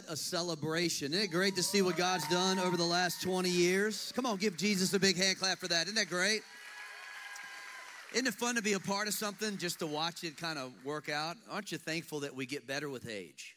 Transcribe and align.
What 0.00 0.14
a 0.14 0.16
celebration. 0.16 1.12
Isn't 1.12 1.24
it 1.24 1.30
great 1.30 1.56
to 1.56 1.62
see 1.62 1.82
what 1.82 1.96
God's 1.96 2.26
done 2.28 2.58
over 2.58 2.76
the 2.76 2.84
last 2.84 3.20
20 3.20 3.50
years? 3.50 4.12
Come 4.16 4.24
on, 4.24 4.38
give 4.38 4.56
Jesus 4.56 4.94
a 4.94 4.98
big 4.98 5.16
hand 5.16 5.38
clap 5.38 5.58
for 5.58 5.68
that. 5.68 5.88
Isn't 5.88 5.96
that 5.96 6.08
great? 6.08 6.40
Isn't 8.14 8.26
it 8.26 8.32
fun 8.32 8.54
to 8.54 8.62
be 8.62 8.72
a 8.72 8.80
part 8.80 9.08
of 9.08 9.14
something 9.14 9.58
just 9.58 9.80
to 9.80 9.86
watch 9.86 10.24
it 10.24 10.38
kind 10.38 10.58
of 10.58 10.72
work 10.86 11.10
out? 11.10 11.36
Aren't 11.50 11.70
you 11.70 11.76
thankful 11.76 12.20
that 12.20 12.34
we 12.34 12.46
get 12.46 12.66
better 12.66 12.88
with 12.88 13.06
age? 13.08 13.56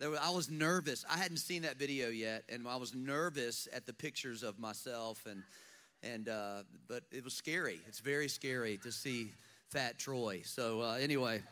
I 0.00 0.30
was 0.30 0.50
nervous. 0.50 1.04
I 1.10 1.16
hadn't 1.16 1.38
seen 1.38 1.62
that 1.62 1.78
video 1.78 2.08
yet, 2.08 2.44
and 2.48 2.68
I 2.68 2.76
was 2.76 2.94
nervous 2.94 3.66
at 3.72 3.86
the 3.86 3.92
pictures 3.92 4.44
of 4.44 4.58
myself, 4.60 5.26
and 5.28 5.42
and 6.04 6.28
uh, 6.28 6.62
but 6.86 7.02
it 7.10 7.24
was 7.24 7.34
scary. 7.34 7.80
It's 7.88 8.00
very 8.00 8.28
scary 8.28 8.78
to 8.84 8.92
see 8.92 9.32
Fat 9.70 9.98
Troy. 9.98 10.42
So 10.44 10.82
uh, 10.82 10.94
anyway, 11.00 11.42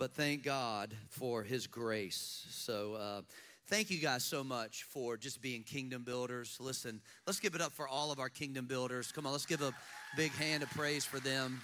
but 0.00 0.14
thank 0.14 0.42
God 0.42 0.96
for 1.10 1.42
His 1.42 1.66
grace. 1.66 2.46
So. 2.50 2.94
Uh, 2.94 3.20
thank 3.66 3.88
you 3.88 3.98
guys 3.98 4.24
so 4.24 4.42
much 4.42 4.82
for 4.84 5.16
just 5.16 5.40
being 5.40 5.62
kingdom 5.62 6.02
builders. 6.02 6.56
Listen, 6.58 7.00
let's 7.24 7.38
give 7.38 7.54
it 7.54 7.60
up 7.60 7.70
for 7.70 7.86
all 7.86 8.10
of 8.10 8.18
our 8.18 8.28
kingdom 8.30 8.66
builders. 8.66 9.12
Come 9.12 9.26
on, 9.26 9.32
let's 9.32 9.46
give 9.46 9.62
a 9.62 9.72
big 10.16 10.32
hand 10.32 10.64
of 10.64 10.70
praise 10.70 11.04
for 11.04 11.20
them. 11.20 11.60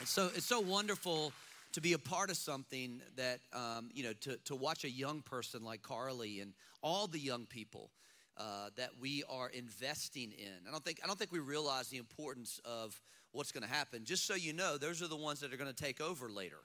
It's 0.00 0.10
so 0.10 0.30
it's 0.34 0.46
so 0.46 0.60
wonderful 0.60 1.32
to 1.72 1.80
be 1.80 1.94
a 1.94 1.98
part 1.98 2.30
of 2.30 2.36
something 2.36 3.02
that 3.16 3.40
um, 3.52 3.90
you 3.92 4.04
know 4.04 4.12
to, 4.20 4.36
to 4.44 4.54
watch 4.54 4.84
a 4.84 4.90
young 4.90 5.20
person 5.20 5.64
like 5.64 5.82
carly 5.82 6.40
and 6.40 6.54
all 6.80 7.06
the 7.06 7.18
young 7.18 7.44
people 7.44 7.90
uh, 8.38 8.70
that 8.76 8.90
we 9.00 9.22
are 9.28 9.50
investing 9.50 10.32
in 10.32 10.66
i 10.66 10.70
don't 10.70 10.84
think 10.84 10.98
i 11.04 11.06
don't 11.06 11.18
think 11.18 11.32
we 11.32 11.38
realize 11.38 11.88
the 11.88 11.98
importance 11.98 12.60
of 12.64 12.98
what's 13.32 13.52
going 13.52 13.62
to 13.62 13.72
happen 13.72 14.04
just 14.04 14.26
so 14.26 14.34
you 14.34 14.52
know 14.52 14.78
those 14.78 15.02
are 15.02 15.08
the 15.08 15.16
ones 15.16 15.40
that 15.40 15.52
are 15.52 15.56
going 15.56 15.72
to 15.72 15.84
take 15.84 16.00
over 16.00 16.30
later 16.30 16.58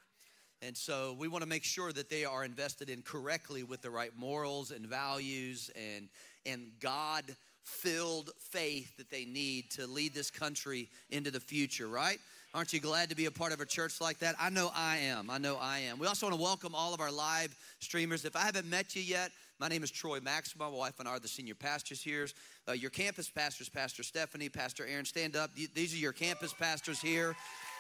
and 0.62 0.76
so 0.76 1.16
we 1.20 1.28
want 1.28 1.44
to 1.44 1.50
make 1.50 1.64
sure 1.64 1.92
that 1.92 2.10
they 2.10 2.26
are 2.26 2.44
invested 2.44 2.90
in 2.90 3.02
correctly 3.02 3.64
with 3.64 3.82
the 3.82 3.90
right 3.90 4.12
morals 4.18 4.72
and 4.72 4.86
values 4.86 5.70
and 5.76 6.10
and 6.46 6.72
god 6.82 7.24
filled 7.64 8.32
faith 8.40 8.96
that 8.98 9.10
they 9.10 9.26
need 9.26 9.70
to 9.70 9.86
lead 9.86 10.14
this 10.14 10.32
country 10.32 10.90
into 11.10 11.32
the 11.32 11.40
future 11.40 11.88
right 11.88 12.20
Aren't 12.54 12.74
you 12.74 12.80
glad 12.80 13.10
to 13.10 13.16
be 13.16 13.26
a 13.26 13.32
part 13.32 13.52
of 13.52 13.60
a 13.60 13.66
church 13.66 14.00
like 14.02 14.20
that? 14.20 14.34
I 14.40 14.50
know 14.50 14.72
I 14.74 14.98
am. 14.98 15.30
I 15.30 15.38
know 15.38 15.58
I 15.62 15.80
am. 15.80 16.00
We 16.00 16.08
also 16.08 16.26
want 16.26 16.38
to 16.38 16.42
welcome 16.42 16.74
all 16.74 16.94
of 16.94 17.02
our 17.02 17.12
live 17.12 17.56
streamers. 17.82 18.26
If 18.26 18.36
I 18.36 18.40
haven't 18.40 18.68
met 18.68 18.96
you 18.96 19.02
yet, 19.04 19.32
my 19.60 19.68
name 19.68 19.84
is 19.84 19.92
Troy 19.92 20.20
Maxwell. 20.22 20.72
My 20.72 20.76
wife 20.76 21.00
and 21.00 21.08
I 21.08 21.12
are 21.12 21.20
the 21.20 21.28
senior 21.28 21.56
pastors 21.56 22.02
here. 22.02 22.28
Uh, 22.68 22.72
your 22.72 22.90
campus 22.90 23.30
pastors, 23.30 23.70
Pastor 23.70 24.02
Stephanie, 24.02 24.50
Pastor 24.50 24.88
Aaron, 24.88 25.06
stand 25.06 25.36
up. 25.36 25.52
These 25.76 25.94
are 25.94 25.98
your 25.98 26.14
campus 26.14 26.54
pastors 26.54 27.02
here 27.02 27.36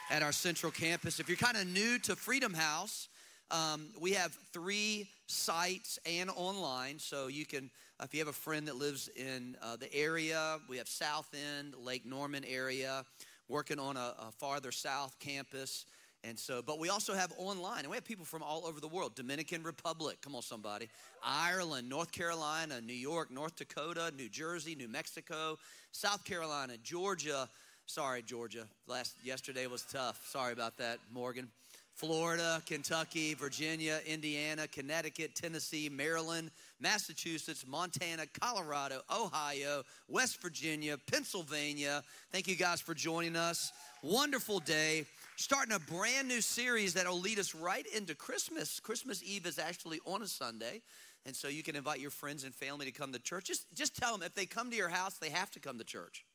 at 0.09 0.23
our 0.23 0.31
central 0.31 0.71
campus. 0.71 1.19
If 1.19 1.27
you're 1.27 1.37
kind 1.37 1.57
of 1.57 1.67
new 1.67 1.99
to 1.99 2.15
Freedom 2.15 2.53
House, 2.53 3.09
um, 3.51 3.87
we 3.99 4.11
have 4.13 4.37
three 4.53 5.09
sites 5.27 5.99
and 6.05 6.29
online, 6.35 6.99
so 6.99 7.27
you 7.27 7.45
can, 7.45 7.69
uh, 7.99 8.03
if 8.05 8.13
you 8.13 8.19
have 8.19 8.27
a 8.27 8.33
friend 8.33 8.67
that 8.67 8.77
lives 8.77 9.09
in 9.15 9.57
uh, 9.61 9.75
the 9.75 9.93
area, 9.93 10.59
we 10.69 10.77
have 10.77 10.87
South 10.87 11.29
End, 11.33 11.73
Lake 11.75 12.05
Norman 12.05 12.43
area 12.45 13.03
working 13.49 13.79
on 13.79 13.97
a, 13.97 14.13
a 14.19 14.31
farther 14.37 14.71
south 14.71 15.17
campus. 15.19 15.85
And 16.23 16.37
so, 16.37 16.61
but 16.61 16.79
we 16.79 16.89
also 16.89 17.13
have 17.13 17.31
online, 17.37 17.79
and 17.79 17.89
we 17.89 17.95
have 17.95 18.03
people 18.03 18.25
from 18.25 18.43
all 18.43 18.65
over 18.65 18.81
the 18.81 18.87
world 18.87 19.15
Dominican 19.15 19.63
Republic, 19.63 20.17
come 20.21 20.35
on, 20.35 20.41
somebody, 20.41 20.89
Ireland, 21.23 21.87
North 21.87 22.11
Carolina, 22.11 22.81
New 22.81 22.93
York, 22.93 23.29
North 23.31 23.55
Dakota, 23.55 24.11
New 24.17 24.27
Jersey, 24.27 24.75
New 24.75 24.87
Mexico, 24.87 25.57
South 25.91 26.23
Carolina, 26.23 26.73
Georgia. 26.83 27.49
Sorry, 27.87 28.21
Georgia. 28.21 28.67
Last 28.85 29.15
yesterday 29.23 29.65
was 29.65 29.83
tough. 29.83 30.27
Sorry 30.27 30.51
about 30.51 30.77
that, 30.77 30.99
Morgan. 31.13 31.47
Florida, 31.95 32.61
Kentucky, 32.65 33.33
Virginia, 33.33 34.01
Indiana, 34.05 34.67
Connecticut, 34.67 35.33
Tennessee, 35.33 35.89
Maryland, 35.89 36.51
Massachusetts, 36.81 37.65
Montana, 37.65 38.25
Colorado, 38.39 39.01
Ohio, 39.09 39.83
West 40.09 40.41
Virginia, 40.41 40.97
Pennsylvania. 41.09 42.03
Thank 42.31 42.49
you 42.49 42.57
guys 42.57 42.81
for 42.81 42.93
joining 42.93 43.37
us. 43.37 43.71
Wonderful 44.03 44.59
day. 44.59 45.05
Starting 45.37 45.73
a 45.73 45.79
brand 45.79 46.27
new 46.27 46.41
series 46.41 46.93
that'll 46.93 47.19
lead 47.19 47.39
us 47.39 47.55
right 47.55 47.85
into 47.95 48.13
Christmas. 48.13 48.81
Christmas 48.81 49.23
Eve 49.23 49.45
is 49.45 49.57
actually 49.57 50.01
on 50.05 50.21
a 50.21 50.27
Sunday. 50.27 50.81
And 51.25 51.33
so 51.33 51.47
you 51.47 51.63
can 51.63 51.77
invite 51.77 52.01
your 52.01 52.11
friends 52.11 52.43
and 52.43 52.53
family 52.53 52.85
to 52.85 52.91
come 52.91 53.13
to 53.13 53.19
church. 53.19 53.45
Just, 53.45 53.65
just 53.73 53.95
tell 53.95 54.11
them 54.11 54.23
if 54.23 54.35
they 54.35 54.45
come 54.45 54.69
to 54.71 54.75
your 54.75 54.89
house, 54.89 55.17
they 55.17 55.29
have 55.29 55.49
to 55.51 55.59
come 55.61 55.77
to 55.77 55.85
church. 55.85 56.25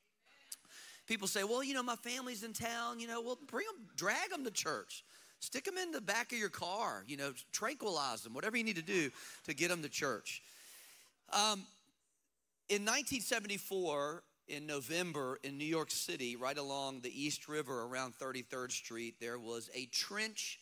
People 1.07 1.27
say, 1.27 1.45
well, 1.45 1.65
you 1.65 1.75
know, 1.75 1.83
my 1.83 1.97
family's 1.97 2.43
in 2.43 2.53
town, 2.53 3.01
you 3.01 3.09
know, 3.09 3.21
well, 3.21 3.39
bring 3.49 3.67
them, 3.67 3.87
drag 3.97 4.31
them 4.31 4.45
to 4.45 4.51
church. 4.51 5.05
Stick 5.41 5.65
them 5.65 5.77
in 5.77 5.91
the 5.91 6.01
back 6.01 6.33
of 6.33 6.39
your 6.39 6.49
car, 6.49 7.03
you 7.09 7.17
know, 7.17 7.33
tranquilize 7.51 8.23
them, 8.23 8.33
whatever 8.33 8.57
you 8.57 8.63
need 8.63 8.77
to 8.77 8.83
do 8.83 9.11
to 9.45 9.55
get 9.55 9.69
them 9.69 9.83
to 9.83 9.89
church. 9.89 10.41
Um, 11.33 11.65
in 12.69 12.83
1974, 12.83 14.23
in 14.49 14.67
November 14.67 15.39
in 15.43 15.59
New 15.59 15.65
York 15.65 15.91
City, 15.91 16.37
right 16.37 16.57
along 16.57 17.01
the 17.01 17.23
East 17.23 17.49
River 17.49 17.83
around 17.83 18.15
33rd 18.19 18.71
Street, 18.71 19.15
there 19.21 19.39
was 19.39 19.69
a 19.75 19.87
trench 19.87 20.61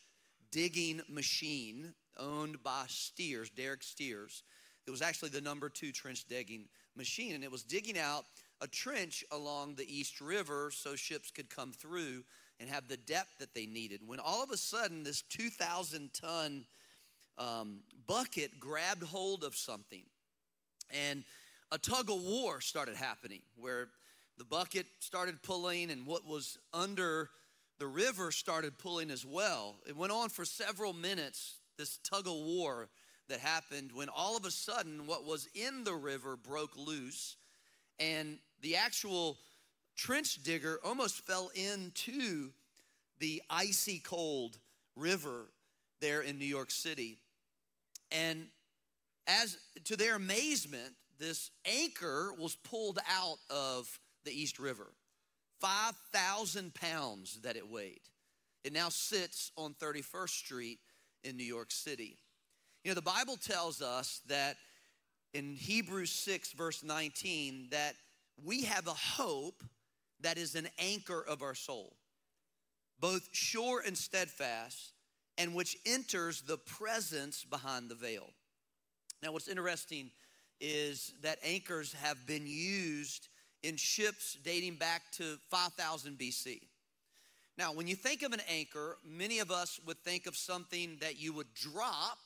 digging 0.50 1.00
machine 1.08 1.92
owned 2.18 2.62
by 2.62 2.84
Steers, 2.88 3.50
Derek 3.50 3.82
Steers. 3.82 4.42
It 4.86 4.90
was 4.90 5.02
actually 5.02 5.30
the 5.30 5.40
number 5.40 5.68
two 5.68 5.92
trench 5.92 6.24
digging 6.26 6.66
machine, 6.96 7.34
and 7.34 7.44
it 7.44 7.50
was 7.50 7.62
digging 7.62 7.98
out 7.98 8.24
a 8.60 8.66
trench 8.66 9.24
along 9.30 9.74
the 9.74 9.98
East 9.98 10.20
River 10.20 10.70
so 10.72 10.94
ships 10.94 11.30
could 11.30 11.48
come 11.48 11.72
through 11.72 12.24
and 12.58 12.68
have 12.68 12.88
the 12.88 12.96
depth 12.96 13.38
that 13.38 13.54
they 13.54 13.66
needed. 13.66 14.00
When 14.06 14.20
all 14.20 14.42
of 14.42 14.50
a 14.50 14.56
sudden, 14.56 15.02
this 15.02 15.22
2,000 15.22 16.10
ton 16.12 16.66
um, 17.38 17.80
bucket 18.06 18.60
grabbed 18.60 19.02
hold 19.02 19.44
of 19.44 19.56
something, 19.56 20.02
and 21.08 21.24
a 21.72 21.78
tug 21.78 22.10
of 22.10 22.22
war 22.22 22.60
started 22.60 22.96
happening 22.96 23.40
where 23.56 23.88
the 24.36 24.44
bucket 24.44 24.86
started 24.98 25.42
pulling, 25.42 25.90
and 25.90 26.06
what 26.06 26.26
was 26.26 26.58
under 26.74 27.30
the 27.78 27.86
river 27.86 28.30
started 28.30 28.78
pulling 28.78 29.10
as 29.10 29.24
well. 29.24 29.76
It 29.86 29.96
went 29.96 30.12
on 30.12 30.28
for 30.28 30.44
several 30.44 30.92
minutes, 30.92 31.56
this 31.78 31.98
tug 31.98 32.26
of 32.26 32.34
war 32.34 32.88
that 33.30 33.40
happened 33.40 33.92
when 33.94 34.08
all 34.08 34.36
of 34.36 34.44
a 34.44 34.50
sudden 34.50 35.06
what 35.06 35.24
was 35.24 35.48
in 35.54 35.84
the 35.84 35.94
river 35.94 36.36
broke 36.36 36.76
loose 36.76 37.36
and 37.98 38.38
the 38.62 38.76
actual 38.76 39.38
trench 39.96 40.42
digger 40.42 40.78
almost 40.84 41.26
fell 41.26 41.50
into 41.54 42.50
the 43.18 43.42
icy 43.50 43.98
cold 43.98 44.58
river 44.96 45.46
there 46.00 46.22
in 46.22 46.38
New 46.38 46.46
York 46.46 46.70
City. 46.70 47.18
And 48.10 48.46
as 49.26 49.58
to 49.84 49.96
their 49.96 50.16
amazement, 50.16 50.94
this 51.18 51.50
anchor 51.64 52.32
was 52.38 52.56
pulled 52.56 52.98
out 53.08 53.36
of 53.50 53.98
the 54.24 54.32
East 54.32 54.58
River. 54.58 54.92
5,000 55.60 56.72
pounds 56.74 57.38
that 57.42 57.56
it 57.56 57.70
weighed. 57.70 58.00
It 58.64 58.72
now 58.72 58.88
sits 58.88 59.52
on 59.56 59.74
31st 59.74 60.28
Street 60.30 60.78
in 61.22 61.36
New 61.36 61.44
York 61.44 61.70
City. 61.70 62.18
You 62.84 62.90
know, 62.90 62.94
the 62.94 63.02
Bible 63.02 63.36
tells 63.36 63.82
us 63.82 64.22
that 64.28 64.56
in 65.34 65.54
Hebrews 65.54 66.10
6, 66.10 66.52
verse 66.52 66.82
19, 66.82 67.68
that 67.70 67.94
we 68.44 68.62
have 68.62 68.86
a 68.86 68.94
hope 68.94 69.62
that 70.20 70.38
is 70.38 70.54
an 70.54 70.68
anchor 70.78 71.24
of 71.26 71.42
our 71.42 71.54
soul, 71.54 71.96
both 72.98 73.28
sure 73.32 73.82
and 73.84 73.96
steadfast, 73.96 74.92
and 75.38 75.54
which 75.54 75.76
enters 75.86 76.42
the 76.42 76.58
presence 76.58 77.44
behind 77.44 77.88
the 77.88 77.94
veil. 77.94 78.28
Now, 79.22 79.32
what's 79.32 79.48
interesting 79.48 80.10
is 80.60 81.14
that 81.22 81.38
anchors 81.42 81.94
have 81.94 82.26
been 82.26 82.46
used 82.46 83.28
in 83.62 83.76
ships 83.76 84.36
dating 84.42 84.76
back 84.76 85.10
to 85.12 85.36
5000 85.50 86.18
BC. 86.18 86.60
Now, 87.58 87.72
when 87.72 87.86
you 87.86 87.96
think 87.96 88.22
of 88.22 88.32
an 88.32 88.40
anchor, 88.48 88.96
many 89.04 89.38
of 89.38 89.50
us 89.50 89.80
would 89.86 89.98
think 89.98 90.26
of 90.26 90.36
something 90.36 90.96
that 91.00 91.18
you 91.18 91.32
would 91.32 91.52
drop 91.54 92.18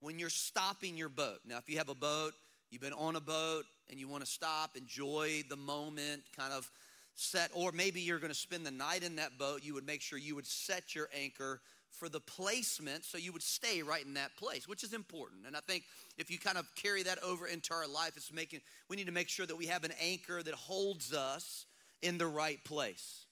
when 0.00 0.18
you're 0.18 0.30
stopping 0.30 0.96
your 0.96 1.08
boat. 1.08 1.40
Now, 1.46 1.58
if 1.58 1.68
you 1.68 1.78
have 1.78 1.88
a 1.88 1.94
boat, 1.94 2.32
you've 2.70 2.82
been 2.82 2.92
on 2.92 3.16
a 3.16 3.20
boat 3.20 3.64
and 3.90 3.98
you 3.98 4.08
want 4.08 4.24
to 4.24 4.30
stop, 4.30 4.76
enjoy 4.76 5.42
the 5.48 5.56
moment, 5.56 6.22
kind 6.36 6.52
of 6.52 6.70
set, 7.14 7.50
or 7.54 7.72
maybe 7.72 8.00
you're 8.00 8.18
going 8.18 8.32
to 8.32 8.38
spend 8.38 8.66
the 8.66 8.70
night 8.70 9.02
in 9.02 9.16
that 9.16 9.38
boat, 9.38 9.64
you 9.64 9.74
would 9.74 9.86
make 9.86 10.02
sure 10.02 10.18
you 10.18 10.34
would 10.34 10.46
set 10.46 10.94
your 10.94 11.08
anchor 11.18 11.60
for 11.90 12.08
the 12.08 12.20
placement 12.20 13.04
so 13.04 13.16
you 13.16 13.32
would 13.32 13.42
stay 13.42 13.82
right 13.82 14.04
in 14.04 14.14
that 14.14 14.36
place, 14.36 14.68
which 14.68 14.84
is 14.84 14.92
important. 14.92 15.46
And 15.46 15.56
I 15.56 15.60
think 15.60 15.84
if 16.18 16.30
you 16.30 16.38
kind 16.38 16.58
of 16.58 16.66
carry 16.74 17.02
that 17.04 17.22
over 17.22 17.46
into 17.46 17.72
our 17.72 17.88
life, 17.88 18.12
it's 18.16 18.32
making, 18.32 18.60
we 18.88 18.96
need 18.96 19.06
to 19.06 19.12
make 19.12 19.28
sure 19.28 19.46
that 19.46 19.56
we 19.56 19.66
have 19.66 19.84
an 19.84 19.92
anchor 20.00 20.42
that 20.42 20.54
holds 20.54 21.14
us 21.14 21.64
in 22.02 22.18
the 22.18 22.26
right 22.26 22.62
place. 22.64 23.24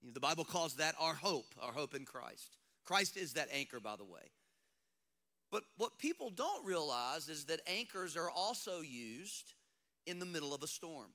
You 0.00 0.08
know, 0.08 0.14
the 0.14 0.20
Bible 0.20 0.44
calls 0.44 0.74
that 0.76 0.94
our 1.00 1.14
hope, 1.14 1.46
our 1.60 1.72
hope 1.72 1.94
in 1.94 2.04
Christ. 2.04 2.56
Christ 2.84 3.16
is 3.16 3.32
that 3.32 3.48
anchor, 3.52 3.80
by 3.80 3.96
the 3.96 4.04
way. 4.04 4.30
But 5.50 5.64
what 5.76 5.98
people 5.98 6.30
don't 6.30 6.64
realize 6.64 7.28
is 7.28 7.46
that 7.46 7.60
anchors 7.66 8.16
are 8.16 8.30
also 8.30 8.80
used 8.80 9.54
in 10.06 10.18
the 10.18 10.26
middle 10.26 10.54
of 10.54 10.62
a 10.62 10.66
storm. 10.66 11.10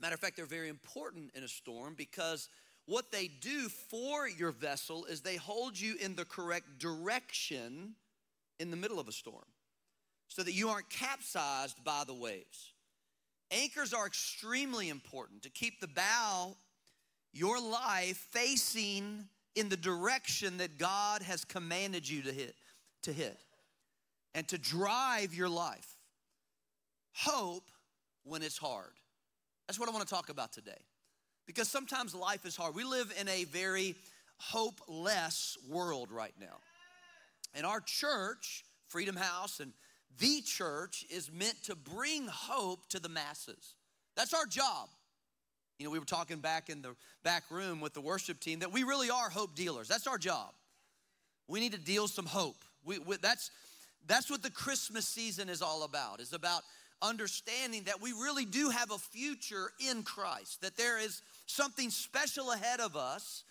Matter 0.00 0.14
of 0.14 0.20
fact, 0.20 0.36
they're 0.36 0.46
very 0.46 0.68
important 0.68 1.32
in 1.34 1.42
a 1.42 1.48
storm 1.48 1.94
because 1.96 2.48
what 2.86 3.10
they 3.10 3.28
do 3.28 3.68
for 3.68 4.28
your 4.28 4.52
vessel 4.52 5.04
is 5.04 5.20
they 5.20 5.36
hold 5.36 5.78
you 5.78 5.96
in 6.00 6.14
the 6.14 6.24
correct 6.24 6.78
direction 6.78 7.94
in 8.58 8.70
the 8.70 8.76
middle 8.76 8.98
of 8.98 9.08
a 9.08 9.12
storm 9.12 9.44
so 10.28 10.42
that 10.42 10.52
you 10.52 10.68
aren't 10.68 10.88
capsized 10.88 11.82
by 11.84 12.04
the 12.06 12.14
waves. 12.14 12.72
Anchors 13.50 13.94
are 13.94 14.06
extremely 14.06 14.88
important 14.88 15.42
to 15.42 15.50
keep 15.50 15.80
the 15.80 15.88
bow, 15.88 16.56
your 17.32 17.60
life, 17.60 18.28
facing 18.30 19.24
in 19.54 19.68
the 19.68 19.76
direction 19.76 20.58
that 20.58 20.78
God 20.78 21.22
has 21.22 21.44
commanded 21.44 22.08
you 22.08 22.22
to 22.22 22.32
hit, 22.32 22.54
to 23.02 23.12
hit, 23.12 23.38
and 24.34 24.46
to 24.48 24.58
drive 24.58 25.34
your 25.34 25.48
life. 25.48 25.96
Hope 27.14 27.64
when 28.28 28.42
it's 28.42 28.58
hard. 28.58 28.92
That's 29.66 29.78
what 29.78 29.88
I 29.88 29.92
want 29.92 30.06
to 30.06 30.14
talk 30.14 30.28
about 30.28 30.52
today. 30.52 30.78
Because 31.46 31.68
sometimes 31.68 32.14
life 32.14 32.44
is 32.44 32.56
hard. 32.56 32.74
We 32.74 32.84
live 32.84 33.12
in 33.18 33.28
a 33.28 33.44
very 33.44 33.94
hopeless 34.38 35.56
world 35.68 36.10
right 36.10 36.34
now. 36.38 36.58
And 37.54 37.66
our 37.66 37.80
church, 37.80 38.64
Freedom 38.88 39.16
House, 39.16 39.60
and 39.60 39.72
the 40.18 40.42
church 40.42 41.04
is 41.10 41.30
meant 41.32 41.62
to 41.64 41.74
bring 41.74 42.26
hope 42.26 42.88
to 42.90 43.00
the 43.00 43.08
masses. 43.08 43.74
That's 44.16 44.34
our 44.34 44.46
job. 44.46 44.88
You 45.78 45.86
know, 45.86 45.90
we 45.90 45.98
were 45.98 46.04
talking 46.04 46.38
back 46.38 46.70
in 46.70 46.82
the 46.82 46.94
back 47.22 47.44
room 47.50 47.80
with 47.80 47.94
the 47.94 48.00
worship 48.00 48.40
team 48.40 48.58
that 48.60 48.72
we 48.72 48.82
really 48.82 49.10
are 49.10 49.30
hope 49.30 49.54
dealers. 49.54 49.86
That's 49.88 50.06
our 50.06 50.18
job. 50.18 50.50
We 51.46 51.60
need 51.60 51.72
to 51.72 51.78
deal 51.78 52.08
some 52.08 52.26
hope. 52.26 52.56
We, 52.84 52.98
we, 52.98 53.16
that's, 53.16 53.50
that's 54.06 54.30
what 54.30 54.42
the 54.42 54.50
Christmas 54.50 55.06
season 55.06 55.48
is 55.48 55.62
all 55.62 55.84
about. 55.84 56.20
Is 56.20 56.32
about 56.32 56.62
understanding 57.02 57.84
that 57.84 58.00
we 58.00 58.12
really 58.12 58.44
do 58.44 58.70
have 58.70 58.90
a 58.90 58.98
future 58.98 59.70
in 59.90 60.02
Christ, 60.02 60.60
that 60.62 60.76
there 60.76 60.98
is 60.98 61.22
something 61.46 61.90
special 61.90 62.50
ahead 62.52 62.80
of 62.80 62.96
us 62.96 63.44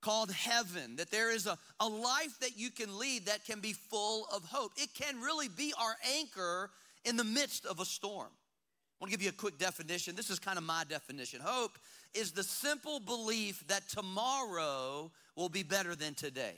called 0.00 0.32
heaven, 0.32 0.96
that 0.96 1.10
there 1.10 1.30
is 1.30 1.46
a, 1.46 1.58
a 1.78 1.86
life 1.86 2.38
that 2.40 2.56
you 2.56 2.70
can 2.70 2.98
lead 2.98 3.26
that 3.26 3.44
can 3.44 3.60
be 3.60 3.72
full 3.72 4.26
of 4.34 4.44
hope. 4.44 4.72
It 4.76 4.94
can 4.94 5.20
really 5.20 5.48
be 5.48 5.72
our 5.78 5.96
anchor 6.18 6.70
in 7.04 7.16
the 7.16 7.24
midst 7.24 7.66
of 7.66 7.80
a 7.80 7.84
storm. 7.84 8.28
I 8.28 9.04
want 9.04 9.12
to 9.12 9.18
give 9.18 9.22
you 9.22 9.30
a 9.30 9.32
quick 9.32 9.58
definition. 9.58 10.14
This 10.14 10.30
is 10.30 10.38
kind 10.38 10.58
of 10.58 10.64
my 10.64 10.84
definition. 10.88 11.40
Hope 11.42 11.78
is 12.14 12.32
the 12.32 12.42
simple 12.42 13.00
belief 13.00 13.66
that 13.68 13.88
tomorrow 13.88 15.10
will 15.36 15.48
be 15.48 15.62
better 15.62 15.94
than 15.94 16.14
today. 16.14 16.54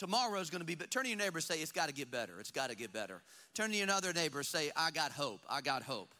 Tomorrow 0.00 0.40
is 0.40 0.48
going 0.48 0.62
to 0.62 0.66
be 0.66 0.74
better. 0.74 0.88
Turn 0.88 1.02
to 1.02 1.10
your 1.10 1.18
neighbor 1.18 1.36
and 1.36 1.44
say, 1.44 1.60
It's 1.60 1.72
got 1.72 1.88
to 1.88 1.94
get 1.94 2.10
better. 2.10 2.40
It's 2.40 2.50
got 2.50 2.70
to 2.70 2.74
get 2.74 2.90
better. 2.90 3.20
Turn 3.52 3.70
to 3.70 3.76
your 3.76 3.90
other 3.90 4.14
neighbor 4.14 4.38
and 4.38 4.46
say, 4.46 4.70
I 4.74 4.90
got 4.90 5.12
hope. 5.12 5.42
I 5.46 5.60
got 5.60 5.82
hope. 5.82 6.14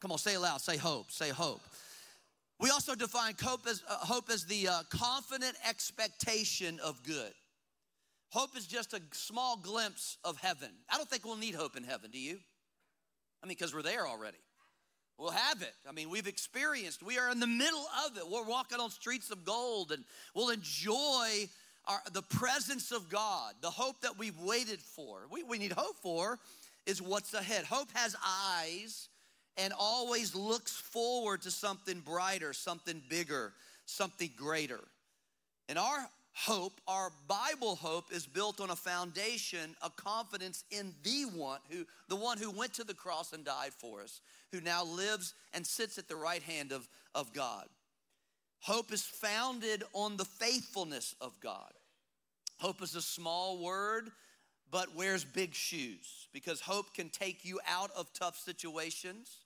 Come 0.00 0.10
on, 0.10 0.16
say 0.16 0.36
it 0.36 0.38
loud. 0.38 0.62
Say 0.62 0.78
hope. 0.78 1.10
Say 1.10 1.28
hope. 1.28 1.60
We 2.58 2.70
also 2.70 2.94
define 2.94 3.34
hope 3.38 3.66
as, 3.68 3.82
uh, 3.86 3.96
hope 3.96 4.30
as 4.30 4.46
the 4.46 4.68
uh, 4.68 4.82
confident 4.88 5.54
expectation 5.68 6.80
of 6.82 7.02
good. 7.02 7.34
Hope 8.30 8.56
is 8.56 8.66
just 8.66 8.94
a 8.94 9.02
small 9.12 9.58
glimpse 9.58 10.16
of 10.24 10.38
heaven. 10.38 10.70
I 10.90 10.96
don't 10.96 11.08
think 11.08 11.26
we'll 11.26 11.36
need 11.36 11.54
hope 11.54 11.76
in 11.76 11.84
heaven, 11.84 12.10
do 12.10 12.18
you? 12.18 12.38
I 13.42 13.46
mean, 13.46 13.54
because 13.58 13.74
we're 13.74 13.82
there 13.82 14.06
already. 14.06 14.38
We'll 15.18 15.30
have 15.30 15.60
it. 15.60 15.74
I 15.86 15.92
mean, 15.92 16.08
we've 16.08 16.26
experienced, 16.26 17.02
we 17.02 17.18
are 17.18 17.30
in 17.30 17.40
the 17.40 17.46
middle 17.46 17.84
of 18.06 18.16
it. 18.16 18.22
We're 18.30 18.44
walking 18.44 18.80
on 18.80 18.88
streets 18.88 19.30
of 19.30 19.44
gold 19.44 19.92
and 19.92 20.04
we'll 20.34 20.48
enjoy 20.48 21.48
our, 21.86 22.00
the 22.12 22.22
presence 22.22 22.92
of 22.92 23.08
God, 23.08 23.54
the 23.60 23.70
hope 23.70 24.00
that 24.00 24.18
we've 24.18 24.38
waited 24.38 24.80
for. 24.80 25.20
We, 25.30 25.42
we 25.42 25.58
need 25.58 25.72
hope 25.72 25.96
for 25.96 26.38
is 26.86 27.00
what's 27.00 27.34
ahead. 27.34 27.64
Hope 27.64 27.88
has 27.94 28.16
eyes 28.24 29.08
and 29.56 29.72
always 29.78 30.34
looks 30.34 30.72
forward 30.72 31.42
to 31.42 31.50
something 31.50 32.00
brighter, 32.00 32.52
something 32.52 33.02
bigger, 33.08 33.52
something 33.86 34.30
greater. 34.36 34.80
And 35.68 35.78
our 35.78 36.08
hope, 36.34 36.80
our 36.86 37.10
Bible 37.26 37.76
hope, 37.76 38.12
is 38.12 38.26
built 38.26 38.60
on 38.60 38.70
a 38.70 38.76
foundation 38.76 39.74
of 39.80 39.96
confidence 39.96 40.64
in 40.70 40.94
the 41.02 41.24
one 41.34 41.60
who, 41.70 41.86
the 42.08 42.16
one 42.16 42.38
who 42.38 42.50
went 42.50 42.74
to 42.74 42.84
the 42.84 42.94
cross 42.94 43.32
and 43.32 43.44
died 43.44 43.72
for 43.72 44.02
us, 44.02 44.20
who 44.52 44.60
now 44.60 44.84
lives 44.84 45.34
and 45.54 45.66
sits 45.66 45.98
at 45.98 46.08
the 46.08 46.16
right 46.16 46.42
hand 46.42 46.72
of, 46.72 46.86
of 47.14 47.32
God. 47.32 47.66
Hope 48.60 48.92
is 48.92 49.02
founded 49.02 49.82
on 49.92 50.16
the 50.16 50.24
faithfulness 50.24 51.14
of 51.20 51.38
God. 51.40 51.72
Hope 52.58 52.82
is 52.82 52.94
a 52.94 53.02
small 53.02 53.58
word, 53.58 54.10
but 54.70 54.94
wears 54.94 55.24
big 55.24 55.54
shoes 55.54 56.28
because 56.32 56.60
hope 56.60 56.94
can 56.94 57.08
take 57.08 57.44
you 57.44 57.60
out 57.68 57.90
of 57.96 58.12
tough 58.12 58.36
situations 58.36 59.38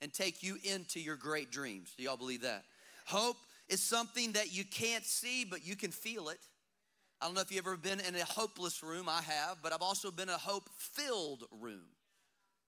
and 0.00 0.12
take 0.12 0.42
you 0.42 0.56
into 0.64 1.00
your 1.00 1.16
great 1.16 1.50
dreams. 1.50 1.94
Do 1.96 2.04
y'all 2.04 2.16
believe 2.16 2.42
that? 2.42 2.64
Hope 3.06 3.36
is 3.68 3.82
something 3.82 4.32
that 4.32 4.54
you 4.54 4.64
can't 4.64 5.04
see, 5.04 5.44
but 5.44 5.66
you 5.66 5.76
can 5.76 5.90
feel 5.90 6.28
it. 6.28 6.40
I 7.20 7.26
don't 7.26 7.34
know 7.34 7.40
if 7.40 7.50
you've 7.50 7.64
ever 7.64 7.76
been 7.76 8.00
in 8.00 8.14
a 8.14 8.24
hopeless 8.24 8.82
room. 8.82 9.08
I 9.08 9.22
have, 9.22 9.58
but 9.62 9.72
I've 9.72 9.82
also 9.82 10.10
been 10.10 10.28
in 10.28 10.34
a 10.34 10.38
hope 10.38 10.68
filled 10.76 11.44
room. 11.50 11.86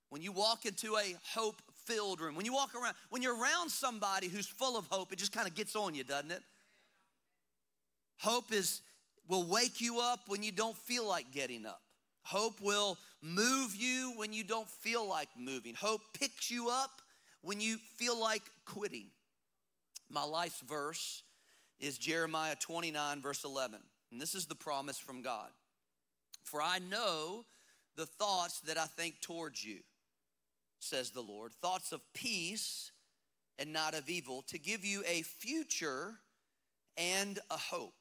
When 0.08 0.22
you 0.22 0.32
walk 0.32 0.66
into 0.66 0.96
a 0.96 1.14
hope 1.34 1.60
filled 1.84 2.20
room, 2.20 2.36
when 2.36 2.46
you 2.46 2.54
walk 2.54 2.74
around, 2.74 2.94
when 3.10 3.22
you're 3.22 3.38
around 3.38 3.70
somebody 3.70 4.28
who's 4.28 4.46
full 4.46 4.78
of 4.78 4.86
hope, 4.86 5.12
it 5.12 5.18
just 5.18 5.32
kind 5.32 5.48
of 5.48 5.54
gets 5.54 5.74
on 5.74 5.94
you, 5.94 6.04
doesn't 6.04 6.30
it? 6.30 6.42
Hope 8.18 8.52
is 8.52 8.80
will 9.28 9.44
wake 9.44 9.80
you 9.80 10.00
up 10.00 10.20
when 10.26 10.42
you 10.42 10.52
don't 10.52 10.76
feel 10.76 11.06
like 11.06 11.30
getting 11.32 11.66
up. 11.66 11.80
Hope 12.22 12.60
will 12.60 12.98
move 13.22 13.74
you 13.76 14.12
when 14.16 14.32
you 14.32 14.44
don't 14.44 14.68
feel 14.68 15.08
like 15.08 15.28
moving. 15.38 15.74
Hope 15.74 16.00
picks 16.18 16.50
you 16.50 16.68
up 16.70 16.90
when 17.42 17.60
you 17.60 17.76
feel 17.96 18.18
like 18.20 18.42
quitting. 18.64 19.06
My 20.10 20.24
life's 20.24 20.60
verse 20.60 21.22
is 21.78 21.98
Jeremiah 21.98 22.56
29, 22.58 23.22
verse 23.22 23.44
11. 23.44 23.80
And 24.10 24.20
this 24.20 24.34
is 24.34 24.46
the 24.46 24.54
promise 24.54 24.98
from 24.98 25.22
God. 25.22 25.50
For 26.42 26.62
I 26.62 26.78
know 26.78 27.44
the 27.96 28.06
thoughts 28.06 28.60
that 28.60 28.78
I 28.78 28.86
think 28.86 29.20
towards 29.20 29.64
you, 29.64 29.78
says 30.78 31.10
the 31.10 31.20
Lord 31.20 31.52
thoughts 31.52 31.92
of 31.92 32.00
peace 32.14 32.92
and 33.58 33.72
not 33.72 33.94
of 33.94 34.08
evil, 34.08 34.42
to 34.48 34.58
give 34.58 34.84
you 34.84 35.02
a 35.08 35.22
future 35.22 36.14
and 36.96 37.38
a 37.50 37.56
hope. 37.56 37.94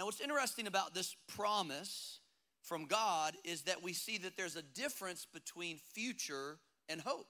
Now, 0.00 0.06
what's 0.06 0.22
interesting 0.22 0.66
about 0.66 0.94
this 0.94 1.14
promise 1.28 2.20
from 2.62 2.86
God 2.86 3.34
is 3.44 3.64
that 3.64 3.82
we 3.82 3.92
see 3.92 4.16
that 4.16 4.34
there's 4.34 4.56
a 4.56 4.62
difference 4.62 5.26
between 5.30 5.76
future 5.76 6.56
and 6.88 7.02
hope, 7.02 7.26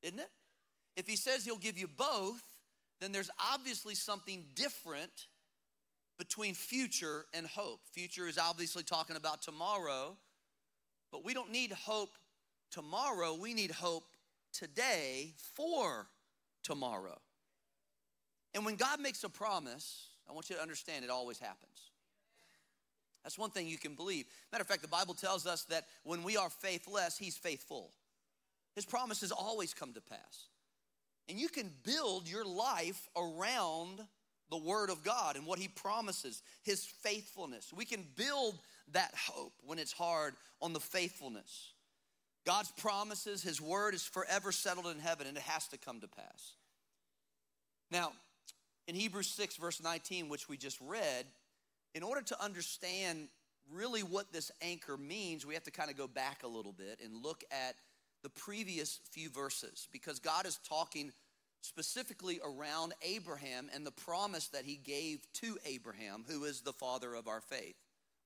isn't 0.00 0.20
it? 0.20 0.30
If 0.96 1.08
he 1.08 1.16
says 1.16 1.44
he'll 1.44 1.56
give 1.56 1.76
you 1.76 1.88
both, 1.88 2.44
then 3.00 3.10
there's 3.10 3.28
obviously 3.52 3.96
something 3.96 4.44
different 4.54 5.26
between 6.16 6.54
future 6.54 7.26
and 7.34 7.44
hope. 7.44 7.80
Future 7.90 8.28
is 8.28 8.38
obviously 8.38 8.84
talking 8.84 9.16
about 9.16 9.42
tomorrow, 9.42 10.16
but 11.10 11.24
we 11.24 11.34
don't 11.34 11.50
need 11.50 11.72
hope 11.72 12.14
tomorrow. 12.70 13.34
We 13.34 13.52
need 13.52 13.72
hope 13.72 14.04
today 14.52 15.34
for 15.56 16.06
tomorrow. 16.62 17.18
And 18.54 18.64
when 18.64 18.76
God 18.76 19.00
makes 19.00 19.24
a 19.24 19.28
promise, 19.28 20.09
I 20.28 20.32
want 20.32 20.50
you 20.50 20.56
to 20.56 20.62
understand 20.62 21.04
it 21.04 21.10
always 21.10 21.38
happens. 21.38 21.90
That's 23.22 23.38
one 23.38 23.50
thing 23.50 23.66
you 23.66 23.78
can 23.78 23.94
believe. 23.94 24.26
Matter 24.50 24.62
of 24.62 24.68
fact, 24.68 24.82
the 24.82 24.88
Bible 24.88 25.14
tells 25.14 25.46
us 25.46 25.64
that 25.64 25.84
when 26.04 26.22
we 26.22 26.36
are 26.36 26.48
faithless, 26.48 27.18
He's 27.18 27.36
faithful. 27.36 27.90
His 28.74 28.86
promises 28.86 29.32
always 29.32 29.74
come 29.74 29.92
to 29.92 30.00
pass. 30.00 30.46
And 31.28 31.38
you 31.38 31.48
can 31.48 31.70
build 31.84 32.28
your 32.28 32.44
life 32.44 33.08
around 33.16 34.00
the 34.50 34.56
Word 34.56 34.90
of 34.90 35.04
God 35.04 35.36
and 35.36 35.46
what 35.46 35.58
He 35.58 35.68
promises, 35.68 36.42
His 36.62 36.84
faithfulness. 36.84 37.72
We 37.72 37.84
can 37.84 38.04
build 38.16 38.58
that 38.92 39.12
hope 39.14 39.52
when 39.64 39.78
it's 39.78 39.92
hard 39.92 40.34
on 40.60 40.72
the 40.72 40.80
faithfulness. 40.80 41.72
God's 42.46 42.70
promises, 42.72 43.42
His 43.42 43.60
Word 43.60 43.94
is 43.94 44.02
forever 44.02 44.50
settled 44.50 44.86
in 44.86 44.98
heaven 44.98 45.26
and 45.26 45.36
it 45.36 45.42
has 45.42 45.68
to 45.68 45.78
come 45.78 46.00
to 46.00 46.08
pass. 46.08 46.54
Now, 47.90 48.12
in 48.90 48.96
Hebrews 48.96 49.28
6, 49.28 49.54
verse 49.54 49.80
19, 49.80 50.28
which 50.28 50.48
we 50.48 50.56
just 50.56 50.76
read, 50.80 51.24
in 51.94 52.02
order 52.02 52.22
to 52.22 52.42
understand 52.42 53.28
really 53.72 54.02
what 54.02 54.32
this 54.32 54.50
anchor 54.60 54.96
means, 54.96 55.46
we 55.46 55.54
have 55.54 55.62
to 55.62 55.70
kind 55.70 55.92
of 55.92 55.96
go 55.96 56.08
back 56.08 56.42
a 56.42 56.48
little 56.48 56.72
bit 56.72 56.98
and 57.00 57.22
look 57.22 57.44
at 57.52 57.76
the 58.24 58.28
previous 58.30 58.98
few 59.12 59.30
verses 59.30 59.86
because 59.92 60.18
God 60.18 60.44
is 60.44 60.58
talking 60.68 61.12
specifically 61.60 62.40
around 62.44 62.92
Abraham 63.02 63.70
and 63.72 63.86
the 63.86 63.92
promise 63.92 64.48
that 64.48 64.64
he 64.64 64.74
gave 64.74 65.20
to 65.34 65.56
Abraham, 65.64 66.24
who 66.28 66.42
is 66.42 66.62
the 66.62 66.72
father 66.72 67.14
of 67.14 67.28
our 67.28 67.40
faith. 67.40 67.76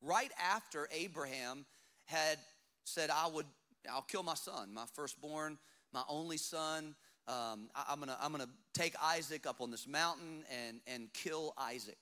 Right 0.01 0.31
after 0.43 0.89
Abraham 0.93 1.67
had 2.07 2.39
said, 2.85 3.11
I 3.11 3.27
would, 3.27 3.47
I'll 3.93 4.01
kill 4.01 4.23
my 4.23 4.33
son, 4.33 4.73
my 4.73 4.87
firstborn, 4.95 5.59
my 5.93 6.05
only 6.09 6.39
son. 6.39 6.95
Um, 7.27 7.69
I, 7.75 7.93
am 7.93 8.01
gonna, 8.01 8.17
I'm 8.21 8.33
gonna 8.33 8.49
take 8.75 8.95
Isaac 9.03 9.47
up 9.47 9.61
on 9.61 9.71
this 9.71 9.87
mountain 9.87 10.45
and, 10.67 10.81
and 10.87 11.13
kill 11.13 11.55
Isaac. 11.59 11.99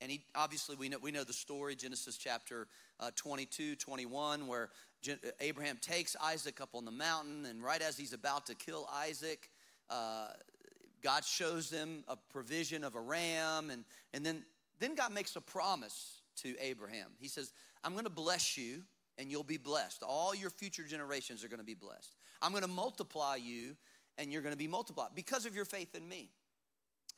And 0.00 0.10
he 0.10 0.24
obviously 0.34 0.74
we 0.74 0.88
know 0.88 0.98
we 1.00 1.12
know 1.12 1.22
the 1.22 1.32
story, 1.32 1.76
Genesis 1.76 2.16
chapter 2.16 2.66
uh, 2.98 3.10
22, 3.14 3.76
21, 3.76 4.48
where 4.48 4.70
Abraham 5.40 5.78
takes 5.80 6.16
Isaac 6.20 6.60
up 6.60 6.70
on 6.74 6.84
the 6.84 6.90
mountain, 6.90 7.46
and 7.46 7.62
right 7.62 7.80
as 7.80 7.96
he's 7.96 8.12
about 8.12 8.46
to 8.46 8.54
kill 8.54 8.88
Isaac, 8.92 9.48
uh, 9.90 10.28
God 11.02 11.24
shows 11.24 11.70
him 11.70 12.04
a 12.08 12.16
provision 12.16 12.84
of 12.84 12.94
a 12.94 13.00
ram, 13.00 13.70
and, 13.70 13.84
and 14.14 14.24
then, 14.24 14.44
then 14.78 14.94
God 14.94 15.12
makes 15.12 15.36
a 15.36 15.40
promise 15.40 16.20
to 16.42 16.54
Abraham. 16.60 17.08
He 17.18 17.28
says, 17.28 17.52
I'm 17.84 17.92
to 18.04 18.10
bless 18.10 18.56
you 18.56 18.82
and 19.18 19.30
you'll 19.30 19.42
be 19.42 19.58
blessed. 19.58 20.02
All 20.02 20.34
your 20.34 20.50
future 20.50 20.84
generations 20.84 21.44
are 21.44 21.48
to 21.58 21.64
be 21.64 21.74
blessed. 21.74 22.16
I'm 22.40 22.52
to 22.62 22.68
multiply 22.68 23.36
you 23.36 23.76
and 24.18 24.32
you're 24.32 24.42
going 24.42 24.54
to 24.54 24.58
be 24.58 24.68
multiplied 24.68 25.10
because 25.14 25.46
of 25.46 25.54
your 25.54 25.64
faith 25.64 25.94
in 25.94 26.08
me. 26.08 26.30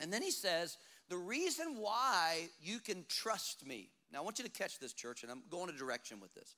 And 0.00 0.12
then 0.12 0.22
he 0.22 0.30
says, 0.30 0.76
The 1.08 1.16
reason 1.16 1.76
why 1.78 2.48
you 2.62 2.78
can 2.78 3.04
trust 3.08 3.66
me. 3.66 3.90
Now, 4.12 4.20
I 4.20 4.22
want 4.22 4.38
you 4.38 4.44
to 4.44 4.50
catch 4.50 4.78
this, 4.78 4.92
church, 4.92 5.22
and 5.22 5.32
I'm 5.32 5.42
going 5.50 5.68
a 5.68 5.72
direction 5.72 6.20
with 6.20 6.34
this. 6.34 6.54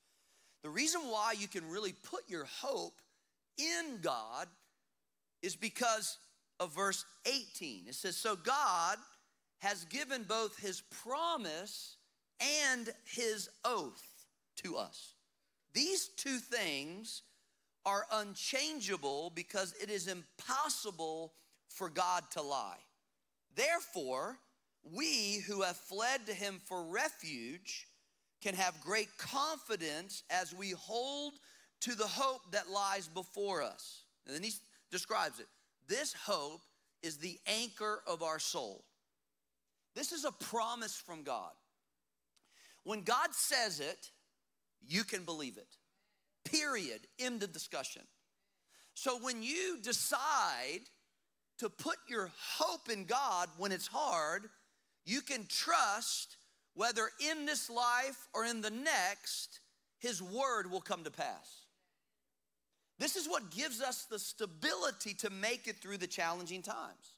The 0.63 0.71
reason 0.71 1.01
why 1.03 1.35
you 1.39 1.49
can 1.49 1.69
really 1.71 1.93
put 1.93 2.29
your 2.29 2.45
hope 2.45 3.01
in 3.59 3.99
God 4.03 4.49
is 5.43 5.57
because 5.57 6.19
of 6.61 6.75
verse 6.75 7.05
18. 7.27 7.85
It 7.89 7.95
says, 7.95 8.17
So 8.17 8.37
God 8.37 8.99
has 9.59 9.85
given 9.87 10.25
both 10.25 10.59
his 10.59 10.83
promise 11.03 11.97
and 12.41 12.89
his 13.05 13.49
oath 13.65 14.03
to 14.57 14.77
us. 14.77 15.15
These 15.73 16.09
two 16.09 16.39
things 16.39 17.23
are 17.87 18.05
unchangeable 18.13 19.33
because 19.35 19.73
it 19.81 19.89
is 19.89 20.09
impossible 20.09 21.33
for 21.69 21.89
God 21.89 22.25
to 22.33 22.43
lie. 22.43 22.81
Therefore, 23.55 24.37
we 24.83 25.43
who 25.47 25.63
have 25.63 25.77
fled 25.77 26.27
to 26.27 26.35
him 26.35 26.61
for 26.67 26.85
refuge 26.85 27.87
can 28.43 28.55
have 28.55 28.81
great 28.81 29.09
confidence 29.17 30.25
as 30.31 30.55
we 30.55 30.71
hold 30.71 31.35
to 31.81 31.95
the 31.95 32.07
hope 32.07 32.43
that 32.53 32.71
lies 32.71 33.09
before 33.09 33.63
us. 33.63 34.03
And 34.27 34.35
then 34.35 34.43
he 34.43 34.53
describes 34.91 35.41
it. 35.41 35.47
This 35.89 36.13
hope 36.13 36.63
is 37.03 37.17
the 37.17 37.39
anchor 37.47 38.03
of 38.07 38.23
our 38.23 38.39
soul. 38.39 38.85
This 39.95 40.13
is 40.13 40.25
a 40.25 40.33
promise 40.33 40.97
from 40.97 41.23
God. 41.23 41.53
When 42.85 43.03
God 43.03 43.33
says 43.33 43.81
it, 43.81 44.11
you 44.87 45.05
can 45.05 45.25
believe 45.25 45.57
it. 45.57 45.77
Period. 46.51 47.01
End 47.19 47.43
of 47.43 47.53
discussion. 47.53 48.03
So 48.95 49.19
when 49.19 49.43
you 49.43 49.79
decide 49.83 50.81
to 51.59 51.69
put 51.69 51.97
your 52.09 52.31
hope 52.59 52.89
in 52.91 53.05
God 53.05 53.49
when 53.59 53.73
it's 53.73 53.87
hard, 53.87 54.49
you 55.05 55.21
can 55.21 55.47
trust 55.49 56.37
whether 56.75 57.09
in 57.31 57.47
this 57.47 57.71
life 57.71 58.29
or 58.35 58.45
in 58.45 58.61
the 58.61 58.71
next, 58.71 59.61
His 59.99 60.23
word 60.23 60.71
will 60.71 60.81
come 60.81 61.05
to 61.05 61.11
pass. 61.11 61.65
This 62.99 63.17
is 63.17 63.29
what 63.29 63.51
gives 63.51 63.83
us 63.83 64.07
the 64.11 64.19
stability 64.19 65.15
to 65.15 65.31
make 65.31 65.69
it 65.69 65.77
through 65.77 65.99
the 65.99 66.07
challenging 66.07 66.63
times. 66.63 67.15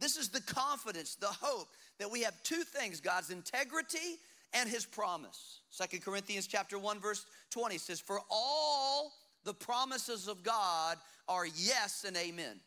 This 0.00 0.16
is 0.16 0.28
the 0.28 0.40
confidence, 0.40 1.16
the 1.16 1.26
hope 1.26 1.68
that 1.98 2.10
we 2.10 2.22
have 2.22 2.42
two 2.42 2.62
things 2.62 3.00
God's 3.00 3.30
integrity 3.30 4.18
and 4.52 4.68
his 4.68 4.86
promise. 4.86 5.60
Second 5.70 6.02
Corinthians 6.02 6.46
chapter 6.46 6.78
1 6.78 7.00
verse 7.00 7.24
20 7.50 7.78
says 7.78 8.00
for 8.00 8.20
all 8.30 9.12
the 9.44 9.54
promises 9.54 10.28
of 10.28 10.42
God 10.42 10.96
are 11.28 11.46
yes 11.46 12.04
and 12.06 12.16
amen. 12.16 12.60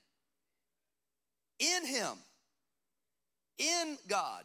In 1.60 1.86
him 1.86 2.18
in 3.62 3.98
God 4.08 4.44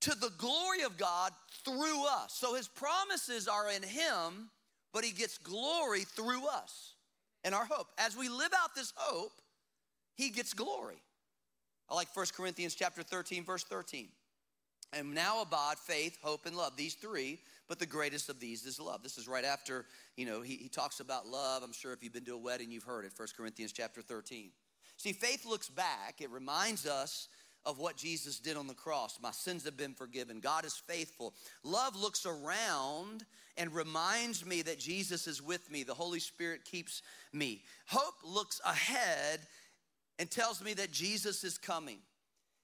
to 0.00 0.14
the 0.14 0.30
glory 0.38 0.82
of 0.82 0.96
God 0.96 1.32
through 1.64 2.06
us. 2.06 2.34
So 2.34 2.54
his 2.54 2.68
promises 2.68 3.46
are 3.48 3.70
in 3.70 3.82
him, 3.82 4.50
but 4.92 5.04
he 5.04 5.12
gets 5.12 5.38
glory 5.38 6.00
through 6.00 6.46
us 6.46 6.94
and 7.44 7.54
our 7.54 7.66
hope. 7.66 7.88
As 7.98 8.16
we 8.16 8.28
live 8.28 8.52
out 8.62 8.74
this 8.74 8.92
hope, 8.96 9.32
he 10.14 10.30
gets 10.30 10.54
glory. 10.54 11.02
I 11.88 11.94
like 11.94 12.14
1 12.14 12.26
Corinthians 12.36 12.74
chapter 12.74 13.02
13 13.02 13.44
verse 13.44 13.64
13. 13.64 14.08
And 14.92 15.14
now 15.14 15.42
abide 15.42 15.78
faith, 15.78 16.18
hope, 16.22 16.46
and 16.46 16.56
love. 16.56 16.76
These 16.76 16.94
three, 16.94 17.38
but 17.68 17.78
the 17.78 17.86
greatest 17.86 18.28
of 18.28 18.40
these 18.40 18.66
is 18.66 18.80
love. 18.80 19.02
This 19.02 19.18
is 19.18 19.28
right 19.28 19.44
after, 19.44 19.86
you 20.16 20.26
know, 20.26 20.42
he, 20.42 20.56
he 20.56 20.68
talks 20.68 21.00
about 21.00 21.28
love. 21.28 21.62
I'm 21.62 21.72
sure 21.72 21.92
if 21.92 22.02
you've 22.02 22.12
been 22.12 22.24
to 22.24 22.34
a 22.34 22.38
wedding, 22.38 22.72
you've 22.72 22.84
heard 22.84 23.04
it. 23.04 23.12
1 23.16 23.28
Corinthians 23.36 23.72
chapter 23.72 24.02
13. 24.02 24.50
See, 24.96 25.12
faith 25.12 25.46
looks 25.46 25.68
back. 25.68 26.20
It 26.20 26.30
reminds 26.30 26.86
us 26.86 27.28
of 27.64 27.78
what 27.78 27.96
Jesus 27.96 28.38
did 28.38 28.56
on 28.56 28.66
the 28.66 28.74
cross. 28.74 29.18
My 29.22 29.30
sins 29.30 29.64
have 29.64 29.76
been 29.76 29.94
forgiven. 29.94 30.40
God 30.40 30.64
is 30.64 30.82
faithful. 30.86 31.34
Love 31.62 31.94
looks 31.94 32.26
around 32.26 33.24
and 33.56 33.74
reminds 33.74 34.44
me 34.44 34.62
that 34.62 34.78
Jesus 34.78 35.26
is 35.26 35.42
with 35.42 35.70
me. 35.70 35.82
The 35.82 35.94
Holy 35.94 36.20
Spirit 36.20 36.64
keeps 36.64 37.02
me. 37.32 37.62
Hope 37.86 38.14
looks 38.24 38.60
ahead 38.64 39.40
and 40.18 40.30
tells 40.30 40.62
me 40.62 40.74
that 40.74 40.92
Jesus 40.92 41.44
is 41.44 41.58
coming, 41.58 41.98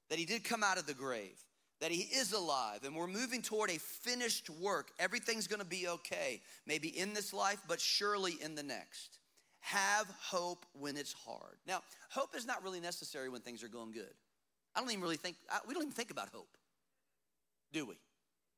that 0.09 0.19
he 0.19 0.25
did 0.25 0.45
come 0.45 0.63
out 0.63 0.79
of 0.79 0.87
the 0.87 0.95
grave, 0.95 1.39
that 1.81 1.91
he 1.91 2.03
is 2.03 2.33
alive, 2.33 2.85
and 2.85 2.97
we're 2.97 3.07
moving 3.07 3.43
toward 3.43 3.71
a 3.71 3.79
finished 3.79 4.49
work. 4.49 4.91
Everything's 4.99 5.47
gonna 5.47 5.65
be 5.65 5.89
okay, 5.89 6.41
maybe 6.67 6.89
in 6.89 7.13
this 7.13 7.33
life, 7.33 7.61
but 7.69 7.81
surely 7.81 8.33
in 8.43 8.55
the 8.55 8.63
next. 8.63 9.19
Have 9.61 10.07
hope 10.21 10.65
when 10.73 10.97
it's 10.97 11.13
hard. 11.13 11.59
Now, 11.67 11.83
hope 12.09 12.35
is 12.37 12.47
not 12.47 12.63
really 12.63 12.81
necessary 12.81 13.29
when 13.29 13.41
things 13.41 13.63
are 13.63 13.69
going 13.69 13.93
good. 13.93 14.15
I 14.75 14.81
don't 14.81 14.91
even 14.91 15.03
really 15.03 15.17
think, 15.17 15.37
we 15.67 15.75
don't 15.75 15.83
even 15.83 15.93
think 15.93 16.11
about 16.11 16.29
hope, 16.29 16.57
do 17.73 17.85
we? 17.85 17.95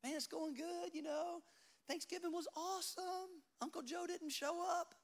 Man, 0.05 0.15
it's 0.15 0.27
going 0.27 0.55
good, 0.55 0.95
you 0.95 1.03
know. 1.03 1.41
Thanksgiving 1.89 2.33
was 2.33 2.47
awesome. 2.55 3.31
Uncle 3.61 3.83
Joe 3.83 4.07
didn't 4.07 4.31
show 4.31 4.63
up. 4.79 4.95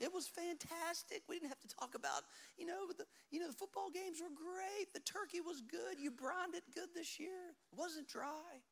It 0.00 0.12
was 0.12 0.26
fantastic. 0.26 1.22
We 1.28 1.36
didn't 1.36 1.50
have 1.50 1.60
to 1.60 1.68
talk 1.68 1.94
about, 1.94 2.24
you 2.56 2.64
know, 2.64 2.88
the, 2.96 3.04
you 3.30 3.38
know, 3.38 3.46
the 3.46 3.52
football 3.52 3.90
games 3.92 4.18
were 4.20 4.32
great. 4.32 4.92
The 4.94 5.00
turkey 5.00 5.40
was 5.40 5.60
good. 5.60 6.00
You 6.00 6.10
brined 6.10 6.54
it 6.54 6.64
good 6.74 6.88
this 6.94 7.20
year. 7.20 7.52
It 7.70 7.78
wasn't 7.78 8.08
dry. 8.08 8.64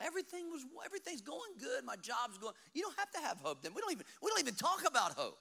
Everything 0.00 0.50
was 0.50 0.64
everything's 0.84 1.22
going 1.22 1.56
good. 1.58 1.84
My 1.84 1.96
job's 1.96 2.38
going. 2.38 2.54
You 2.72 2.82
don't 2.82 2.98
have 2.98 3.10
to 3.12 3.18
have 3.20 3.38
hope 3.38 3.62
then. 3.62 3.72
We 3.74 3.80
don't 3.80 3.90
even 3.90 4.04
we 4.22 4.30
don't 4.30 4.38
even 4.38 4.54
talk 4.54 4.84
about 4.86 5.12
hope. 5.12 5.38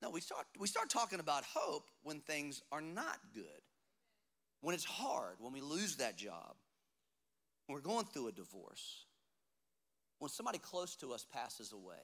No, 0.00 0.10
we 0.10 0.20
start, 0.20 0.46
we 0.58 0.66
start 0.66 0.90
talking 0.90 1.18
about 1.18 1.44
hope 1.44 1.88
when 2.02 2.20
things 2.20 2.62
are 2.70 2.82
not 2.82 3.18
good, 3.32 3.44
when 4.60 4.74
it's 4.74 4.84
hard, 4.84 5.36
when 5.38 5.52
we 5.52 5.62
lose 5.62 5.96
that 5.96 6.18
job, 6.18 6.56
when 7.66 7.74
we're 7.74 7.80
going 7.80 8.04
through 8.04 8.28
a 8.28 8.32
divorce, 8.32 9.06
when 10.18 10.28
somebody 10.28 10.58
close 10.58 10.94
to 10.96 11.12
us 11.12 11.24
passes 11.32 11.72
away 11.72 11.96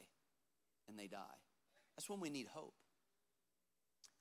and 0.90 0.98
they 0.98 1.06
die. 1.06 1.38
That's 1.96 2.10
when 2.10 2.20
we 2.20 2.30
need 2.30 2.46
hope. 2.52 2.74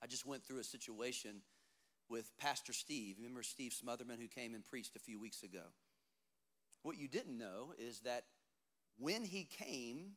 I 0.01 0.07
just 0.07 0.25
went 0.25 0.43
through 0.43 0.59
a 0.59 0.63
situation 0.63 1.41
with 2.09 2.31
Pastor 2.37 2.73
Steve. 2.73 3.15
Remember 3.17 3.43
Steve 3.43 3.73
Smothermon 3.73 4.19
who 4.19 4.27
came 4.27 4.55
and 4.55 4.63
preached 4.63 4.95
a 4.95 4.99
few 4.99 5.19
weeks 5.19 5.43
ago? 5.43 5.63
What 6.83 6.97
you 6.97 7.07
didn't 7.07 7.37
know 7.37 7.73
is 7.77 7.99
that 8.01 8.23
when 8.97 9.25
he 9.25 9.43
came 9.43 10.13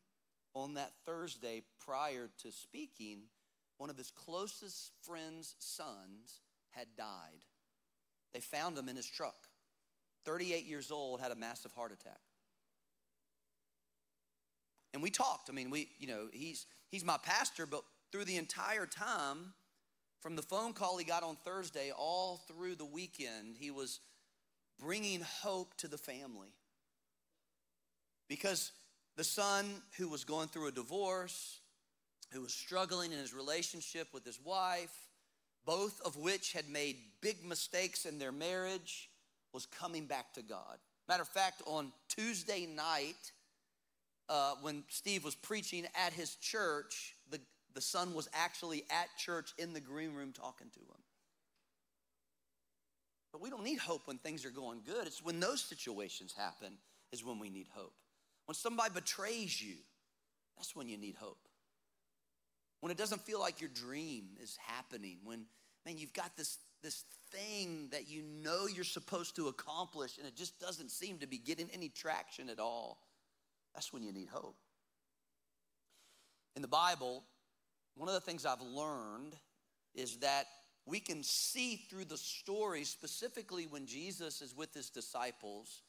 on 0.54 0.74
that 0.74 0.92
Thursday 1.04 1.62
prior 1.84 2.30
to 2.42 2.52
speaking, 2.52 3.22
one 3.78 3.90
of 3.90 3.96
his 3.96 4.10
closest 4.10 4.92
friend's 5.02 5.56
sons 5.58 6.40
had 6.70 6.86
died. 6.96 7.44
They 8.32 8.40
found 8.40 8.78
him 8.78 8.88
in 8.88 8.96
his 8.96 9.06
truck. 9.06 9.48
38 10.24 10.64
years 10.64 10.90
old, 10.90 11.20
had 11.20 11.32
a 11.32 11.36
massive 11.36 11.72
heart 11.72 11.92
attack. 11.92 12.20
And 14.94 15.02
we 15.02 15.10
talked. 15.10 15.48
I 15.48 15.52
mean, 15.52 15.70
we, 15.70 15.88
you 15.98 16.06
know, 16.06 16.28
he's 16.32 16.66
he's 16.90 17.04
my 17.04 17.18
pastor, 17.22 17.66
but 17.66 17.82
through 18.10 18.24
the 18.26 18.36
entire 18.36 18.86
time, 18.86 19.54
from 20.20 20.36
the 20.36 20.42
phone 20.42 20.72
call 20.72 20.98
he 20.98 21.04
got 21.04 21.22
on 21.22 21.36
Thursday 21.44 21.90
all 21.96 22.42
through 22.46 22.76
the 22.76 22.84
weekend, 22.84 23.56
he 23.58 23.70
was 23.70 24.00
bringing 24.78 25.20
hope 25.20 25.74
to 25.78 25.88
the 25.88 25.98
family. 25.98 26.52
Because 28.28 28.72
the 29.16 29.24
son 29.24 29.66
who 29.98 30.08
was 30.08 30.24
going 30.24 30.48
through 30.48 30.68
a 30.68 30.72
divorce, 30.72 31.60
who 32.32 32.40
was 32.40 32.54
struggling 32.54 33.12
in 33.12 33.18
his 33.18 33.34
relationship 33.34 34.08
with 34.12 34.24
his 34.24 34.40
wife, 34.42 35.08
both 35.64 36.00
of 36.04 36.16
which 36.16 36.52
had 36.52 36.68
made 36.68 36.96
big 37.20 37.44
mistakes 37.44 38.06
in 38.06 38.18
their 38.18 38.32
marriage, 38.32 39.10
was 39.52 39.66
coming 39.66 40.06
back 40.06 40.32
to 40.34 40.42
God. 40.42 40.78
Matter 41.08 41.22
of 41.22 41.28
fact, 41.28 41.62
on 41.66 41.92
Tuesday 42.08 42.66
night, 42.66 43.32
uh, 44.32 44.54
when 44.62 44.84
Steve 44.88 45.24
was 45.24 45.34
preaching 45.34 45.84
at 46.06 46.12
his 46.12 46.34
church, 46.36 47.14
the, 47.30 47.40
the 47.74 47.80
son 47.80 48.14
was 48.14 48.28
actually 48.32 48.84
at 48.90 49.08
church 49.18 49.52
in 49.58 49.72
the 49.72 49.80
green 49.80 50.14
room 50.14 50.32
talking 50.32 50.68
to 50.70 50.80
him. 50.80 51.02
But 53.32 53.42
we 53.42 53.50
don't 53.50 53.64
need 53.64 53.78
hope 53.78 54.02
when 54.06 54.18
things 54.18 54.44
are 54.44 54.50
going 54.50 54.80
good. 54.84 55.06
It's 55.06 55.22
when 55.22 55.40
those 55.40 55.60
situations 55.62 56.34
happen 56.36 56.72
is 57.12 57.24
when 57.24 57.38
we 57.38 57.50
need 57.50 57.66
hope. 57.72 57.94
When 58.46 58.54
somebody 58.54 58.92
betrays 58.94 59.60
you, 59.62 59.76
that's 60.56 60.74
when 60.74 60.88
you 60.88 60.96
need 60.96 61.16
hope 61.18 61.38
when 62.82 62.90
it 62.90 62.98
doesn't 62.98 63.22
feel 63.22 63.38
like 63.38 63.60
your 63.60 63.70
dream 63.72 64.24
is 64.42 64.58
happening, 64.66 65.18
when, 65.22 65.44
man, 65.86 65.96
you've 65.96 66.12
got 66.12 66.36
this, 66.36 66.58
this 66.82 67.04
thing 67.30 67.86
that 67.92 68.08
you 68.08 68.22
know 68.42 68.66
you're 68.66 68.82
supposed 68.82 69.36
to 69.36 69.46
accomplish 69.46 70.18
and 70.18 70.26
it 70.26 70.34
just 70.34 70.58
doesn't 70.58 70.90
seem 70.90 71.18
to 71.18 71.28
be 71.28 71.38
getting 71.38 71.70
any 71.72 71.88
traction 71.88 72.50
at 72.50 72.58
all, 72.58 72.98
that's 73.74 73.92
when 73.92 74.02
you 74.02 74.12
need 74.12 74.28
hope. 74.28 74.56
In 76.56 76.62
the 76.62 76.68
Bible, 76.68 77.24
one 77.96 78.08
of 78.08 78.14
the 78.14 78.20
things 78.20 78.44
I've 78.44 78.60
learned 78.60 79.34
is 79.94 80.18
that 80.18 80.46
we 80.86 81.00
can 81.00 81.22
see 81.22 81.76
through 81.88 82.06
the 82.06 82.16
story, 82.16 82.84
specifically 82.84 83.66
when 83.66 83.86
Jesus 83.86 84.42
is 84.42 84.54
with 84.56 84.74
his 84.74 84.90
disciples, 84.90 85.82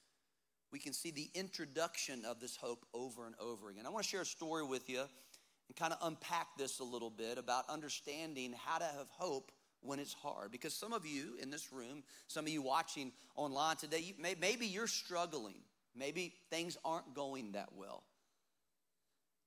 we 0.72 0.80
can 0.80 0.94
see 0.94 1.12
the 1.12 1.30
introduction 1.34 2.26
of 2.26 2.40
this 2.40 2.56
hope 2.56 2.86
over 2.94 3.26
and 3.26 3.36
over 3.40 3.70
again. 3.70 3.86
I 3.86 3.90
want 3.90 4.04
to 4.04 4.10
share 4.10 4.22
a 4.22 4.26
story 4.26 4.64
with 4.64 4.90
you 4.90 5.00
and 5.02 5.76
kind 5.76 5.94
of 5.94 6.00
unpack 6.02 6.48
this 6.58 6.80
a 6.80 6.84
little 6.84 7.10
bit 7.10 7.38
about 7.38 7.70
understanding 7.70 8.54
how 8.58 8.78
to 8.78 8.86
have 8.86 9.08
hope 9.10 9.52
when 9.82 10.00
it's 10.00 10.14
hard. 10.14 10.52
Because 10.52 10.74
some 10.74 10.94
of 10.94 11.06
you 11.06 11.36
in 11.42 11.50
this 11.50 11.72
room, 11.72 12.04
some 12.28 12.46
of 12.46 12.52
you 12.52 12.62
watching 12.62 13.12
online 13.36 13.76
today, 13.76 14.00
you 14.00 14.14
may, 14.20 14.36
maybe 14.40 14.66
you're 14.66 14.88
struggling. 14.88 15.56
Maybe 15.96 16.34
things 16.50 16.78
aren't 16.84 17.14
going 17.14 17.52
that 17.54 17.70
well. 17.76 18.04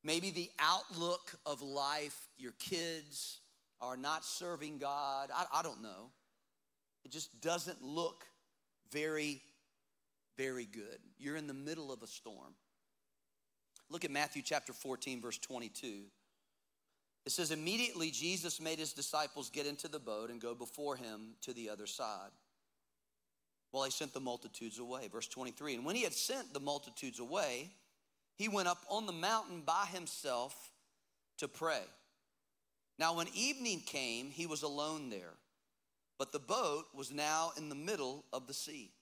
Maybe 0.05 0.31
the 0.31 0.51
outlook 0.59 1.35
of 1.45 1.63
life, 1.63 2.29
your 2.39 2.53
kids 2.59 3.41
are 3.81 3.97
not 3.97 4.25
serving 4.25 4.79
God. 4.79 5.31
I, 5.35 5.47
I 5.53 5.63
don't 5.63 5.83
know. 5.83 6.11
It 7.05 7.11
just 7.11 7.41
doesn't 7.41 7.83
look 7.83 8.25
very, 8.93 9.43
very 10.37 10.65
good. 10.65 10.99
You're 11.19 11.37
in 11.37 11.47
the 11.47 11.55
middle 11.55 11.93
of 11.93 12.03
a 12.03 12.07
storm. 12.07 12.55
Look 13.91 14.05
at 14.05 14.11
Matthew 14.11 14.43
chapter 14.43 14.73
14, 14.73 15.21
verse 15.21 15.39
22. 15.39 16.05
It 17.25 17.33
says, 17.33 17.51
Immediately 17.51 18.13
Jesus 18.13 18.61
made 18.61 18.79
his 18.79 18.93
disciples 18.93 19.51
get 19.51 19.67
into 19.67 19.89
the 19.89 19.99
boat 19.99 20.31
and 20.31 20.41
go 20.41 20.55
before 20.55 20.97
him 20.97 21.35
to 21.43 21.53
the 21.53 21.69
other 21.69 21.87
side 21.87 22.31
while 23.77 23.85
he 23.85 23.91
sent 23.91 24.15
the 24.15 24.21
multitudes 24.21 24.79
away. 24.79 25.07
Verse 25.13 25.29
23 25.29 25.75
And 25.75 25.85
when 25.85 25.97
he 25.97 26.03
had 26.03 26.15
sent 26.15 26.55
the 26.55 26.61
multitudes 26.61 27.21
away, 27.21 27.71
he 28.35 28.49
went 28.49 28.69
up 28.69 28.83
on 28.89 29.05
the 29.05 29.13
mountain 29.13 29.61
by 29.67 29.85
himself 29.93 30.73
to 31.37 31.47
pray. 31.47 31.83
Now, 32.99 33.15
when 33.15 33.27
evening 33.35 33.83
came, 33.85 34.31
he 34.31 34.47
was 34.47 34.63
alone 34.63 35.11
there, 35.11 35.35
but 36.19 36.33
the 36.33 36.39
boat 36.39 36.87
was 36.95 37.13
now 37.13 37.53
in 37.59 37.69
the 37.69 37.75
middle 37.75 38.25
of 38.33 38.47
the 38.47 38.55
sea, 38.55 38.93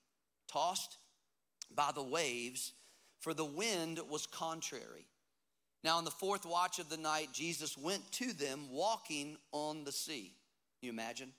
tossed 0.51 0.97
by 1.73 1.93
the 1.95 2.03
waves, 2.03 2.73
for 3.21 3.33
the 3.33 3.45
wind 3.45 4.01
was 4.11 4.27
contrary. 4.27 5.07
Now, 5.85 6.01
in 6.01 6.05
the 6.05 6.11
fourth 6.11 6.45
watch 6.45 6.81
of 6.81 6.89
the 6.89 6.97
night, 6.97 7.29
Jesus 7.33 7.79
went 7.79 8.11
to 8.13 8.33
them 8.33 8.73
walking 8.73 9.37
on 9.53 9.85
the 9.85 9.93
sea. 9.93 10.33
Can 10.81 10.89
you 10.89 10.93
imagine? 10.93 11.33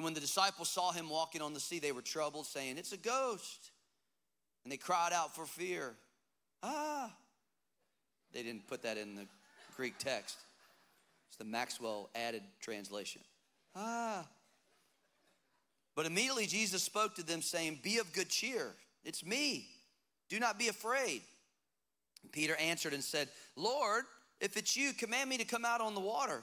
And 0.00 0.04
when 0.06 0.14
the 0.14 0.20
disciples 0.20 0.70
saw 0.70 0.92
him 0.92 1.10
walking 1.10 1.42
on 1.42 1.52
the 1.52 1.60
sea, 1.60 1.78
they 1.78 1.92
were 1.92 2.00
troubled, 2.00 2.46
saying, 2.46 2.78
It's 2.78 2.92
a 2.92 2.96
ghost. 2.96 3.70
And 4.64 4.72
they 4.72 4.78
cried 4.78 5.12
out 5.12 5.36
for 5.36 5.44
fear. 5.44 5.92
Ah. 6.62 7.12
They 8.32 8.42
didn't 8.42 8.66
put 8.66 8.84
that 8.84 8.96
in 8.96 9.14
the 9.14 9.26
Greek 9.76 9.98
text. 9.98 10.38
It's 11.28 11.36
the 11.36 11.44
Maxwell 11.44 12.08
added 12.14 12.40
translation. 12.62 13.20
Ah. 13.76 14.26
But 15.94 16.06
immediately 16.06 16.46
Jesus 16.46 16.82
spoke 16.82 17.16
to 17.16 17.22
them, 17.22 17.42
saying, 17.42 17.80
Be 17.82 17.98
of 17.98 18.10
good 18.14 18.30
cheer. 18.30 18.68
It's 19.04 19.22
me. 19.22 19.66
Do 20.30 20.40
not 20.40 20.58
be 20.58 20.68
afraid. 20.68 21.20
Peter 22.32 22.56
answered 22.56 22.94
and 22.94 23.04
said, 23.04 23.28
Lord, 23.54 24.04
if 24.40 24.56
it's 24.56 24.78
you, 24.78 24.94
command 24.94 25.28
me 25.28 25.36
to 25.36 25.44
come 25.44 25.66
out 25.66 25.82
on 25.82 25.94
the 25.94 26.00
water. 26.00 26.42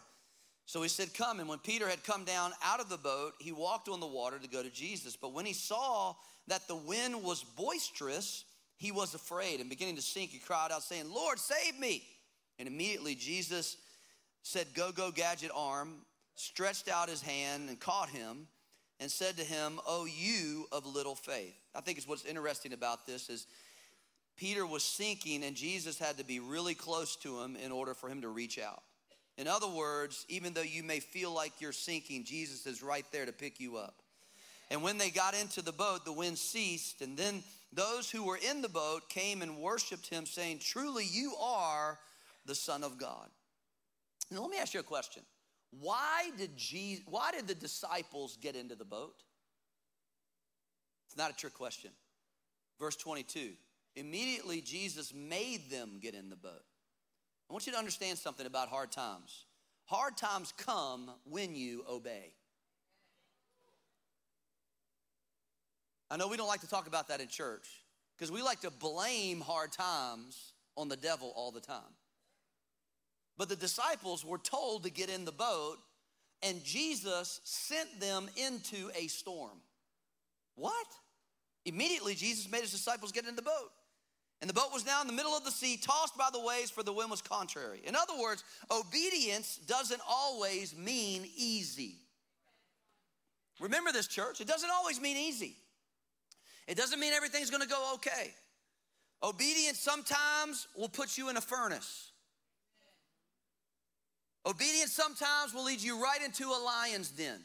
So 0.67 0.81
he 0.81 0.89
said, 0.89 1.13
Come. 1.13 1.39
And 1.39 1.47
when 1.47 1.59
Peter 1.59 1.87
had 1.87 2.03
come 2.03 2.25
down 2.25 2.51
out 2.61 2.81
of 2.81 2.89
the 2.89 2.97
boat, 2.97 3.33
he 3.39 3.53
walked 3.53 3.87
on 3.87 4.01
the 4.01 4.05
water 4.05 4.37
to 4.37 4.49
go 4.49 4.61
to 4.61 4.69
Jesus. 4.69 5.15
But 5.15 5.33
when 5.33 5.45
he 5.45 5.53
saw 5.53 6.13
that 6.47 6.67
the 6.67 6.75
wind 6.75 7.23
was 7.23 7.43
boisterous, 7.43 8.43
he 8.75 8.91
was 8.91 9.15
afraid. 9.15 9.61
And 9.61 9.69
beginning 9.69 9.95
to 9.95 10.01
sink, 10.01 10.29
he 10.31 10.39
cried 10.39 10.71
out, 10.71 10.83
saying, 10.83 11.05
Lord, 11.09 11.39
save 11.39 11.79
me. 11.79 12.03
And 12.59 12.67
immediately 12.67 13.15
Jesus 13.15 13.77
said, 14.43 14.67
Go, 14.73 14.91
go, 14.91 15.09
gadget 15.09 15.51
arm, 15.55 16.01
stretched 16.35 16.89
out 16.89 17.07
his 17.07 17.21
hand 17.21 17.69
and 17.69 17.79
caught 17.79 18.09
him 18.09 18.47
and 18.99 19.09
said 19.09 19.37
to 19.37 19.45
him, 19.45 19.79
Oh, 19.87 20.05
you 20.05 20.67
of 20.73 20.85
little 20.85 21.15
faith. 21.15 21.55
I 21.75 21.79
think 21.79 21.97
it's 21.97 22.07
what's 22.07 22.25
interesting 22.25 22.73
about 22.73 23.07
this 23.07 23.29
is 23.29 23.47
Peter 24.35 24.65
was 24.67 24.83
sinking, 24.83 25.45
and 25.45 25.55
Jesus 25.55 25.97
had 25.97 26.17
to 26.17 26.25
be 26.25 26.41
really 26.41 26.75
close 26.75 27.15
to 27.17 27.39
him 27.39 27.55
in 27.55 27.71
order 27.71 27.93
for 27.93 28.09
him 28.09 28.21
to 28.21 28.27
reach 28.27 28.59
out. 28.59 28.83
In 29.37 29.47
other 29.47 29.67
words, 29.67 30.25
even 30.29 30.53
though 30.53 30.61
you 30.61 30.83
may 30.83 30.99
feel 30.99 31.31
like 31.31 31.61
you're 31.61 31.71
sinking, 31.71 32.23
Jesus 32.23 32.65
is 32.65 32.81
right 32.81 33.05
there 33.11 33.25
to 33.25 33.31
pick 33.31 33.59
you 33.59 33.77
up. 33.77 34.01
And 34.69 34.81
when 34.81 34.97
they 34.97 35.09
got 35.09 35.39
into 35.39 35.61
the 35.61 35.71
boat, 35.71 36.03
the 36.05 36.11
wind 36.11 36.37
ceased, 36.37 37.01
and 37.01 37.15
then 37.15 37.43
those 37.71 38.09
who 38.09 38.23
were 38.23 38.39
in 38.49 38.61
the 38.61 38.69
boat 38.69 39.09
came 39.09 39.41
and 39.41 39.57
worshiped 39.57 40.07
him, 40.07 40.25
saying, 40.25 40.59
Truly, 40.59 41.05
you 41.05 41.35
are 41.39 41.99
the 42.45 42.55
Son 42.55 42.83
of 42.83 42.97
God. 42.97 43.29
Now, 44.31 44.41
let 44.41 44.49
me 44.49 44.57
ask 44.57 44.73
you 44.73 44.79
a 44.79 44.83
question. 44.83 45.23
Why 45.71 46.31
did, 46.37 46.57
Jesus, 46.57 47.05
why 47.07 47.31
did 47.31 47.47
the 47.47 47.55
disciples 47.55 48.37
get 48.41 48.55
into 48.55 48.75
the 48.75 48.85
boat? 48.85 49.15
It's 51.07 51.17
not 51.17 51.31
a 51.31 51.35
trick 51.35 51.53
question. 51.53 51.91
Verse 52.79 52.95
22 52.95 53.51
Immediately, 53.95 54.61
Jesus 54.61 55.13
made 55.13 55.69
them 55.71 55.99
get 56.01 56.13
in 56.13 56.29
the 56.29 56.35
boat. 56.35 56.63
I 57.49 57.53
want 57.53 57.65
you 57.65 57.73
to 57.73 57.79
understand 57.79 58.17
something 58.17 58.45
about 58.45 58.67
hard 58.67 58.91
times. 58.91 59.45
Hard 59.85 60.17
times 60.17 60.53
come 60.57 61.09
when 61.23 61.55
you 61.55 61.85
obey. 61.89 62.33
I 66.09 66.17
know 66.17 66.27
we 66.27 66.37
don't 66.37 66.47
like 66.47 66.61
to 66.61 66.69
talk 66.69 66.87
about 66.87 67.07
that 67.09 67.21
in 67.21 67.27
church 67.27 67.67
because 68.17 68.31
we 68.31 68.41
like 68.41 68.61
to 68.61 68.71
blame 68.71 69.41
hard 69.41 69.71
times 69.71 70.53
on 70.75 70.89
the 70.89 70.95
devil 70.95 71.33
all 71.35 71.51
the 71.51 71.61
time. 71.61 71.95
But 73.37 73.49
the 73.49 73.55
disciples 73.55 74.25
were 74.25 74.37
told 74.37 74.83
to 74.83 74.89
get 74.89 75.09
in 75.09 75.25
the 75.25 75.31
boat, 75.31 75.77
and 76.41 76.63
Jesus 76.63 77.39
sent 77.43 77.99
them 77.99 78.27
into 78.35 78.89
a 78.97 79.07
storm. 79.07 79.59
What? 80.55 80.87
Immediately, 81.65 82.15
Jesus 82.15 82.49
made 82.49 82.61
his 82.61 82.71
disciples 82.71 83.11
get 83.11 83.27
in 83.27 83.35
the 83.35 83.41
boat. 83.41 83.71
And 84.41 84.49
the 84.49 84.53
boat 84.53 84.71
was 84.71 84.85
now 84.85 85.01
in 85.01 85.07
the 85.07 85.13
middle 85.13 85.35
of 85.35 85.43
the 85.43 85.51
sea, 85.51 85.77
tossed 85.77 86.15
by 86.17 86.29
the 86.31 86.39
waves, 86.39 86.69
for 86.69 86.83
the 86.83 86.93
wind 86.93 87.09
was 87.09 87.21
contrary. 87.21 87.81
In 87.83 87.95
other 87.95 88.13
words, 88.19 88.43
obedience 88.69 89.57
doesn't 89.65 90.01
always 90.07 90.75
mean 90.77 91.27
easy. 91.35 91.95
Remember 93.59 93.91
this, 93.91 94.07
church. 94.07 94.39
It 94.39 94.47
doesn't 94.47 94.69
always 94.69 95.01
mean 95.01 95.17
easy. 95.17 95.55
It 96.67 96.77
doesn't 96.77 96.99
mean 96.99 97.13
everything's 97.13 97.49
gonna 97.49 97.65
go 97.65 97.93
okay. 97.95 98.33
Obedience 99.23 99.79
sometimes 99.79 100.67
will 100.75 100.89
put 100.89 101.17
you 101.17 101.29
in 101.29 101.37
a 101.37 101.41
furnace. 101.41 102.11
Obedience 104.45 104.93
sometimes 104.93 105.53
will 105.53 105.63
lead 105.63 105.81
you 105.81 106.01
right 106.01 106.21
into 106.23 106.45
a 106.45 106.59
lion's 106.63 107.09
den. 107.09 107.39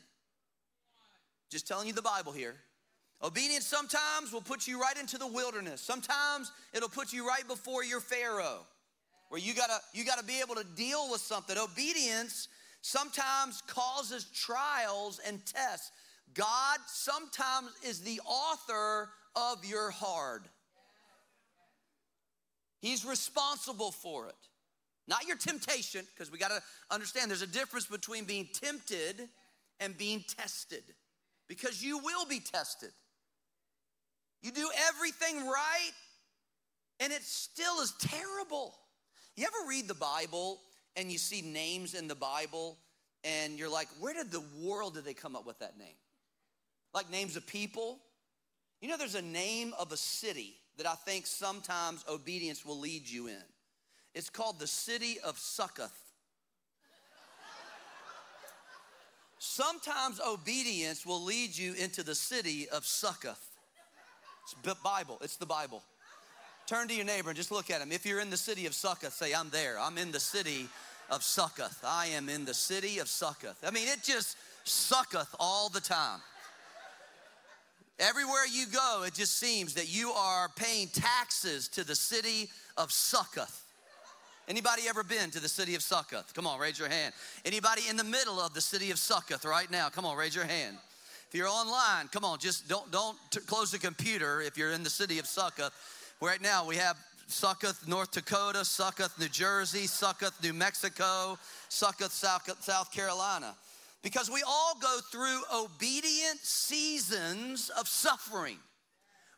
Just 1.50 1.66
telling 1.66 1.86
you 1.86 1.94
the 1.94 2.02
Bible 2.02 2.32
here. 2.32 2.56
Obedience 3.22 3.66
sometimes 3.66 4.32
will 4.32 4.40
put 4.40 4.66
you 4.66 4.80
right 4.80 4.96
into 4.98 5.16
the 5.16 5.26
wilderness. 5.26 5.80
Sometimes 5.80 6.50
it'll 6.72 6.88
put 6.88 7.12
you 7.12 7.26
right 7.26 7.46
before 7.46 7.84
your 7.84 8.00
Pharaoh, 8.00 8.66
where 9.28 9.40
you 9.40 9.54
gotta, 9.54 9.78
you 9.92 10.04
gotta 10.04 10.24
be 10.24 10.40
able 10.40 10.56
to 10.56 10.66
deal 10.74 11.08
with 11.10 11.20
something. 11.20 11.56
Obedience 11.56 12.48
sometimes 12.80 13.62
causes 13.68 14.24
trials 14.34 15.20
and 15.26 15.44
tests. 15.46 15.92
God 16.34 16.78
sometimes 16.86 17.68
is 17.86 18.00
the 18.00 18.20
author 18.24 19.10
of 19.36 19.64
your 19.64 19.90
hard. 19.90 20.42
He's 22.80 23.04
responsible 23.04 23.92
for 23.92 24.26
it. 24.26 24.34
Not 25.06 25.26
your 25.26 25.36
temptation, 25.36 26.04
because 26.12 26.32
we 26.32 26.38
got 26.38 26.48
to 26.48 26.60
understand 26.90 27.30
there's 27.30 27.42
a 27.42 27.46
difference 27.46 27.86
between 27.86 28.24
being 28.24 28.48
tempted 28.52 29.28
and 29.78 29.96
being 29.96 30.24
tested, 30.36 30.82
because 31.48 31.84
you 31.84 31.98
will 31.98 32.26
be 32.26 32.40
tested. 32.40 32.90
You 34.42 34.50
do 34.50 34.68
everything 34.88 35.46
right, 35.46 35.92
and 37.00 37.12
it 37.12 37.22
still 37.22 37.80
is 37.80 37.92
terrible. 38.00 38.74
You 39.36 39.46
ever 39.46 39.68
read 39.68 39.88
the 39.88 39.94
Bible 39.94 40.60
and 40.96 41.10
you 41.10 41.16
see 41.16 41.40
names 41.40 41.94
in 41.94 42.06
the 42.06 42.14
Bible, 42.14 42.76
and 43.24 43.58
you're 43.58 43.70
like, 43.70 43.88
where 43.98 44.12
did 44.12 44.30
the 44.30 44.42
world 44.60 44.94
did 44.94 45.04
they 45.04 45.14
come 45.14 45.36
up 45.36 45.46
with 45.46 45.58
that 45.60 45.78
name? 45.78 45.94
Like 46.92 47.10
names 47.10 47.36
of 47.36 47.46
people. 47.46 47.98
You 48.80 48.88
know, 48.88 48.96
there's 48.96 49.14
a 49.14 49.22
name 49.22 49.72
of 49.78 49.92
a 49.92 49.96
city 49.96 50.56
that 50.76 50.86
I 50.86 50.94
think 50.94 51.26
sometimes 51.26 52.04
obedience 52.10 52.66
will 52.66 52.78
lead 52.78 53.08
you 53.08 53.28
in. 53.28 53.42
It's 54.14 54.28
called 54.28 54.58
the 54.58 54.66
city 54.66 55.18
of 55.24 55.38
Succoth. 55.38 55.98
Sometimes 59.38 60.20
obedience 60.20 61.06
will 61.06 61.22
lead 61.22 61.56
you 61.56 61.74
into 61.74 62.02
the 62.02 62.14
city 62.14 62.68
of 62.68 62.84
Succoth. 62.84 63.51
It's 64.42 64.54
the 64.62 64.76
Bible. 64.82 65.18
It's 65.22 65.36
the 65.36 65.46
Bible. 65.46 65.82
Turn 66.66 66.88
to 66.88 66.94
your 66.94 67.04
neighbor 67.04 67.30
and 67.30 67.36
just 67.36 67.50
look 67.50 67.70
at 67.70 67.80
him. 67.80 67.92
If 67.92 68.06
you're 68.06 68.20
in 68.20 68.30
the 68.30 68.36
city 68.36 68.66
of 68.66 68.74
Succoth, 68.74 69.12
say, 69.12 69.32
I'm 69.32 69.50
there. 69.50 69.78
I'm 69.78 69.98
in 69.98 70.12
the 70.12 70.20
city 70.20 70.68
of 71.10 71.22
Succoth. 71.22 71.82
I 71.84 72.06
am 72.06 72.28
in 72.28 72.44
the 72.44 72.54
city 72.54 72.98
of 72.98 73.08
Succoth. 73.08 73.62
I 73.66 73.70
mean, 73.70 73.88
it 73.88 74.02
just 74.02 74.36
sucketh 74.64 75.34
all 75.38 75.68
the 75.68 75.80
time. 75.80 76.20
Everywhere 77.98 78.46
you 78.50 78.66
go, 78.66 79.04
it 79.06 79.14
just 79.14 79.38
seems 79.38 79.74
that 79.74 79.92
you 79.94 80.10
are 80.10 80.48
paying 80.56 80.88
taxes 80.88 81.68
to 81.68 81.84
the 81.84 81.94
city 81.94 82.48
of 82.76 82.90
Succoth. 82.90 83.64
Anybody 84.48 84.82
ever 84.88 85.04
been 85.04 85.30
to 85.30 85.40
the 85.40 85.48
city 85.48 85.74
of 85.74 85.82
Succoth? 85.82 86.34
Come 86.34 86.46
on, 86.46 86.58
raise 86.58 86.78
your 86.78 86.88
hand. 86.88 87.14
Anybody 87.44 87.82
in 87.88 87.96
the 87.96 88.04
middle 88.04 88.40
of 88.40 88.54
the 88.54 88.60
city 88.60 88.90
of 88.90 88.98
Succoth 88.98 89.44
right 89.44 89.70
now? 89.70 89.88
Come 89.88 90.04
on, 90.04 90.16
raise 90.16 90.34
your 90.34 90.44
hand. 90.46 90.78
If 91.32 91.38
you're 91.38 91.48
online, 91.48 92.08
come 92.08 92.26
on, 92.26 92.38
just 92.40 92.68
don't 92.68 92.90
don't 92.92 93.16
t- 93.30 93.40
close 93.40 93.70
the 93.70 93.78
computer 93.78 94.42
if 94.42 94.58
you're 94.58 94.72
in 94.72 94.82
the 94.82 94.90
city 94.90 95.18
of 95.18 95.26
Succoth. 95.26 95.72
Right 96.20 96.42
now, 96.42 96.66
we 96.66 96.76
have 96.76 96.98
Succoth, 97.26 97.88
North 97.88 98.10
Dakota, 98.10 98.66
Succoth, 98.66 99.18
New 99.18 99.30
Jersey, 99.30 99.86
Succoth, 99.86 100.34
New 100.42 100.52
Mexico, 100.52 101.38
Succoth, 101.70 102.12
South, 102.12 102.42
South 102.62 102.92
Carolina. 102.92 103.54
Because 104.02 104.30
we 104.30 104.42
all 104.46 104.74
go 104.78 104.98
through 105.10 105.40
obedient 105.54 106.38
seasons 106.42 107.70
of 107.78 107.88
suffering. 107.88 108.58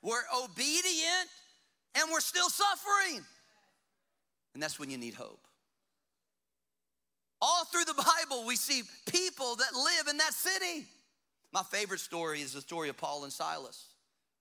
We're 0.02 0.24
obedient 0.36 1.28
and 1.94 2.10
we're 2.10 2.18
still 2.18 2.48
suffering. 2.48 3.24
And 4.54 4.60
that's 4.60 4.80
when 4.80 4.90
you 4.90 4.98
need 4.98 5.14
hope. 5.14 5.46
All 7.40 7.66
through 7.66 7.84
the 7.84 7.94
Bible, 7.94 8.48
we 8.48 8.56
see 8.56 8.82
people 9.08 9.54
that 9.54 9.76
live 9.76 10.08
in 10.10 10.16
that 10.16 10.34
city. 10.34 10.88
My 11.54 11.62
favorite 11.62 12.00
story 12.00 12.40
is 12.40 12.52
the 12.52 12.60
story 12.60 12.88
of 12.88 12.96
Paul 12.96 13.22
and 13.22 13.32
Silas. 13.32 13.86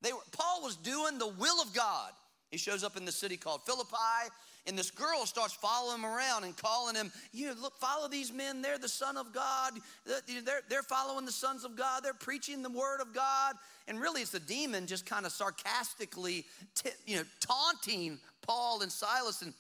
They 0.02 0.12
were, 0.12 0.20
Paul 0.32 0.64
was 0.64 0.76
doing 0.78 1.20
the 1.20 1.28
will 1.28 1.62
of 1.62 1.72
God. 1.72 2.12
He 2.50 2.58
shows 2.58 2.84
up 2.84 2.98
in 2.98 3.06
the 3.06 3.12
city 3.12 3.38
called 3.38 3.62
Philippi, 3.68 4.32
and 4.66 4.78
this 4.78 4.90
girl 4.90 5.26
starts 5.26 5.54
following 5.54 6.00
him 6.00 6.06
around 6.06 6.44
and 6.44 6.58
calling 6.58 6.96
him, 6.96 7.12
you 7.32 7.48
know, 7.48 7.54
look, 7.62 7.78
follow 7.78 8.08
these 8.08 8.34
men. 8.34 8.62
They're 8.62 8.80
the 8.80 8.90
Son 8.90 9.16
of 9.16 9.32
God. 9.32 9.74
They're, 10.06 10.62
they're 10.70 10.84
following 10.84 11.26
the 11.26 11.32
sons 11.32 11.66
of 11.66 11.76
God. 11.76 12.04
They're 12.04 12.14
preaching 12.14 12.64
the 12.64 12.70
word 12.70 13.00
of 13.00 13.14
God. 13.14 13.56
And 13.88 14.00
really, 14.00 14.22
it's 14.22 14.34
a 14.34 14.40
demon 14.40 14.88
just 14.88 15.06
kind 15.06 15.26
of 15.26 15.32
sarcastically, 15.32 16.46
t- 16.76 16.90
you 17.06 17.18
know, 17.18 17.24
taunting 17.42 18.20
Paul 18.42 18.82
and 18.82 18.92
Silas. 18.92 19.42
And 19.42 19.54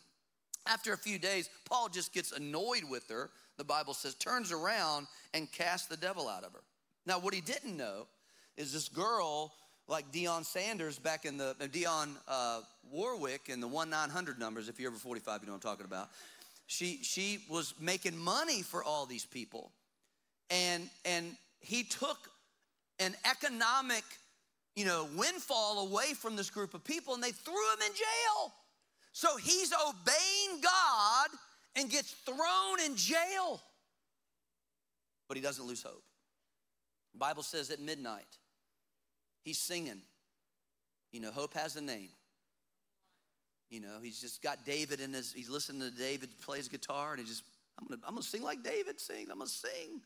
after 0.65 0.93
a 0.93 0.97
few 0.97 1.19
days, 1.19 1.49
Paul 1.65 1.89
just 1.89 2.13
gets 2.13 2.31
annoyed 2.31 2.83
with 2.89 3.07
her, 3.09 3.29
the 3.57 3.63
Bible 3.63 3.93
says, 3.93 4.15
turns 4.15 4.51
around 4.51 5.07
and 5.33 5.51
casts 5.51 5.87
the 5.87 5.97
devil 5.97 6.27
out 6.27 6.43
of 6.43 6.53
her. 6.53 6.61
Now, 7.05 7.19
what 7.19 7.33
he 7.33 7.41
didn't 7.41 7.75
know 7.75 8.07
is 8.55 8.71
this 8.71 8.89
girl 8.89 9.53
like 9.87 10.11
Deion 10.11 10.45
Sanders 10.45 10.97
back 10.97 11.25
in 11.25 11.37
the 11.37 11.55
Dionne 11.59 12.15
uh, 12.27 12.61
Warwick 12.91 13.49
in 13.49 13.59
the 13.59 13.67
one 13.67 13.89
nine 13.89 14.09
hundred 14.09 14.39
numbers. 14.39 14.69
If 14.69 14.79
you're 14.79 14.91
over 14.91 14.99
forty 14.99 15.19
five, 15.19 15.41
you 15.41 15.47
know 15.47 15.53
what 15.53 15.65
I'm 15.65 15.71
talking 15.71 15.85
about. 15.85 16.09
She 16.67 16.99
she 17.03 17.39
was 17.49 17.73
making 17.79 18.17
money 18.17 18.61
for 18.61 18.83
all 18.83 19.05
these 19.05 19.25
people, 19.25 19.71
and 20.49 20.89
and 21.03 21.35
he 21.59 21.83
took 21.83 22.17
an 22.99 23.15
economic 23.29 24.03
you 24.75 24.85
know 24.85 25.07
windfall 25.17 25.87
away 25.87 26.13
from 26.13 26.35
this 26.35 26.49
group 26.49 26.73
of 26.73 26.83
people, 26.83 27.13
and 27.13 27.21
they 27.21 27.31
threw 27.31 27.53
him 27.73 27.79
in 27.85 27.93
jail. 27.93 28.53
So 29.11 29.35
he's 29.37 29.73
obeying 29.73 30.61
God 30.61 31.27
and 31.75 31.89
gets 31.89 32.11
thrown 32.25 32.79
in 32.85 32.95
jail, 32.95 33.61
but 35.27 35.35
he 35.35 35.43
doesn't 35.43 35.65
lose 35.65 35.83
hope. 35.83 36.03
Bible 37.17 37.43
says 37.43 37.69
at 37.69 37.80
midnight 37.80 38.38
He's 39.43 39.58
singing. 39.58 40.02
You 41.12 41.19
know, 41.19 41.32
hope 41.32 41.54
has 41.54 41.76
a 41.76 41.82
name. 41.82 42.10
You 43.69 43.82
know, 43.82 43.97
he's 44.02 44.21
just 44.21 44.41
got 44.41 44.65
David 44.65 44.99
in 44.99 45.13
his, 45.13 45.34
he's 45.34 45.49
listening 45.49 45.82
to 45.82 45.91
David 45.91 46.30
play 46.41 46.58
his 46.58 46.67
guitar 46.67 47.12
and 47.12 47.19
he 47.19 47.26
just, 47.26 47.43
I'm 47.80 47.88
gonna, 47.88 48.02
I'm 48.08 48.13
gonna 48.13 48.23
sing 48.23 48.43
like 48.43 48.63
David 48.63 48.99
sings. 48.99 49.30
I'm 49.30 49.38
gonna 49.38 49.49
sing. 49.49 50.02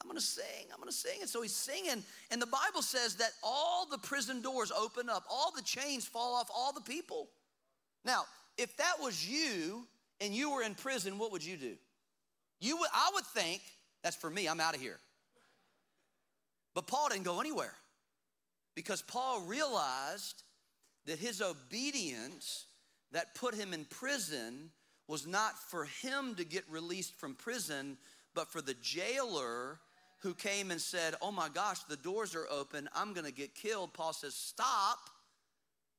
I'm 0.00 0.08
gonna 0.08 0.20
sing. 0.20 0.66
I'm 0.72 0.80
gonna 0.80 0.92
sing. 0.92 1.18
And 1.20 1.30
so 1.30 1.40
he's 1.40 1.54
singing. 1.54 2.02
And 2.30 2.42
the 2.42 2.46
Bible 2.46 2.82
says 2.82 3.16
that 3.16 3.30
all 3.42 3.86
the 3.90 3.98
prison 3.98 4.42
doors 4.42 4.72
open 4.72 5.08
up, 5.08 5.24
all 5.30 5.52
the 5.54 5.62
chains 5.62 6.04
fall 6.04 6.34
off 6.34 6.50
all 6.54 6.72
the 6.72 6.80
people. 6.80 7.28
Now, 8.04 8.24
if 8.58 8.76
that 8.76 8.94
was 9.00 9.28
you 9.28 9.86
and 10.20 10.34
you 10.34 10.50
were 10.50 10.62
in 10.62 10.74
prison, 10.74 11.18
what 11.18 11.32
would 11.32 11.44
you 11.44 11.56
do? 11.56 11.74
You 12.60 12.76
would, 12.78 12.88
I 12.92 13.10
would 13.14 13.24
think, 13.26 13.62
that's 14.02 14.16
for 14.16 14.30
me, 14.30 14.48
I'm 14.48 14.60
out 14.60 14.74
of 14.74 14.80
here. 14.80 14.98
But 16.74 16.86
Paul 16.86 17.08
didn't 17.10 17.24
go 17.24 17.40
anywhere. 17.40 17.74
Because 18.74 19.02
Paul 19.02 19.42
realized 19.42 20.42
that 21.06 21.18
his 21.18 21.42
obedience 21.42 22.66
that 23.12 23.34
put 23.34 23.54
him 23.54 23.74
in 23.74 23.84
prison 23.84 24.70
was 25.06 25.26
not 25.26 25.58
for 25.58 25.84
him 25.84 26.34
to 26.36 26.44
get 26.44 26.64
released 26.70 27.14
from 27.14 27.34
prison, 27.34 27.98
but 28.34 28.48
for 28.48 28.62
the 28.62 28.76
jailer 28.80 29.78
who 30.20 30.32
came 30.34 30.70
and 30.70 30.80
said, 30.80 31.14
Oh 31.20 31.32
my 31.32 31.48
gosh, 31.48 31.82
the 31.84 31.96
doors 31.96 32.34
are 32.34 32.46
open, 32.50 32.88
I'm 32.94 33.12
gonna 33.12 33.30
get 33.30 33.54
killed. 33.54 33.92
Paul 33.92 34.12
says, 34.12 34.34
Stop. 34.34 34.98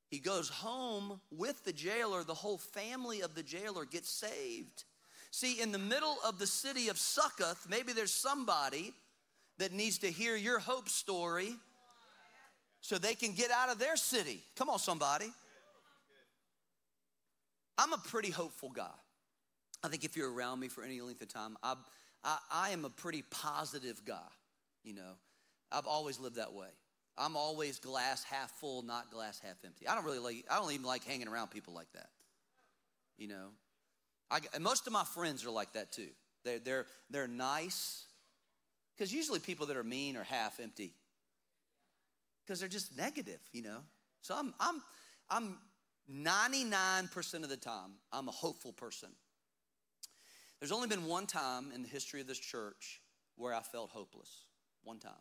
He 0.09 0.19
goes 0.19 0.47
home 0.49 1.19
with 1.31 1.63
the 1.65 1.73
jailer, 1.73 2.23
the 2.23 2.33
whole 2.33 2.57
family 2.57 3.21
of 3.21 3.35
the 3.35 3.43
jailer 3.43 3.85
gets 3.85 4.09
saved. 4.09 4.83
See, 5.31 5.59
in 5.59 5.71
the 5.71 5.79
middle 5.79 6.17
of 6.25 6.37
the 6.37 6.45
city 6.45 6.89
of 6.89 6.99
Succoth, 6.99 7.67
maybe 7.67 7.93
there's 7.93 8.13
somebody 8.13 8.93
that 9.63 9.71
needs 9.71 9.99
to 9.99 10.11
hear 10.11 10.35
your 10.35 10.59
hope 10.59 10.89
story 10.89 11.55
so 12.81 12.97
they 12.97 13.15
can 13.15 13.31
get 13.31 13.49
out 13.49 13.69
of 13.69 13.79
their 13.79 13.95
city. 13.95 14.43
Come 14.57 14.69
on, 14.69 14.77
somebody. 14.77 15.31
I'm 17.77 17.93
a 17.93 17.97
pretty 17.97 18.29
hopeful 18.29 18.69
guy. 18.69 18.91
I 19.81 19.87
think 19.87 20.03
if 20.03 20.17
you're 20.17 20.29
around 20.29 20.59
me 20.59 20.67
for 20.67 20.83
any 20.83 20.99
length 20.99 21.21
of 21.21 21.29
time, 21.29 21.55
I, 21.63 21.75
I, 22.25 22.37
I 22.51 22.69
am 22.71 22.83
a 22.83 22.89
pretty 22.89 23.23
positive 23.31 24.03
guy. 24.03 24.27
You 24.83 24.95
know, 24.95 25.13
I've 25.71 25.87
always 25.87 26.19
lived 26.19 26.35
that 26.35 26.51
way. 26.51 26.67
I'm 27.17 27.37
always 27.37 27.79
glass 27.79 28.25
half 28.25 28.51
full, 28.59 28.81
not 28.81 29.11
glass 29.11 29.39
half 29.39 29.55
empty. 29.63 29.87
I 29.87 29.95
don't 29.95 30.03
really 30.03 30.19
like, 30.19 30.43
I 30.51 30.59
don't 30.59 30.73
even 30.73 30.85
like 30.85 31.05
hanging 31.05 31.29
around 31.29 31.51
people 31.51 31.73
like 31.73 31.91
that. 31.93 32.09
You 33.17 33.29
know, 33.29 33.47
I, 34.29 34.41
most 34.59 34.87
of 34.87 34.93
my 34.93 35.05
friends 35.05 35.45
are 35.45 35.51
like 35.51 35.71
that 35.71 35.93
too. 35.93 36.09
They're, 36.43 36.59
they're, 36.59 36.85
they're 37.09 37.27
nice, 37.29 38.07
because 38.95 39.13
usually 39.13 39.39
people 39.39 39.65
that 39.67 39.77
are 39.77 39.83
mean 39.83 40.17
are 40.17 40.23
half 40.23 40.59
empty 40.59 40.93
because 42.45 42.59
they're 42.59 42.69
just 42.69 42.97
negative, 42.97 43.39
you 43.51 43.63
know. 43.63 43.79
So 44.21 44.35
I'm 44.37 44.53
I'm 44.59 44.81
I'm 45.29 45.57
99% 46.11 47.43
of 47.43 47.49
the 47.49 47.57
time 47.57 47.91
I'm 48.11 48.27
a 48.27 48.31
hopeful 48.31 48.73
person. 48.73 49.09
There's 50.59 50.71
only 50.71 50.87
been 50.87 51.05
one 51.05 51.25
time 51.25 51.71
in 51.73 51.81
the 51.81 51.87
history 51.87 52.21
of 52.21 52.27
this 52.27 52.39
church 52.39 53.01
where 53.35 53.53
I 53.53 53.61
felt 53.61 53.89
hopeless. 53.89 54.45
One 54.83 54.99
time. 54.99 55.11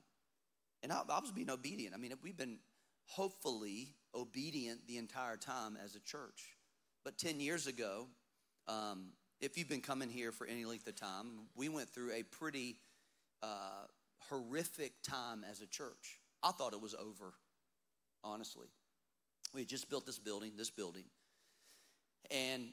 And 0.83 0.93
I, 0.93 1.03
I 1.09 1.21
was 1.21 1.31
being 1.31 1.51
obedient. 1.51 1.95
I 1.95 1.99
mean, 1.99 2.13
we've 2.23 2.37
been 2.37 2.59
hopefully 3.05 3.95
obedient 4.15 4.87
the 4.87 4.99
entire 4.99 5.37
time 5.37 5.77
as 5.83 5.95
a 5.95 6.01
church. 6.01 6.57
But 7.05 7.19
10 7.19 7.41
years 7.41 7.67
ago, 7.67 8.07
um, 8.69 9.11
if 9.41 9.57
you've 9.57 9.69
been 9.69 9.81
coming 9.81 10.09
here 10.09 10.33
for 10.33 10.47
any 10.47 10.65
length 10.65 10.87
of 10.87 10.97
time, 10.97 11.27
we 11.57 11.69
went 11.69 11.91
through 11.91 12.13
a 12.13 12.23
pretty 12.23 12.77
uh, 13.43 13.87
horrific 14.29 15.03
time 15.03 15.45
as 15.49 15.61
a 15.61 15.67
church. 15.67 16.19
I 16.43 16.51
thought 16.53 16.73
it 16.73 16.81
was 16.81 16.95
over, 16.95 17.35
honestly. 18.25 18.69
We 19.55 19.63
had 19.63 19.69
just 19.69 19.91
built 19.91 20.07
this 20.07 20.19
building, 20.19 20.53
this 20.57 20.71
building, 20.71 21.05
and 22.31 22.73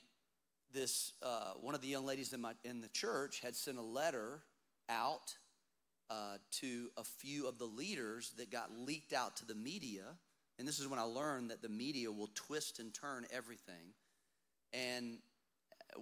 this 0.73 1.13
uh, 1.21 1.53
one 1.59 1.75
of 1.75 1.81
the 1.81 1.87
young 1.87 2.05
ladies 2.05 2.33
in 2.33 2.41
my 2.41 2.53
in 2.63 2.81
the 2.81 2.87
church 2.89 3.41
had 3.41 3.55
sent 3.55 3.77
a 3.77 3.83
letter 3.83 4.41
out 4.89 5.35
uh, 6.09 6.37
to 6.51 6.89
a 6.97 7.03
few 7.03 7.47
of 7.47 7.57
the 7.57 7.65
leaders 7.65 8.33
that 8.37 8.51
got 8.51 8.71
leaked 8.71 9.13
out 9.13 9.35
to 9.37 9.45
the 9.45 9.55
media. 9.55 10.03
And 10.57 10.67
this 10.67 10.79
is 10.79 10.87
when 10.87 10.99
I 10.99 11.03
learned 11.03 11.51
that 11.51 11.61
the 11.61 11.69
media 11.69 12.11
will 12.11 12.29
twist 12.35 12.79
and 12.79 12.93
turn 12.93 13.25
everything. 13.31 13.93
And 14.73 15.19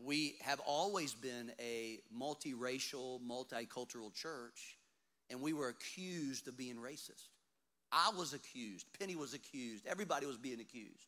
we 0.06 0.36
have 0.41 0.60
always 0.65 1.13
been 1.13 1.52
a 1.60 2.00
multiracial, 2.17 3.19
multicultural 3.21 4.13
church, 4.13 4.78
and 5.30 5.41
we 5.41 5.54
were 5.54 5.69
accused 5.69 6.47
of 6.47 6.58
being 6.58 6.76
racist. 6.76 7.30
I 7.91 8.12
was 8.17 8.34
accused. 8.34 8.88
Penny 9.00 9.15
was 9.15 9.34
accused. 9.34 9.86
Everybody 9.88 10.26
was 10.26 10.38
being 10.38 10.60
accused. 10.60 11.08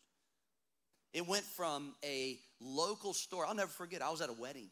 It 1.14 1.28
went 1.28 1.44
from 1.44 1.96
a 2.04 2.40
local 2.62 3.14
store. 3.14 3.46
I'll 3.46 3.56
never 3.56 3.72
forget. 3.72 4.02
I 4.02 4.10
was 4.10 4.22
at 4.22 4.30
a 4.30 4.34
wedding, 4.34 4.70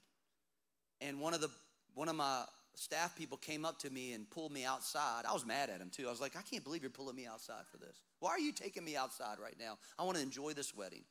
and 1.02 1.20
one 1.20 1.34
of 1.34 1.42
the 1.42 1.50
one 1.96 2.10
of 2.10 2.16
my 2.16 2.44
staff 2.76 3.16
people 3.16 3.38
came 3.38 3.66
up 3.66 3.80
to 3.80 3.90
me 3.90 4.14
and 4.14 4.30
pulled 4.30 4.52
me 4.52 4.64
outside. 4.64 5.24
I 5.28 5.34
was 5.34 5.46
mad 5.46 5.70
at 5.70 5.82
him 5.82 5.90
too. 5.90 6.08
I 6.08 6.12
was 6.12 6.22
like, 6.22 6.36
I 6.38 6.42
can't 6.44 6.64
believe 6.64 6.84
you're 6.84 6.92
pulling 6.92 7.16
me 7.16 7.26
outside 7.26 7.66
for 7.72 7.78
this. 7.78 8.02
Why 8.20 8.30
are 8.30 8.40
you 8.40 8.52
taking 8.52 8.86
me 8.86 8.96
outside 8.96 9.40
right 9.42 9.56
now? 9.60 9.80
I 9.98 10.04
want 10.04 10.18
to 10.18 10.24
enjoy 10.24 10.54
this 10.54 10.76
wedding. 10.76 11.04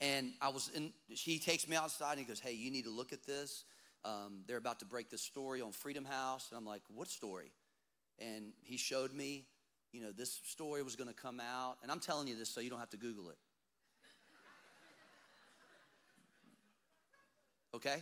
And 0.00 0.32
I 0.40 0.50
was 0.50 0.70
in. 0.74 0.92
He 1.08 1.38
takes 1.38 1.66
me 1.66 1.76
outside 1.76 2.12
and 2.12 2.20
he 2.20 2.24
goes, 2.24 2.40
Hey, 2.40 2.52
you 2.52 2.70
need 2.70 2.84
to 2.84 2.90
look 2.90 3.12
at 3.12 3.24
this. 3.26 3.64
Um, 4.04 4.44
they're 4.46 4.58
about 4.58 4.78
to 4.78 4.84
break 4.84 5.10
this 5.10 5.22
story 5.22 5.60
on 5.60 5.72
Freedom 5.72 6.04
House, 6.04 6.48
and 6.50 6.58
I'm 6.58 6.66
like, 6.66 6.82
What 6.94 7.08
story? 7.08 7.50
and 8.20 8.52
he 8.64 8.76
showed 8.76 9.12
me, 9.12 9.44
you 9.92 10.02
know, 10.02 10.12
this 10.12 10.40
story 10.44 10.82
was 10.82 10.96
going 10.96 11.08
to 11.08 11.14
come 11.14 11.40
out. 11.40 11.76
And 11.82 11.90
I'm 11.90 12.00
telling 12.00 12.28
you 12.28 12.36
this 12.36 12.48
so 12.48 12.60
you 12.60 12.70
don't 12.70 12.78
have 12.78 12.90
to 12.90 12.96
Google 12.96 13.30
it. 13.30 13.38
Okay? 17.74 17.96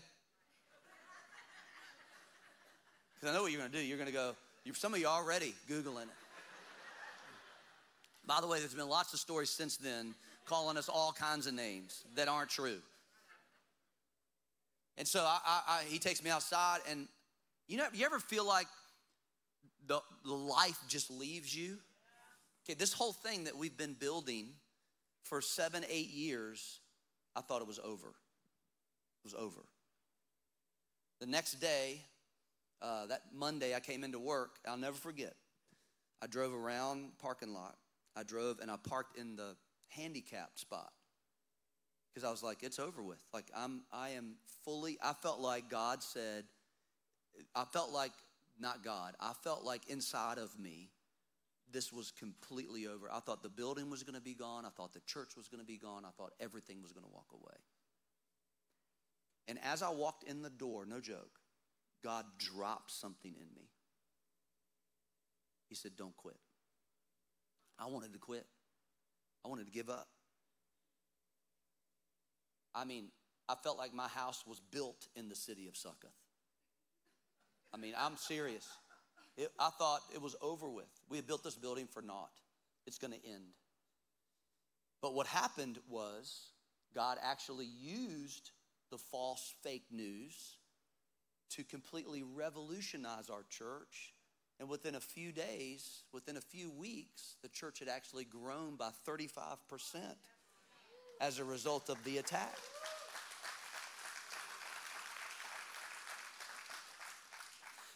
Because 3.14 3.30
I 3.30 3.34
know 3.34 3.42
what 3.42 3.52
you're 3.52 3.60
going 3.60 3.70
to 3.70 3.78
do. 3.78 3.84
You're 3.84 3.98
going 3.98 4.08
to 4.08 4.14
go, 4.14 4.34
some 4.74 4.94
of 4.94 5.00
you 5.00 5.06
already 5.06 5.54
Googling 5.70 6.02
it. 6.02 6.08
By 8.26 8.40
the 8.40 8.46
way, 8.48 8.58
there's 8.58 8.74
been 8.74 8.88
lots 8.88 9.12
of 9.12 9.20
stories 9.20 9.50
since 9.50 9.76
then 9.76 10.14
calling 10.46 10.76
us 10.76 10.88
all 10.88 11.12
kinds 11.12 11.46
of 11.46 11.54
names 11.54 12.04
that 12.14 12.28
aren't 12.28 12.50
true. 12.50 12.78
And 14.96 15.06
so 15.06 15.20
I, 15.20 15.38
I, 15.44 15.62
I, 15.68 15.82
he 15.88 15.98
takes 15.98 16.24
me 16.24 16.30
outside, 16.30 16.78
and 16.88 17.06
you 17.68 17.76
know, 17.76 17.86
you 17.92 18.06
ever 18.06 18.18
feel 18.18 18.46
like 18.46 18.66
the, 19.86 20.00
the 20.24 20.32
life 20.32 20.78
just 20.88 21.10
leaves 21.10 21.54
you. 21.54 21.78
Okay, 22.64 22.74
this 22.74 22.92
whole 22.92 23.12
thing 23.12 23.44
that 23.44 23.56
we've 23.56 23.76
been 23.76 23.94
building 23.94 24.48
for 25.22 25.40
seven, 25.40 25.84
eight 25.90 26.10
years, 26.10 26.80
I 27.34 27.40
thought 27.40 27.60
it 27.60 27.68
was 27.68 27.78
over. 27.78 28.08
It 28.08 29.24
was 29.24 29.34
over. 29.34 29.60
The 31.20 31.26
next 31.26 31.54
day, 31.54 32.00
uh, 32.82 33.06
that 33.06 33.22
Monday, 33.34 33.74
I 33.74 33.80
came 33.80 34.04
into 34.04 34.18
work. 34.18 34.56
I'll 34.66 34.76
never 34.76 34.96
forget. 34.96 35.34
I 36.22 36.26
drove 36.26 36.54
around 36.54 37.18
parking 37.18 37.52
lot. 37.52 37.76
I 38.16 38.22
drove 38.22 38.60
and 38.60 38.70
I 38.70 38.76
parked 38.76 39.18
in 39.18 39.36
the 39.36 39.56
handicapped 39.88 40.58
spot 40.58 40.92
because 42.12 42.26
I 42.26 42.30
was 42.30 42.42
like, 42.42 42.62
it's 42.62 42.78
over 42.78 43.02
with. 43.02 43.18
Like 43.34 43.50
I'm, 43.54 43.82
I 43.92 44.10
am 44.10 44.36
fully. 44.64 44.98
I 45.02 45.12
felt 45.12 45.38
like 45.38 45.68
God 45.68 46.02
said. 46.02 46.44
I 47.54 47.64
felt 47.64 47.92
like 47.92 48.12
not 48.58 48.82
God. 48.82 49.14
I 49.20 49.32
felt 49.44 49.64
like 49.64 49.82
inside 49.88 50.38
of 50.38 50.58
me, 50.58 50.88
this 51.70 51.92
was 51.92 52.12
completely 52.18 52.86
over. 52.86 53.10
I 53.12 53.20
thought 53.20 53.42
the 53.42 53.50
building 53.50 53.90
was 53.90 54.02
going 54.02 54.14
to 54.14 54.22
be 54.22 54.32
gone. 54.32 54.64
I 54.64 54.70
thought 54.70 54.94
the 54.94 55.00
church 55.00 55.36
was 55.36 55.48
going 55.48 55.60
to 55.60 55.66
be 55.66 55.76
gone. 55.76 56.04
I 56.06 56.10
thought 56.16 56.32
everything 56.40 56.80
was 56.80 56.92
going 56.92 57.04
to 57.04 57.12
walk 57.12 57.26
away. 57.34 57.58
And 59.48 59.58
as 59.62 59.82
I 59.82 59.90
walked 59.90 60.24
in 60.24 60.40
the 60.40 60.48
door, 60.48 60.86
no 60.86 61.00
joke, 61.00 61.38
God 62.02 62.24
dropped 62.38 62.92
something 62.92 63.34
in 63.34 63.48
me. 63.54 63.68
He 65.68 65.74
said, 65.74 65.92
Don't 65.96 66.16
quit. 66.16 66.38
I 67.78 67.86
wanted 67.86 68.14
to 68.14 68.18
quit, 68.18 68.46
I 69.44 69.48
wanted 69.48 69.66
to 69.66 69.72
give 69.72 69.88
up. 69.88 70.08
I 72.74 72.84
mean, 72.84 73.08
I 73.48 73.54
felt 73.54 73.78
like 73.78 73.94
my 73.94 74.08
house 74.08 74.44
was 74.46 74.60
built 74.60 75.08
in 75.16 75.28
the 75.28 75.34
city 75.34 75.68
of 75.68 75.76
Succoth. 75.76 76.10
I 77.72 77.78
mean, 77.78 77.94
I'm 77.98 78.16
serious. 78.16 78.66
It, 79.36 79.50
I 79.58 79.70
thought 79.70 80.00
it 80.14 80.20
was 80.20 80.34
over 80.40 80.68
with. 80.68 80.88
We 81.08 81.16
had 81.16 81.26
built 81.26 81.44
this 81.44 81.56
building 81.56 81.86
for 81.86 82.02
naught. 82.02 82.32
It's 82.86 82.98
going 82.98 83.12
to 83.12 83.28
end. 83.28 83.52
But 85.02 85.14
what 85.14 85.26
happened 85.26 85.78
was 85.88 86.50
God 86.94 87.18
actually 87.22 87.66
used 87.66 88.50
the 88.90 88.98
false 88.98 89.54
fake 89.62 89.86
news 89.90 90.56
to 91.50 91.64
completely 91.64 92.22
revolutionize 92.22 93.30
our 93.30 93.44
church. 93.50 94.14
And 94.58 94.68
within 94.68 94.94
a 94.94 95.00
few 95.00 95.32
days, 95.32 96.02
within 96.12 96.36
a 96.36 96.40
few 96.40 96.70
weeks, 96.70 97.36
the 97.42 97.48
church 97.48 97.80
had 97.80 97.88
actually 97.88 98.24
grown 98.24 98.76
by 98.76 98.90
35% 99.06 99.58
as 101.20 101.38
a 101.38 101.44
result 101.44 101.90
of 101.90 102.02
the 102.04 102.18
attack. 102.18 102.56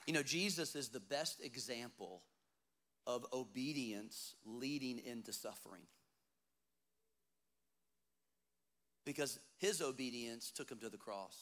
You 0.06 0.14
know, 0.14 0.22
Jesus 0.22 0.74
is 0.74 0.88
the 0.88 1.00
best 1.00 1.42
example 1.42 2.22
of 3.06 3.24
obedience 3.32 4.34
leading 4.44 4.98
into 4.98 5.32
suffering. 5.32 5.82
Because 9.04 9.38
his 9.58 9.80
obedience 9.80 10.50
took 10.50 10.70
him 10.70 10.78
to 10.80 10.88
the 10.88 10.98
cross. 10.98 11.36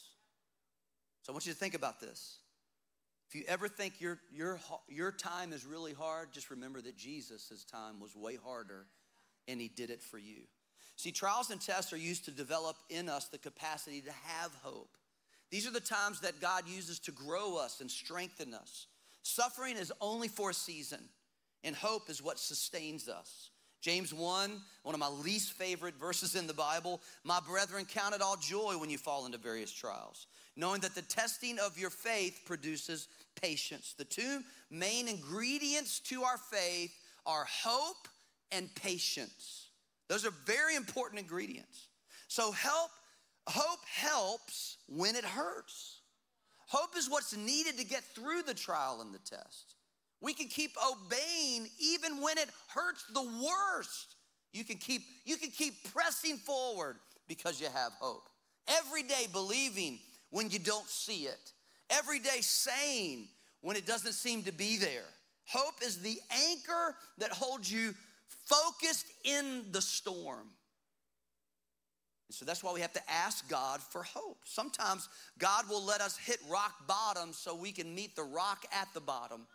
So 1.22 1.32
I 1.32 1.34
want 1.34 1.46
you 1.46 1.52
to 1.52 1.58
think 1.58 1.74
about 1.74 2.00
this. 2.00 2.38
If 3.28 3.34
you 3.34 3.44
ever 3.46 3.68
think 3.68 4.00
your, 4.00 4.18
your, 4.32 4.58
your 4.88 5.12
time 5.12 5.52
is 5.52 5.66
really 5.66 5.92
hard, 5.92 6.32
just 6.32 6.50
remember 6.50 6.80
that 6.80 6.96
Jesus' 6.96 7.64
time 7.70 8.00
was 8.00 8.16
way 8.16 8.36
harder 8.42 8.86
and 9.46 9.60
he 9.60 9.68
did 9.68 9.90
it 9.90 10.02
for 10.02 10.18
you. 10.18 10.42
See, 10.96 11.12
trials 11.12 11.50
and 11.50 11.60
tests 11.60 11.92
are 11.92 11.98
used 11.98 12.24
to 12.24 12.30
develop 12.30 12.76
in 12.88 13.08
us 13.08 13.26
the 13.26 13.38
capacity 13.38 14.00
to 14.00 14.12
have 14.24 14.54
hope. 14.62 14.96
These 15.50 15.66
are 15.66 15.72
the 15.72 15.80
times 15.80 16.20
that 16.20 16.40
God 16.40 16.66
uses 16.66 16.98
to 17.00 17.12
grow 17.12 17.56
us 17.56 17.80
and 17.80 17.90
strengthen 17.90 18.54
us. 18.54 18.86
Suffering 19.22 19.76
is 19.76 19.92
only 20.00 20.28
for 20.28 20.50
a 20.50 20.54
season, 20.54 21.00
and 21.62 21.76
hope 21.76 22.10
is 22.10 22.22
what 22.22 22.38
sustains 22.38 23.08
us. 23.08 23.50
James 23.80 24.12
1, 24.12 24.60
one 24.82 24.94
of 24.94 25.00
my 25.00 25.08
least 25.08 25.52
favorite 25.52 25.94
verses 25.94 26.34
in 26.34 26.46
the 26.46 26.54
Bible. 26.54 27.00
My 27.24 27.40
brethren, 27.40 27.84
count 27.84 28.14
it 28.14 28.22
all 28.22 28.36
joy 28.36 28.76
when 28.78 28.90
you 28.90 28.98
fall 28.98 29.26
into 29.26 29.38
various 29.38 29.72
trials, 29.72 30.26
knowing 30.56 30.80
that 30.80 30.94
the 30.94 31.02
testing 31.02 31.58
of 31.58 31.78
your 31.78 31.90
faith 31.90 32.40
produces 32.44 33.08
patience. 33.40 33.94
The 33.96 34.04
two 34.04 34.40
main 34.70 35.08
ingredients 35.08 36.00
to 36.00 36.22
our 36.22 36.38
faith 36.38 36.92
are 37.24 37.46
hope 37.48 38.08
and 38.50 38.74
patience. 38.74 39.68
Those 40.08 40.26
are 40.26 40.32
very 40.46 40.74
important 40.74 41.20
ingredients. 41.20 41.88
So 42.28 42.50
help 42.52 42.90
hope 43.46 43.80
helps 43.86 44.76
when 44.88 45.16
it 45.16 45.24
hurts. 45.24 46.00
Hope 46.66 46.96
is 46.96 47.08
what's 47.08 47.34
needed 47.34 47.78
to 47.78 47.84
get 47.84 48.02
through 48.04 48.42
the 48.42 48.54
trial 48.54 49.00
and 49.00 49.14
the 49.14 49.18
test. 49.18 49.74
We 50.20 50.34
can 50.34 50.48
keep 50.48 50.72
obeying 50.84 51.68
even 51.80 52.20
when 52.20 52.38
it 52.38 52.48
hurts 52.74 53.04
the 53.12 53.22
worst. 53.22 54.16
You 54.52 54.64
can 54.64 54.78
keep 54.78 55.02
you 55.24 55.36
can 55.36 55.50
keep 55.50 55.92
pressing 55.92 56.36
forward 56.36 56.96
because 57.28 57.60
you 57.60 57.68
have 57.72 57.92
hope. 58.00 58.28
Every 58.66 59.02
day 59.02 59.26
believing 59.32 59.98
when 60.30 60.50
you 60.50 60.58
don't 60.58 60.88
see 60.88 61.24
it. 61.24 61.52
Every 61.90 62.18
day 62.18 62.40
saying 62.40 63.28
when 63.60 63.76
it 63.76 63.86
doesn't 63.86 64.12
seem 64.12 64.42
to 64.44 64.52
be 64.52 64.76
there. 64.76 65.06
Hope 65.46 65.74
is 65.82 66.00
the 66.00 66.18
anchor 66.48 66.94
that 67.18 67.30
holds 67.30 67.72
you 67.72 67.94
focused 68.44 69.06
in 69.24 69.64
the 69.72 69.80
storm. 69.80 70.48
And 72.28 72.34
so 72.34 72.44
that's 72.44 72.62
why 72.62 72.72
we 72.74 72.82
have 72.82 72.92
to 72.92 73.10
ask 73.10 73.48
God 73.48 73.80
for 73.80 74.02
hope. 74.02 74.40
Sometimes 74.44 75.08
God 75.38 75.64
will 75.70 75.82
let 75.82 76.02
us 76.02 76.18
hit 76.18 76.38
rock 76.50 76.74
bottom 76.86 77.32
so 77.32 77.54
we 77.54 77.72
can 77.72 77.94
meet 77.94 78.14
the 78.14 78.22
rock 78.22 78.66
at 78.70 78.88
the 78.92 79.00
bottom. 79.00 79.46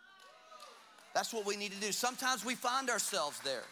That's 1.14 1.32
what 1.32 1.46
we 1.46 1.56
need 1.56 1.72
to 1.72 1.80
do. 1.80 1.92
Sometimes 1.92 2.44
we 2.44 2.54
find 2.54 2.90
ourselves 2.90 3.38
there. 3.44 3.62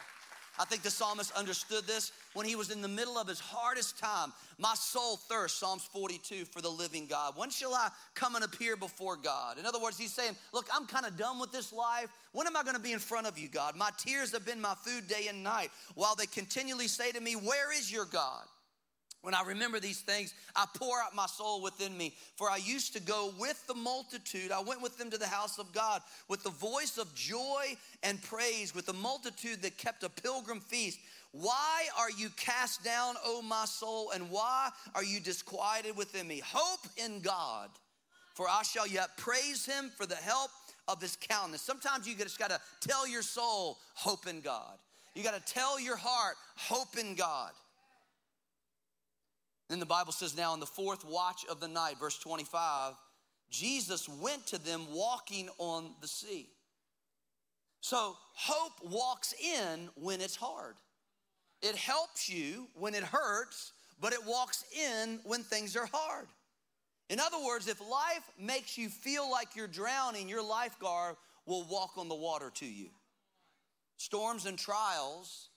I 0.59 0.65
think 0.65 0.83
the 0.83 0.91
psalmist 0.91 1.31
understood 1.31 1.85
this 1.87 2.11
when 2.33 2.45
he 2.45 2.55
was 2.55 2.69
in 2.69 2.81
the 2.81 2.87
middle 2.87 3.17
of 3.17 3.27
his 3.27 3.39
hardest 3.39 3.97
time. 3.97 4.31
My 4.59 4.75
soul 4.75 5.17
thirsts, 5.17 5.59
Psalms 5.59 5.83
42, 5.91 6.45
for 6.45 6.61
the 6.61 6.69
living 6.69 7.07
God. 7.07 7.33
When 7.35 7.49
shall 7.49 7.73
I 7.73 7.89
come 8.13 8.35
and 8.35 8.45
appear 8.45 8.75
before 8.75 9.17
God? 9.17 9.57
In 9.57 9.65
other 9.65 9.79
words, 9.79 9.97
he's 9.97 10.13
saying, 10.13 10.35
Look, 10.53 10.67
I'm 10.71 10.85
kind 10.85 11.07
of 11.07 11.17
done 11.17 11.39
with 11.39 11.51
this 11.51 11.73
life. 11.73 12.07
When 12.33 12.45
am 12.45 12.55
I 12.55 12.61
going 12.61 12.75
to 12.75 12.81
be 12.81 12.93
in 12.93 12.99
front 12.99 13.25
of 13.25 13.37
you, 13.39 13.49
God? 13.49 13.75
My 13.75 13.89
tears 13.97 14.31
have 14.33 14.45
been 14.45 14.61
my 14.61 14.75
food 14.75 15.07
day 15.07 15.25
and 15.27 15.43
night, 15.43 15.71
while 15.95 16.15
they 16.15 16.27
continually 16.27 16.87
say 16.87 17.11
to 17.11 17.19
me, 17.19 17.33
Where 17.33 17.75
is 17.75 17.91
your 17.91 18.05
God? 18.05 18.43
When 19.23 19.33
I 19.33 19.41
remember 19.43 19.79
these 19.79 20.01
things, 20.01 20.33
I 20.53 20.65
pour 20.75 20.99
out 21.01 21.15
my 21.15 21.27
soul 21.27 21.61
within 21.61 21.97
me. 21.97 22.13
For 22.35 22.49
I 22.49 22.57
used 22.57 22.91
to 22.93 23.01
go 23.01 23.33
with 23.39 23.65
the 23.67 23.73
multitude. 23.73 24.51
I 24.51 24.61
went 24.61 24.81
with 24.81 24.97
them 24.97 25.09
to 25.11 25.17
the 25.17 25.25
house 25.27 25.59
of 25.59 25.71
God 25.71 26.01
with 26.27 26.43
the 26.43 26.49
voice 26.49 26.97
of 26.97 27.13
joy 27.15 27.77
and 28.03 28.21
praise, 28.21 28.75
with 28.75 28.85
the 28.85 28.93
multitude 28.93 29.61
that 29.61 29.77
kept 29.77 30.03
a 30.03 30.09
pilgrim 30.09 30.59
feast. 30.59 30.99
Why 31.31 31.87
are 31.97 32.11
you 32.11 32.29
cast 32.35 32.83
down, 32.83 33.15
O 33.23 33.41
my 33.41 33.63
soul, 33.63 34.11
and 34.13 34.29
why 34.29 34.69
are 34.93 35.03
you 35.03 35.21
disquieted 35.21 35.95
within 35.95 36.27
me? 36.27 36.41
Hope 36.45 36.85
in 36.97 37.21
God, 37.21 37.69
for 38.35 38.47
I 38.49 38.63
shall 38.63 38.85
yet 38.85 39.15
praise 39.17 39.65
him 39.65 39.89
for 39.95 40.05
the 40.05 40.15
help 40.15 40.51
of 40.89 41.01
his 41.01 41.15
countenance. 41.15 41.61
Sometimes 41.61 42.07
you 42.07 42.15
just 42.15 42.37
got 42.37 42.49
to 42.49 42.59
tell 42.81 43.07
your 43.07 43.21
soul, 43.21 43.77
hope 43.95 44.27
in 44.27 44.41
God. 44.41 44.77
You 45.15 45.23
got 45.23 45.33
to 45.33 45.53
tell 45.53 45.79
your 45.79 45.97
heart, 45.97 46.35
hope 46.55 46.97
in 46.97 47.15
God. 47.15 47.51
Then 49.73 49.79
the 49.79 49.87
Bible 49.87 50.11
says, 50.11 50.37
now 50.37 50.53
in 50.53 50.59
the 50.59 50.67
fourth 50.67 51.03
watch 51.03 51.47
of 51.49 51.59
the 51.59 51.67
night, 51.67 51.97
verse 51.99 52.19
25, 52.19 52.93
Jesus 53.49 54.07
went 54.07 54.45
to 54.45 54.63
them 54.63 54.85
walking 54.93 55.49
on 55.57 55.95
the 55.99 56.07
sea. 56.07 56.47
So 57.81 58.15
hope 58.35 58.73
walks 58.83 59.33
in 59.33 59.89
when 59.95 60.21
it's 60.21 60.35
hard. 60.35 60.75
It 61.63 61.73
helps 61.73 62.29
you 62.29 62.67
when 62.75 62.93
it 62.93 63.01
hurts, 63.01 63.71
but 63.99 64.13
it 64.13 64.23
walks 64.23 64.63
in 64.79 65.19
when 65.23 65.41
things 65.41 65.75
are 65.75 65.89
hard. 65.91 66.27
In 67.09 67.19
other 67.19 67.43
words, 67.43 67.67
if 67.67 67.81
life 67.81 68.29
makes 68.39 68.77
you 68.77 68.89
feel 68.89 69.27
like 69.31 69.55
you're 69.55 69.65
drowning, 69.65 70.29
your 70.29 70.47
lifeguard 70.47 71.15
will 71.47 71.63
walk 71.63 71.97
on 71.97 72.09
the 72.09 72.13
water 72.13 72.51
to 72.57 72.65
you. 72.67 72.89
Storms 73.97 74.45
and 74.45 74.55
trials 74.55 75.49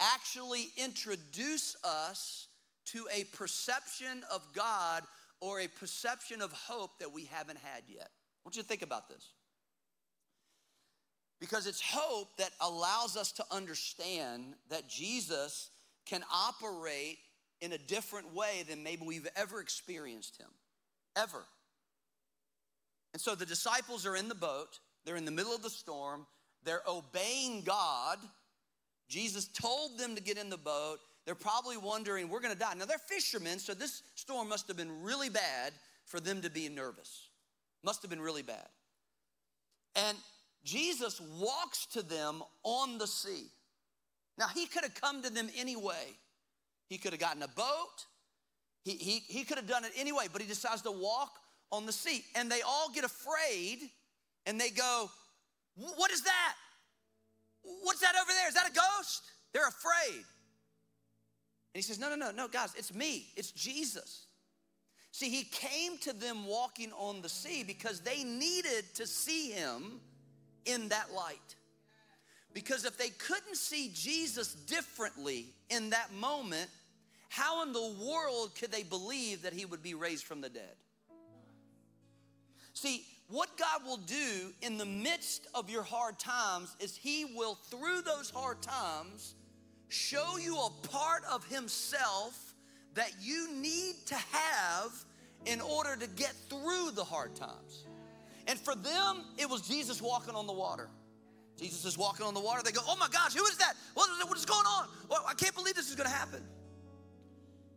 actually 0.00 0.68
introduce 0.78 1.76
us 1.84 2.46
to 2.86 3.06
a 3.14 3.24
perception 3.24 4.22
of 4.32 4.42
God 4.54 5.02
or 5.40 5.60
a 5.60 5.68
perception 5.68 6.42
of 6.42 6.52
hope 6.52 6.98
that 6.98 7.12
we 7.12 7.24
haven't 7.24 7.58
had 7.58 7.82
yet. 7.88 8.08
I 8.08 8.40
want 8.44 8.56
you 8.56 8.62
to 8.62 8.68
think 8.68 8.82
about 8.82 9.08
this. 9.08 9.26
Because 11.40 11.66
it's 11.66 11.80
hope 11.80 12.36
that 12.36 12.50
allows 12.60 13.16
us 13.16 13.32
to 13.32 13.44
understand 13.50 14.54
that 14.68 14.88
Jesus 14.88 15.70
can 16.04 16.22
operate 16.32 17.18
in 17.60 17.72
a 17.72 17.78
different 17.78 18.34
way 18.34 18.64
than 18.68 18.82
maybe 18.82 19.02
we've 19.04 19.28
ever 19.36 19.60
experienced 19.60 20.36
him. 20.38 20.48
Ever. 21.16 21.42
And 23.12 23.20
so 23.20 23.34
the 23.34 23.46
disciples 23.46 24.06
are 24.06 24.16
in 24.16 24.28
the 24.28 24.34
boat, 24.34 24.78
they're 25.04 25.16
in 25.16 25.24
the 25.24 25.30
middle 25.30 25.54
of 25.54 25.62
the 25.62 25.70
storm, 25.70 26.26
they're 26.64 26.82
obeying 26.86 27.62
God. 27.62 28.18
Jesus 29.08 29.48
told 29.48 29.98
them 29.98 30.14
to 30.14 30.22
get 30.22 30.38
in 30.38 30.50
the 30.50 30.56
boat, 30.56 30.98
they're 31.30 31.36
probably 31.36 31.76
wondering, 31.76 32.28
we're 32.28 32.40
going 32.40 32.52
to 32.52 32.58
die. 32.58 32.74
Now, 32.76 32.86
they're 32.86 32.98
fishermen, 32.98 33.60
so 33.60 33.72
this 33.72 34.02
storm 34.16 34.48
must 34.48 34.66
have 34.66 34.76
been 34.76 35.04
really 35.04 35.28
bad 35.28 35.72
for 36.04 36.18
them 36.18 36.42
to 36.42 36.50
be 36.50 36.68
nervous. 36.68 37.28
Must 37.84 38.02
have 38.02 38.10
been 38.10 38.20
really 38.20 38.42
bad. 38.42 38.66
And 39.94 40.18
Jesus 40.64 41.20
walks 41.38 41.86
to 41.92 42.02
them 42.02 42.42
on 42.64 42.98
the 42.98 43.06
sea. 43.06 43.44
Now, 44.38 44.48
he 44.48 44.66
could 44.66 44.82
have 44.82 45.00
come 45.00 45.22
to 45.22 45.30
them 45.30 45.48
anyway. 45.56 46.16
He 46.88 46.98
could 46.98 47.12
have 47.12 47.20
gotten 47.20 47.44
a 47.44 47.48
boat. 47.48 48.06
He, 48.82 48.96
he, 48.96 49.22
he 49.28 49.44
could 49.44 49.56
have 49.56 49.68
done 49.68 49.84
it 49.84 49.92
anyway, 49.96 50.24
but 50.32 50.42
he 50.42 50.48
decides 50.48 50.82
to 50.82 50.90
walk 50.90 51.30
on 51.70 51.86
the 51.86 51.92
sea. 51.92 52.24
And 52.34 52.50
they 52.50 52.62
all 52.62 52.90
get 52.92 53.04
afraid 53.04 53.78
and 54.46 54.60
they 54.60 54.70
go, 54.70 55.08
What 55.76 56.10
is 56.10 56.22
that? 56.22 56.54
What's 57.84 58.00
that 58.00 58.16
over 58.20 58.32
there? 58.32 58.48
Is 58.48 58.54
that 58.54 58.68
a 58.68 58.72
ghost? 58.72 59.22
They're 59.52 59.68
afraid. 59.68 60.24
And 61.74 61.78
he 61.78 61.82
says, 61.82 61.98
No, 61.98 62.08
no, 62.08 62.16
no, 62.16 62.30
no, 62.30 62.48
guys, 62.48 62.74
it's 62.76 62.92
me, 62.92 63.26
it's 63.36 63.50
Jesus. 63.52 64.26
See, 65.12 65.28
he 65.28 65.44
came 65.44 65.98
to 65.98 66.12
them 66.12 66.46
walking 66.46 66.92
on 66.92 67.20
the 67.20 67.28
sea 67.28 67.64
because 67.64 68.00
they 68.00 68.22
needed 68.22 68.84
to 68.94 69.06
see 69.06 69.50
him 69.50 70.00
in 70.66 70.88
that 70.88 71.12
light. 71.12 71.56
Because 72.52 72.84
if 72.84 72.96
they 72.96 73.08
couldn't 73.10 73.56
see 73.56 73.90
Jesus 73.94 74.54
differently 74.54 75.46
in 75.68 75.90
that 75.90 76.12
moment, 76.12 76.68
how 77.28 77.62
in 77.62 77.72
the 77.72 77.94
world 78.04 78.52
could 78.58 78.72
they 78.72 78.82
believe 78.82 79.42
that 79.42 79.52
he 79.52 79.64
would 79.64 79.82
be 79.82 79.94
raised 79.94 80.24
from 80.24 80.40
the 80.40 80.48
dead? 80.48 80.76
See, 82.72 83.04
what 83.28 83.56
God 83.56 83.84
will 83.86 83.98
do 83.98 84.52
in 84.62 84.78
the 84.78 84.86
midst 84.86 85.46
of 85.54 85.70
your 85.70 85.84
hard 85.84 86.18
times 86.18 86.74
is 86.80 86.96
he 86.96 87.24
will, 87.24 87.54
through 87.54 88.02
those 88.02 88.30
hard 88.30 88.60
times, 88.62 89.34
show 89.90 90.38
you 90.38 90.56
a 90.56 90.70
part 90.88 91.22
of 91.30 91.44
himself 91.46 92.54
that 92.94 93.10
you 93.20 93.52
need 93.54 93.94
to 94.06 94.14
have 94.14 94.92
in 95.46 95.60
order 95.60 95.96
to 95.96 96.06
get 96.08 96.32
through 96.48 96.92
the 96.92 97.04
hard 97.04 97.34
times. 97.34 97.86
And 98.46 98.58
for 98.58 98.74
them, 98.74 99.24
it 99.36 99.48
was 99.48 99.62
Jesus 99.62 100.00
walking 100.00 100.34
on 100.34 100.46
the 100.46 100.52
water. 100.52 100.88
Jesus 101.58 101.84
is 101.84 101.98
walking 101.98 102.24
on 102.24 102.34
the 102.34 102.40
water. 102.40 102.62
They 102.64 102.72
go, 102.72 102.80
Oh 102.86 102.96
my 102.96 103.08
gosh, 103.08 103.34
who 103.34 103.44
is 103.44 103.56
that? 103.58 103.74
What, 103.94 104.08
what 104.26 104.36
is 104.36 104.46
going 104.46 104.66
on? 104.66 104.88
Well, 105.08 105.24
I 105.28 105.34
can't 105.34 105.54
believe 105.54 105.74
this 105.74 105.90
is 105.90 105.94
going 105.94 106.08
to 106.08 106.14
happen. 106.14 106.42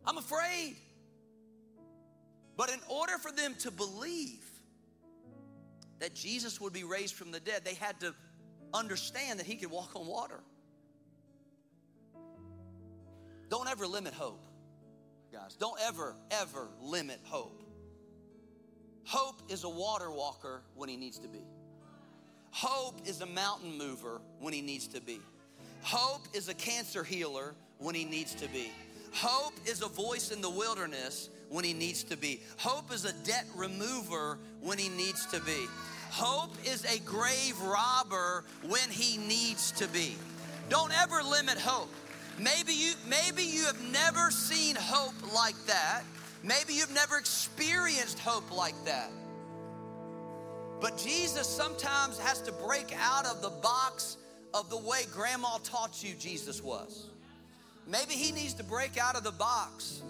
I'm 0.06 0.18
afraid. 0.18 0.76
But 2.56 2.70
in 2.70 2.80
order 2.88 3.18
for 3.18 3.32
them 3.32 3.54
to 3.60 3.70
believe 3.70 4.44
that 5.98 6.14
Jesus 6.14 6.60
would 6.60 6.72
be 6.72 6.84
raised 6.84 7.14
from 7.14 7.30
the 7.30 7.40
dead, 7.40 7.64
they 7.64 7.74
had 7.74 7.98
to 8.00 8.14
understand 8.72 9.38
that 9.38 9.46
he 9.46 9.56
could 9.56 9.70
walk 9.70 9.94
on 9.94 10.06
water. 10.06 10.40
Don't 13.50 13.68
ever 13.68 13.86
limit 13.86 14.14
hope, 14.14 14.44
guys. 15.32 15.54
Don't 15.56 15.78
ever, 15.86 16.14
ever 16.30 16.68
limit 16.80 17.20
hope. 17.24 17.62
Hope 19.04 19.42
is 19.48 19.64
a 19.64 19.68
water 19.68 20.10
walker 20.10 20.62
when 20.74 20.88
he 20.88 20.96
needs 20.96 21.18
to 21.18 21.28
be. 21.28 21.44
Hope 22.50 23.00
is 23.06 23.20
a 23.20 23.26
mountain 23.26 23.76
mover 23.76 24.20
when 24.40 24.54
he 24.54 24.62
needs 24.62 24.86
to 24.88 25.00
be. 25.00 25.20
Hope 25.82 26.26
is 26.32 26.48
a 26.48 26.54
cancer 26.54 27.04
healer 27.04 27.54
when 27.78 27.94
he 27.94 28.04
needs 28.04 28.34
to 28.36 28.48
be. 28.48 28.70
Hope 29.12 29.54
is 29.66 29.82
a 29.82 29.88
voice 29.88 30.30
in 30.30 30.40
the 30.40 30.50
wilderness 30.50 31.28
when 31.50 31.64
he 31.64 31.72
needs 31.72 32.02
to 32.04 32.16
be. 32.16 32.40
Hope 32.56 32.92
is 32.92 33.04
a 33.04 33.12
debt 33.24 33.46
remover 33.54 34.38
when 34.60 34.78
he 34.78 34.88
needs 34.88 35.26
to 35.26 35.40
be. 35.40 35.66
Hope 36.10 36.52
is 36.64 36.84
a 36.84 37.00
grave 37.00 37.60
robber 37.60 38.44
when 38.62 38.88
he 38.88 39.18
needs 39.18 39.72
to 39.72 39.88
be. 39.88 40.16
Don't 40.68 40.92
ever 41.02 41.22
limit 41.22 41.58
hope. 41.58 41.90
Maybe 42.38 42.72
you 42.72 42.92
maybe 43.08 43.42
you 43.42 43.64
have 43.64 43.80
never 43.92 44.30
seen 44.30 44.76
hope 44.76 45.34
like 45.34 45.56
that. 45.66 46.02
Maybe 46.42 46.74
you've 46.74 46.94
never 46.94 47.16
experienced 47.16 48.18
hope 48.18 48.54
like 48.54 48.74
that. 48.84 49.10
But 50.80 50.98
Jesus 50.98 51.48
sometimes 51.48 52.18
has 52.18 52.42
to 52.42 52.52
break 52.52 52.94
out 52.98 53.24
of 53.24 53.40
the 53.40 53.50
box 53.50 54.18
of 54.52 54.68
the 54.68 54.76
way 54.76 55.04
grandma 55.12 55.58
taught 55.62 56.02
you 56.02 56.14
Jesus 56.14 56.62
was. 56.62 57.06
Maybe 57.86 58.14
he 58.14 58.32
needs 58.32 58.54
to 58.54 58.64
break 58.64 58.98
out 58.98 59.16
of 59.16 59.24
the 59.24 59.32
box 59.32 60.02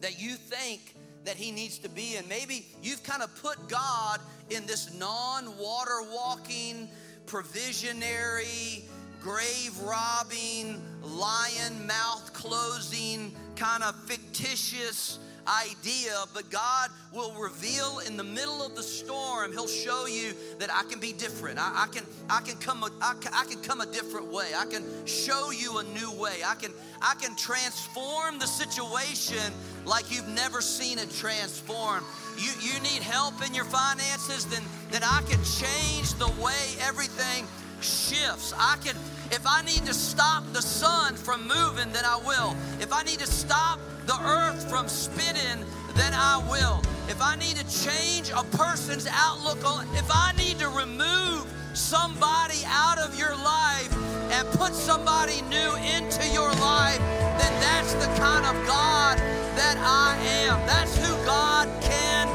that 0.00 0.20
you 0.20 0.34
think 0.34 0.94
that 1.24 1.36
he 1.36 1.50
needs 1.50 1.78
to 1.78 1.88
be 1.88 2.16
in. 2.16 2.28
Maybe 2.28 2.66
you've 2.82 3.02
kind 3.02 3.22
of 3.22 3.34
put 3.42 3.68
God 3.68 4.20
in 4.50 4.66
this 4.66 4.92
non 4.94 5.56
water 5.58 6.02
walking, 6.12 6.88
provisionary, 7.26 8.82
grave 9.24 9.72
robbing, 9.80 10.78
lion 11.02 11.86
mouth 11.86 12.30
closing, 12.34 13.32
kind 13.56 13.82
of 13.82 13.96
fictitious 14.04 15.18
idea, 15.46 16.12
but 16.34 16.50
God 16.50 16.90
will 17.10 17.32
reveal 17.32 18.00
in 18.06 18.18
the 18.18 18.24
middle 18.24 18.62
of 18.62 18.76
the 18.76 18.82
storm, 18.82 19.52
He'll 19.52 19.66
show 19.66 20.04
you 20.04 20.34
that 20.58 20.70
I 20.70 20.82
can 20.90 21.00
be 21.00 21.14
different. 21.14 21.58
I, 21.58 21.84
I 21.84 21.86
can 21.86 22.04
I 22.28 22.42
can 22.42 22.56
come 22.56 22.82
a, 22.82 22.90
I 23.00 23.14
can, 23.18 23.32
I 23.32 23.44
can 23.46 23.62
come 23.62 23.80
a 23.80 23.86
different 23.86 24.30
way. 24.30 24.52
I 24.54 24.66
can 24.66 24.84
show 25.06 25.50
you 25.50 25.78
a 25.78 25.84
new 25.84 26.12
way. 26.12 26.42
I 26.44 26.54
can 26.54 26.70
I 27.00 27.14
can 27.14 27.34
transform 27.36 28.38
the 28.38 28.46
situation 28.46 29.52
like 29.86 30.10
you've 30.10 30.28
never 30.28 30.60
seen 30.60 30.98
it 30.98 31.10
transform. 31.10 32.04
You 32.36 32.50
you 32.60 32.78
need 32.80 33.02
help 33.02 33.46
in 33.46 33.54
your 33.54 33.64
finances, 33.66 34.44
then 34.46 34.62
then 34.90 35.02
I 35.02 35.22
can 35.28 35.42
change 35.44 36.12
the 36.14 36.28
way 36.42 36.76
everything 36.86 37.46
shifts. 37.80 38.54
I 38.56 38.76
can 38.82 38.96
if 39.30 39.46
I 39.46 39.62
need 39.62 39.84
to 39.86 39.94
stop 39.94 40.44
the 40.52 40.62
sun 40.62 41.14
from 41.14 41.46
moving, 41.46 41.92
then 41.92 42.04
I 42.04 42.20
will. 42.24 42.56
If 42.80 42.92
I 42.92 43.02
need 43.02 43.18
to 43.18 43.26
stop 43.26 43.80
the 44.06 44.18
earth 44.22 44.68
from 44.68 44.88
spinning, 44.88 45.64
then 45.94 46.12
I 46.14 46.42
will. 46.50 46.82
If 47.08 47.20
I 47.20 47.36
need 47.36 47.56
to 47.56 47.84
change 47.84 48.30
a 48.30 48.44
person's 48.56 49.06
outlook 49.10 49.64
on, 49.64 49.86
if 49.94 50.08
I 50.10 50.32
need 50.36 50.58
to 50.58 50.68
remove 50.68 51.46
somebody 51.74 52.58
out 52.66 52.98
of 52.98 53.18
your 53.18 53.34
life 53.36 53.92
and 54.30 54.46
put 54.58 54.74
somebody 54.74 55.42
new 55.42 55.74
into 55.76 56.26
your 56.28 56.50
life, 56.54 56.98
then 57.38 57.52
that's 57.60 57.94
the 57.94 58.06
kind 58.16 58.46
of 58.46 58.66
God 58.66 59.18
that 59.56 59.76
I 59.78 60.16
am. 60.46 60.66
That's 60.66 60.96
who 60.96 61.12
God 61.24 61.68
can 61.82 62.26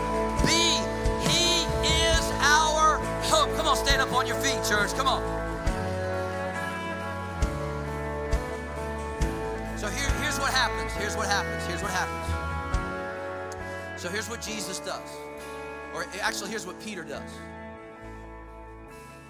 be. 0.45 0.80
He 1.28 1.63
is 1.88 2.32
our 2.41 2.97
hope. 3.23 3.56
Come 3.56 3.67
on, 3.67 3.75
stand 3.75 4.02
up 4.02 4.13
on 4.13 4.28
your 4.28 4.38
feet, 4.38 4.63
church. 4.63 4.93
Come 4.95 5.08
on. 5.08 5.48
So 9.79 9.87
here, 9.87 10.09
here's 10.21 10.37
what 10.37 10.51
happens. 10.51 10.91
Here's 10.91 11.15
what 11.15 11.27
happens. 11.27 11.65
Here's 11.65 11.81
what 11.81 11.91
happens. 11.91 12.27
So 14.01 14.09
here's 14.09 14.29
what 14.29 14.41
Jesus 14.41 14.79
does. 14.79 15.09
Or 15.95 16.05
actually, 16.21 16.49
here's 16.49 16.67
what 16.67 16.77
Peter 16.81 17.01
does. 17.01 17.31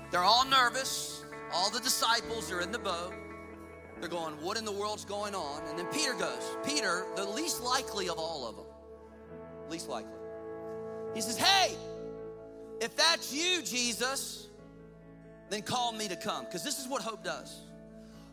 They're 0.10 0.24
all 0.24 0.48
nervous. 0.48 1.24
All 1.54 1.70
the 1.70 1.80
disciples 1.82 2.52
are 2.52 2.62
in 2.62 2.72
the 2.72 2.80
boat. 2.80 3.14
They're 4.00 4.10
going, 4.10 4.34
What 4.42 4.58
in 4.58 4.66
the 4.66 4.72
world's 4.72 5.06
going 5.06 5.36
on? 5.36 5.62
And 5.68 5.78
then 5.78 5.86
Peter 5.94 6.16
goes. 6.16 6.58
Peter, 6.66 7.06
the 7.16 7.26
least 7.26 7.62
likely 7.62 8.10
of 8.10 8.18
all 8.18 8.50
of 8.50 8.56
them, 8.56 8.66
least 9.70 9.88
likely. 9.88 10.10
He 11.14 11.22
says, 11.22 11.38
Hey, 11.38 11.76
if 12.82 12.96
that's 12.96 13.32
you, 13.32 13.62
Jesus, 13.62 14.48
then 15.52 15.62
call 15.62 15.92
me 15.92 16.08
to 16.08 16.16
come. 16.16 16.46
Because 16.46 16.64
this 16.64 16.80
is 16.80 16.88
what 16.88 17.04
hope 17.04 17.24
does. 17.24 17.56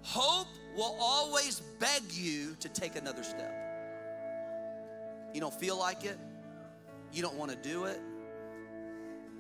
Hope 0.01 0.49
will 0.77 0.97
always 1.01 1.61
beg 1.81 2.03
you 2.13 2.55
to 2.61 2.69
take 2.69 2.97
another 2.97 3.23
step. 3.23 3.53
You 5.33 5.41
don't 5.41 5.55
feel 5.55 5.79
like 5.79 6.05
it. 6.05 6.19
You 7.13 7.23
don't 7.23 7.37
want 7.37 7.51
to 7.51 7.57
do 7.57 7.85
it. 7.85 8.01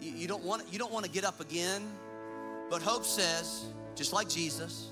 You, 0.00 0.12
you 0.12 0.28
don't 0.28 0.42
want 0.42 0.62
you 0.72 0.78
don't 0.78 0.92
want 0.92 1.04
to 1.04 1.10
get 1.10 1.24
up 1.24 1.40
again. 1.40 1.82
But 2.68 2.82
hope 2.82 3.04
says, 3.04 3.66
just 3.94 4.12
like 4.12 4.28
Jesus, 4.28 4.90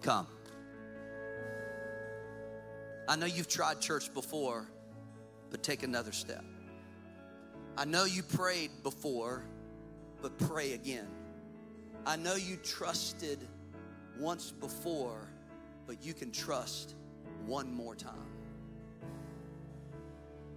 come. 0.00 0.26
I 3.06 3.16
know 3.16 3.26
you've 3.26 3.48
tried 3.48 3.80
church 3.80 4.12
before, 4.12 4.66
but 5.50 5.62
take 5.62 5.82
another 5.82 6.12
step. 6.12 6.44
I 7.76 7.84
know 7.84 8.04
you 8.04 8.22
prayed 8.22 8.70
before, 8.82 9.44
but 10.20 10.36
pray 10.38 10.72
again. 10.72 11.06
I 12.04 12.16
know 12.16 12.34
you 12.34 12.56
trusted 12.56 13.38
once 14.18 14.50
before, 14.50 15.27
but 15.88 16.04
you 16.04 16.12
can 16.12 16.30
trust 16.30 16.94
one 17.46 17.74
more 17.74 17.96
time. 17.96 18.12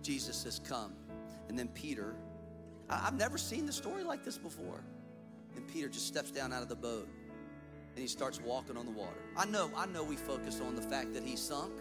Jesus 0.03 0.35
says, 0.35 0.59
Come. 0.59 0.93
And 1.47 1.57
then 1.57 1.69
Peter, 1.69 2.13
I've 2.89 3.15
never 3.15 3.37
seen 3.37 3.65
the 3.65 3.71
story 3.71 4.03
like 4.03 4.23
this 4.23 4.37
before. 4.37 4.83
And 5.55 5.65
Peter 5.67 5.87
just 5.87 6.05
steps 6.05 6.31
down 6.31 6.53
out 6.53 6.61
of 6.61 6.69
the 6.69 6.75
boat 6.75 7.07
and 7.93 7.99
he 7.99 8.07
starts 8.07 8.39
walking 8.41 8.77
on 8.77 8.85
the 8.85 8.91
water. 8.91 9.17
I 9.37 9.45
know, 9.45 9.71
I 9.75 9.85
know 9.85 10.03
we 10.03 10.15
focus 10.15 10.61
on 10.61 10.75
the 10.75 10.81
fact 10.81 11.13
that 11.13 11.23
he 11.23 11.35
sunk, 11.35 11.73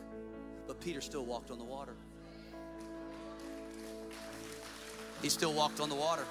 but 0.66 0.80
Peter 0.80 1.00
still 1.00 1.24
walked 1.24 1.50
on 1.50 1.58
the 1.58 1.64
water. 1.64 1.94
He 5.22 5.28
still 5.28 5.52
walked 5.52 5.80
on 5.80 5.88
the 5.88 5.94
water. 5.96 6.24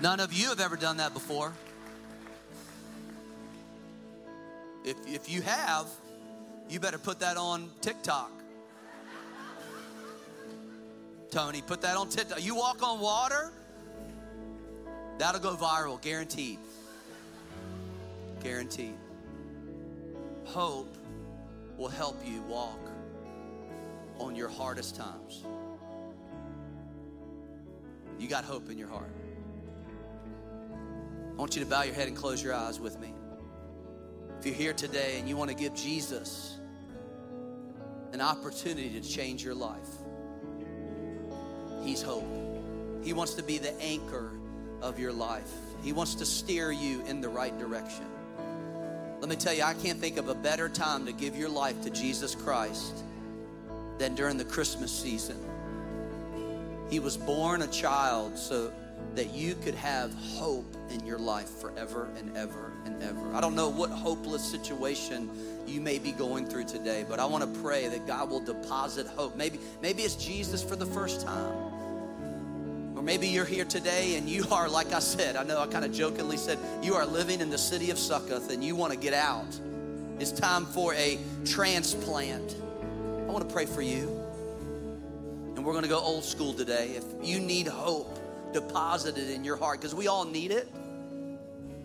None 0.00 0.20
of 0.20 0.32
you 0.32 0.48
have 0.48 0.60
ever 0.60 0.76
done 0.76 0.96
that 0.96 1.14
before. 1.14 1.52
If, 4.84 4.96
if 5.06 5.30
you 5.30 5.42
have, 5.42 5.86
you 6.68 6.80
better 6.80 6.98
put 6.98 7.20
that 7.20 7.36
on 7.36 7.70
TikTok. 7.80 8.30
Tony, 11.30 11.62
put 11.62 11.80
that 11.82 11.96
on 11.96 12.08
TikTok. 12.08 12.42
You 12.44 12.54
walk 12.54 12.82
on 12.82 13.00
water, 13.00 13.52
that'll 15.18 15.40
go 15.40 15.56
viral, 15.56 16.00
guaranteed. 16.00 16.58
Guaranteed. 18.42 18.94
Hope 20.44 20.94
will 21.78 21.88
help 21.88 22.20
you 22.26 22.42
walk 22.42 22.80
on 24.18 24.36
your 24.36 24.48
hardest 24.48 24.96
times. 24.96 25.44
You 28.18 28.28
got 28.28 28.44
hope 28.44 28.70
in 28.70 28.78
your 28.78 28.88
heart. 28.88 29.10
I 31.32 31.34
want 31.36 31.56
you 31.56 31.64
to 31.64 31.68
bow 31.68 31.82
your 31.82 31.94
head 31.94 32.08
and 32.08 32.16
close 32.16 32.42
your 32.42 32.54
eyes 32.54 32.78
with 32.78 33.00
me. 33.00 33.12
If 34.42 34.46
you're 34.46 34.56
here 34.56 34.72
today 34.72 35.20
and 35.20 35.28
you 35.28 35.36
want 35.36 35.50
to 35.50 35.56
give 35.56 35.72
Jesus 35.72 36.58
an 38.12 38.20
opportunity 38.20 38.90
to 39.00 39.00
change 39.00 39.44
your 39.44 39.54
life, 39.54 39.86
He's 41.84 42.02
hope. 42.02 42.26
He 43.04 43.12
wants 43.12 43.34
to 43.34 43.44
be 43.44 43.58
the 43.58 43.72
anchor 43.80 44.32
of 44.80 44.98
your 44.98 45.12
life, 45.12 45.48
He 45.84 45.92
wants 45.92 46.16
to 46.16 46.26
steer 46.26 46.72
you 46.72 47.04
in 47.06 47.20
the 47.20 47.28
right 47.28 47.56
direction. 47.56 48.04
Let 49.20 49.28
me 49.28 49.36
tell 49.36 49.54
you, 49.54 49.62
I 49.62 49.74
can't 49.74 50.00
think 50.00 50.16
of 50.16 50.28
a 50.28 50.34
better 50.34 50.68
time 50.68 51.06
to 51.06 51.12
give 51.12 51.36
your 51.36 51.48
life 51.48 51.80
to 51.82 51.90
Jesus 51.90 52.34
Christ 52.34 53.04
than 53.98 54.16
during 54.16 54.38
the 54.38 54.44
Christmas 54.44 54.90
season. 54.90 55.38
He 56.90 56.98
was 56.98 57.16
born 57.16 57.62
a 57.62 57.68
child 57.68 58.36
so 58.36 58.72
that 59.14 59.34
you 59.34 59.54
could 59.54 59.74
have 59.74 60.12
hope 60.14 60.74
in 60.90 61.04
your 61.06 61.18
life 61.18 61.48
forever 61.60 62.08
and 62.16 62.36
ever 62.36 62.72
and 62.84 63.02
ever. 63.02 63.34
I 63.34 63.40
don't 63.40 63.54
know 63.54 63.68
what 63.68 63.90
hopeless 63.90 64.42
situation 64.42 65.28
you 65.66 65.80
may 65.80 65.98
be 65.98 66.12
going 66.12 66.46
through 66.46 66.64
today, 66.64 67.04
but 67.08 67.20
I 67.20 67.26
want 67.26 67.42
to 67.54 67.60
pray 67.60 67.88
that 67.88 68.06
God 68.06 68.30
will 68.30 68.40
deposit 68.40 69.06
hope. 69.06 69.36
Maybe 69.36 69.58
maybe 69.80 70.02
it's 70.02 70.16
Jesus 70.16 70.62
for 70.62 70.76
the 70.76 70.86
first 70.86 71.26
time. 71.26 71.72
Or 72.96 73.02
maybe 73.02 73.26
you're 73.26 73.44
here 73.44 73.64
today 73.64 74.16
and 74.16 74.28
you 74.28 74.46
are, 74.50 74.68
like 74.68 74.92
I 74.92 75.00
said, 75.00 75.36
I 75.36 75.42
know 75.42 75.58
I 75.58 75.66
kind 75.66 75.84
of 75.84 75.92
jokingly 75.92 76.36
said, 76.36 76.58
you 76.82 76.94
are 76.94 77.04
living 77.04 77.40
in 77.40 77.50
the 77.50 77.58
city 77.58 77.90
of 77.90 77.98
Succoth 77.98 78.50
and 78.50 78.62
you 78.62 78.76
want 78.76 78.92
to 78.92 78.98
get 78.98 79.12
out. 79.12 79.58
It's 80.20 80.30
time 80.30 80.64
for 80.66 80.94
a 80.94 81.18
transplant. 81.44 82.54
I 83.28 83.32
want 83.32 83.46
to 83.48 83.52
pray 83.52 83.66
for 83.66 83.82
you. 83.82 84.20
And 85.56 85.64
we're 85.64 85.72
going 85.72 85.82
to 85.82 85.88
go 85.88 85.98
old 85.98 86.22
school 86.22 86.54
today. 86.54 86.90
If 86.96 87.04
you 87.22 87.40
need 87.40 87.66
hope 87.66 88.18
deposited 88.52 89.30
in 89.30 89.44
your 89.44 89.56
heart, 89.56 89.80
because 89.80 89.94
we 89.94 90.08
all 90.08 90.24
need 90.24 90.50
it. 90.50 90.68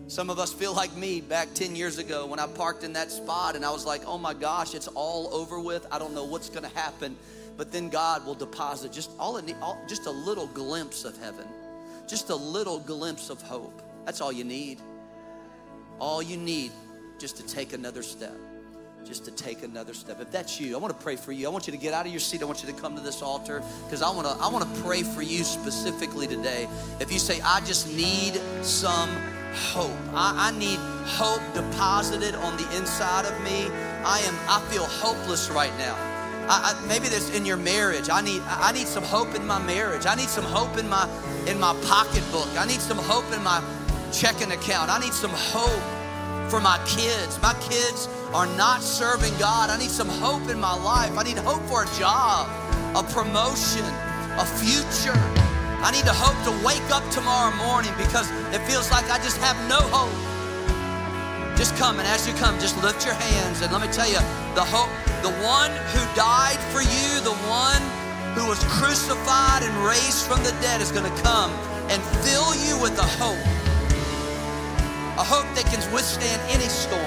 Some 0.06 0.30
of 0.30 0.38
us 0.38 0.52
feel 0.52 0.74
like 0.74 0.94
me 0.96 1.20
back 1.20 1.52
10 1.54 1.76
years 1.76 1.98
ago 1.98 2.26
when 2.26 2.38
I 2.38 2.46
parked 2.46 2.82
in 2.82 2.94
that 2.94 3.10
spot 3.10 3.56
and 3.56 3.64
I 3.64 3.70
was 3.70 3.84
like, 3.84 4.02
oh 4.06 4.16
my 4.16 4.32
gosh, 4.32 4.74
it's 4.74 4.88
all 4.88 5.34
over 5.34 5.60
with. 5.60 5.86
I 5.92 5.98
don't 5.98 6.14
know 6.14 6.24
what's 6.24 6.48
going 6.48 6.62
to 6.62 6.74
happen 6.74 7.14
but 7.58 7.72
then 7.72 7.88
God 7.88 8.24
will 8.24 8.36
deposit 8.36 8.92
just 8.92 9.10
all, 9.18 9.36
it, 9.36 9.54
all 9.60 9.82
just 9.88 10.06
a 10.06 10.10
little 10.10 10.46
glimpse 10.46 11.04
of 11.04 11.18
heaven, 11.18 11.46
just 12.06 12.30
a 12.30 12.34
little 12.34 12.78
glimpse 12.78 13.30
of 13.30 13.42
hope. 13.42 13.82
That's 14.06 14.20
all 14.20 14.32
you 14.32 14.44
need. 14.44 14.78
All 15.98 16.22
you 16.22 16.36
need 16.36 16.70
just 17.18 17.36
to 17.38 17.42
take 17.42 17.72
another 17.72 18.04
step. 18.04 18.36
Just 19.08 19.24
to 19.24 19.30
take 19.30 19.62
another 19.62 19.94
step. 19.94 20.20
If 20.20 20.30
that's 20.30 20.60
you, 20.60 20.76
I 20.76 20.78
want 20.78 20.94
to 20.94 21.02
pray 21.02 21.16
for 21.16 21.32
you. 21.32 21.46
I 21.46 21.50
want 21.50 21.66
you 21.66 21.70
to 21.70 21.78
get 21.78 21.94
out 21.94 22.04
of 22.04 22.12
your 22.12 22.20
seat. 22.20 22.42
I 22.42 22.44
want 22.44 22.62
you 22.62 22.70
to 22.70 22.78
come 22.78 22.94
to 22.94 23.00
this 23.00 23.22
altar 23.22 23.62
because 23.84 24.02
I 24.02 24.10
want 24.10 24.26
to 24.26 24.34
I 24.34 24.48
want 24.48 24.68
to 24.68 24.82
pray 24.82 25.02
for 25.02 25.22
you 25.22 25.44
specifically 25.44 26.26
today. 26.26 26.68
If 27.00 27.10
you 27.10 27.18
say, 27.18 27.40
I 27.40 27.60
just 27.60 27.90
need 27.96 28.38
some 28.60 29.08
hope. 29.72 29.96
I, 30.12 30.52
I, 30.52 30.58
need 30.58 30.78
hope 31.06 31.40
deposited 31.54 32.34
on 32.34 32.58
the 32.58 32.76
inside 32.76 33.24
of 33.24 33.32
me. 33.42 33.68
I 34.04 34.20
am 34.26 34.34
I 34.46 34.60
feel 34.70 34.84
hopeless 34.84 35.48
right 35.48 35.72
now. 35.78 35.94
I, 36.46 36.74
I, 36.76 36.86
maybe 36.86 37.08
there's 37.08 37.34
in 37.34 37.46
your 37.46 37.56
marriage. 37.56 38.10
I 38.12 38.20
need 38.20 38.42
I 38.46 38.72
need 38.72 38.86
some 38.86 39.04
hope 39.04 39.34
in 39.34 39.46
my 39.46 39.58
marriage. 39.58 40.04
I 40.04 40.16
need 40.16 40.28
some 40.28 40.44
hope 40.44 40.76
in 40.76 40.86
my 40.86 41.08
in 41.46 41.58
my 41.58 41.74
pocketbook. 41.86 42.48
I 42.58 42.66
need 42.66 42.82
some 42.82 42.98
hope 42.98 43.32
in 43.32 43.42
my 43.42 43.64
checking 44.12 44.52
account. 44.52 44.90
I 44.90 44.98
need 44.98 45.14
some 45.14 45.32
hope 45.32 45.97
for 46.48 46.60
my 46.60 46.78
kids. 46.86 47.40
My 47.42 47.54
kids 47.60 48.08
are 48.32 48.46
not 48.56 48.82
serving 48.82 49.36
God. 49.38 49.70
I 49.70 49.78
need 49.78 49.90
some 49.90 50.08
hope 50.08 50.48
in 50.48 50.58
my 50.58 50.74
life. 50.74 51.16
I 51.16 51.22
need 51.22 51.38
hope 51.38 51.62
for 51.68 51.84
a 51.84 51.90
job, 51.98 52.48
a 52.96 53.02
promotion, 53.02 53.84
a 54.40 54.44
future. 54.44 55.18
I 55.84 55.92
need 55.92 56.04
to 56.04 56.16
hope 56.16 56.36
to 56.48 56.52
wake 56.64 56.90
up 56.90 57.04
tomorrow 57.10 57.54
morning 57.56 57.92
because 57.96 58.30
it 58.52 58.60
feels 58.66 58.90
like 58.90 59.04
I 59.10 59.18
just 59.18 59.36
have 59.38 59.56
no 59.68 59.78
hope. 59.92 60.12
Just 61.56 61.76
come 61.76 61.98
and 61.98 62.06
as 62.08 62.26
you 62.26 62.34
come, 62.34 62.58
just 62.58 62.80
lift 62.82 63.04
your 63.04 63.14
hands 63.14 63.62
and 63.62 63.72
let 63.72 63.82
me 63.82 63.88
tell 63.92 64.08
you, 64.08 64.18
the 64.54 64.64
hope 64.64 64.90
the 65.22 65.34
one 65.42 65.70
who 65.90 66.02
died 66.14 66.58
for 66.70 66.80
you, 66.80 67.20
the 67.26 67.34
one 67.50 67.82
who 68.38 68.46
was 68.46 68.62
crucified 68.78 69.62
and 69.62 69.74
raised 69.84 70.26
from 70.26 70.42
the 70.44 70.52
dead 70.62 70.80
is 70.80 70.92
going 70.92 71.04
to 71.04 71.22
come 71.22 71.50
and 71.90 72.00
fill 72.22 72.54
you 72.54 72.80
with 72.80 72.96
a 72.98 73.08
hope. 73.18 73.57
A 75.18 75.24
hope 75.24 75.52
that 75.56 75.64
can 75.66 75.82
withstand 75.92 76.40
any 76.48 76.68
storm. 76.68 77.02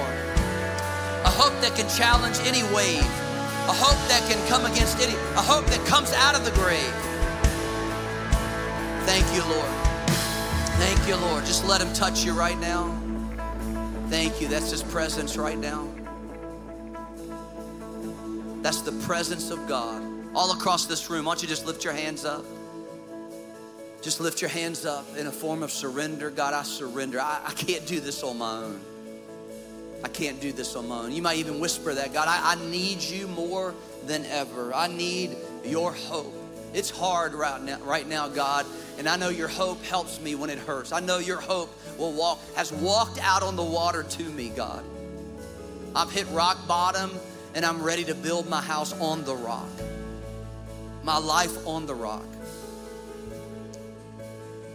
A 1.24 1.30
hope 1.30 1.58
that 1.62 1.74
can 1.74 1.88
challenge 1.88 2.36
any 2.44 2.62
wave. 2.74 3.00
A 3.00 3.72
hope 3.72 3.96
that 4.08 4.22
can 4.28 4.36
come 4.48 4.70
against 4.70 5.00
any, 5.00 5.14
a 5.14 5.40
hope 5.40 5.64
that 5.66 5.86
comes 5.86 6.12
out 6.12 6.34
of 6.34 6.44
the 6.44 6.50
grave. 6.50 6.92
Thank 9.06 9.24
you, 9.34 9.42
Lord. 9.48 9.72
Thank 10.76 11.08
you, 11.08 11.16
Lord. 11.16 11.46
Just 11.46 11.64
let 11.64 11.80
him 11.80 11.92
touch 11.94 12.22
you 12.22 12.32
right 12.34 12.58
now. 12.58 12.94
Thank 14.10 14.42
you. 14.42 14.48
That's 14.48 14.70
his 14.70 14.82
presence 14.82 15.38
right 15.38 15.58
now. 15.58 15.88
That's 18.60 18.82
the 18.82 18.92
presence 19.06 19.50
of 19.50 19.66
God. 19.66 20.02
All 20.34 20.52
across 20.52 20.84
this 20.84 21.08
room, 21.08 21.24
why 21.24 21.32
don't 21.32 21.42
you 21.42 21.48
just 21.48 21.64
lift 21.64 21.82
your 21.82 21.94
hands 21.94 22.26
up? 22.26 22.44
Just 24.02 24.20
lift 24.20 24.40
your 24.40 24.50
hands 24.50 24.84
up 24.84 25.06
in 25.16 25.28
a 25.28 25.32
form 25.32 25.62
of 25.62 25.70
surrender. 25.70 26.28
God, 26.28 26.54
I 26.54 26.64
surrender. 26.64 27.20
I, 27.20 27.40
I 27.46 27.52
can't 27.52 27.86
do 27.86 28.00
this 28.00 28.24
on 28.24 28.38
my 28.38 28.50
own. 28.50 28.80
I 30.04 30.08
can't 30.08 30.40
do 30.40 30.52
this 30.52 30.74
on 30.74 30.88
my 30.88 30.98
own. 31.04 31.12
You 31.12 31.22
might 31.22 31.36
even 31.38 31.60
whisper 31.60 31.94
that, 31.94 32.12
God, 32.12 32.26
I, 32.26 32.52
I 32.52 32.70
need 32.70 33.00
you 33.00 33.28
more 33.28 33.74
than 34.06 34.26
ever. 34.26 34.74
I 34.74 34.88
need 34.88 35.36
your 35.64 35.92
hope. 35.92 36.34
It's 36.74 36.90
hard 36.90 37.34
right 37.34 37.62
now, 37.62 37.78
right 37.82 38.08
now, 38.08 38.28
God, 38.28 38.66
and 38.98 39.08
I 39.08 39.16
know 39.16 39.28
your 39.28 39.46
hope 39.46 39.82
helps 39.84 40.20
me 40.20 40.34
when 40.34 40.50
it 40.50 40.58
hurts. 40.58 40.90
I 40.90 40.98
know 40.98 41.18
your 41.18 41.40
hope 41.40 41.70
will 41.98 42.12
walk, 42.12 42.40
has 42.56 42.72
walked 42.72 43.18
out 43.20 43.44
on 43.44 43.54
the 43.54 43.62
water 43.62 44.02
to 44.02 44.22
me, 44.24 44.48
God. 44.48 44.82
I've 45.94 46.10
hit 46.10 46.26
rock 46.30 46.66
bottom 46.66 47.10
and 47.54 47.64
I'm 47.64 47.82
ready 47.82 48.04
to 48.04 48.14
build 48.14 48.48
my 48.48 48.62
house 48.62 48.92
on 48.94 49.24
the 49.24 49.36
rock, 49.36 49.68
my 51.04 51.18
life 51.18 51.66
on 51.66 51.86
the 51.86 51.94
rock. 51.94 52.24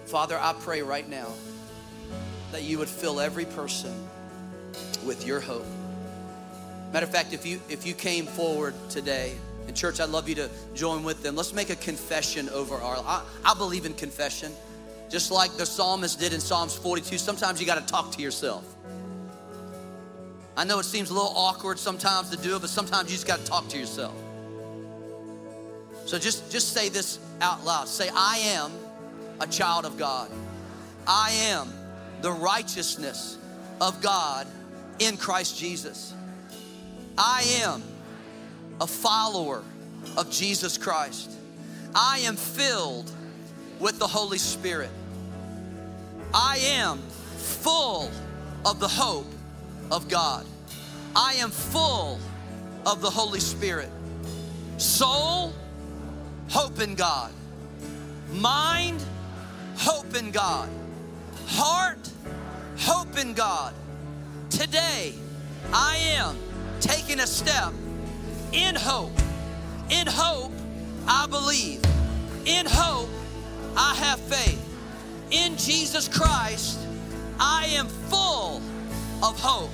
Father, 0.08 0.39
I 0.39 0.53
pray 0.53 0.82
right 0.82 1.08
now 1.08 1.28
that 2.53 2.64
you 2.64 2.78
would 2.80 2.88
fill 2.88 3.20
every 3.20 3.43
person 3.43 3.93
with 5.05 5.28
your 5.28 5.41
hope. 5.41 5.66
Matter 6.93 7.05
of 7.05 7.12
fact, 7.12 7.34
if 7.34 7.45
you 7.45 7.60
if 7.68 7.86
you 7.86 7.93
came 7.93 8.26
forward 8.26 8.74
today 8.89 9.36
in 9.68 9.74
church, 9.74 9.99
I'd 9.99 10.10
love 10.10 10.30
you 10.30 10.36
to 10.36 10.49
join 10.74 11.03
with 11.03 11.24
them. 11.24 11.36
Let's 11.36 11.51
make 11.51 11.70
a 11.70 11.76
confession 11.76 12.47
over 12.49 12.76
our. 12.76 12.95
I, 12.97 13.22
I 13.43 13.53
believe 13.55 13.86
in 13.86 13.93
confession, 13.95 14.53
just 15.10 15.30
like 15.30 15.51
the 15.58 15.66
psalmist 15.66 16.22
did 16.22 16.32
in 16.32 16.39
Psalms 16.39 16.74
42. 16.74 17.18
Sometimes 17.18 17.60
you 17.60 17.66
got 17.66 17.86
to 17.86 17.93
talk 17.93 18.14
to 18.14 18.22
yourself. 18.22 18.64
I 20.55 20.64
know 20.64 20.80
it 20.80 20.86
seems 20.86 21.10
a 21.10 21.14
little 21.14 21.34
awkward 21.36 21.80
sometimes 21.80 22.30
to 22.30 22.38
do 22.38 22.55
it, 22.55 22.62
but 22.62 22.70
sometimes 22.70 23.12
you 23.12 23.16
just 23.16 23.28
got 23.28 23.39
to 23.39 23.45
talk 23.45 23.68
to 23.70 23.78
yourself. 23.78 24.16
So 26.05 26.18
just, 26.18 26.49
just 26.49 26.72
say 26.72 26.88
this 26.88 27.20
out 27.41 27.66
loud. 27.66 27.89
Say, 27.89 28.10
I 28.12 28.38
am 28.38 28.72
a 29.40 29.48
child 29.48 29.86
of 29.86 29.98
God. 29.98 30.30
I 31.06 31.32
am 31.50 31.72
the 32.22 32.32
righteousness 32.32 33.38
of 33.80 34.02
God 34.02 34.48
in 35.00 35.18
Christ 35.18 35.58
Jesus. 35.58 36.14
I 37.18 37.44
am 37.64 37.84
a 38.82 38.88
follower 38.88 39.64
of 40.18 40.30
Jesus 40.30 40.78
Christ. 40.78 41.32
I 41.96 42.20
am 42.20 42.36
filled 42.36 43.12
with 43.80 44.00
the 44.00 44.08
Holy 44.08 44.38
Spirit. 44.38 44.90
I 46.34 46.58
am 46.58 47.00
full 47.38 48.10
of 48.66 48.80
the 48.80 48.88
hope 48.88 49.32
of 49.92 50.08
God. 50.08 50.46
I 51.16 51.34
am 51.36 51.50
full 51.50 52.20
of 52.86 53.02
the 53.02 53.10
Holy 53.10 53.40
Spirit. 53.40 53.90
Soul, 54.78 55.54
hope 56.50 56.80
in 56.80 56.96
God. 56.96 57.32
Mind, 58.32 59.04
hope 59.78 60.15
in 60.15 60.32
God. 60.32 60.69
Heart, 61.47 62.09
hope 62.78 63.17
in 63.17 63.34
God. 63.34 63.73
Today, 64.49 65.13
I 65.73 65.97
am 66.17 66.38
taking 66.80 67.19
a 67.19 67.28
step 67.28 67.73
in 68.53 68.75
hope. 68.75 69.11
In 69.89 70.07
hope, 70.07 70.51
I 71.07 71.28
believe. 71.28 71.82
In 72.45 72.65
hope, 72.67 73.09
I 73.75 73.95
have 73.95 74.19
faith. 74.19 74.63
In 75.32 75.57
Jesus 75.57 76.07
Christ, 76.07 76.80
I 77.39 77.65
am 77.71 77.88
full 77.88 78.61
of 79.23 79.39
hope 79.39 79.71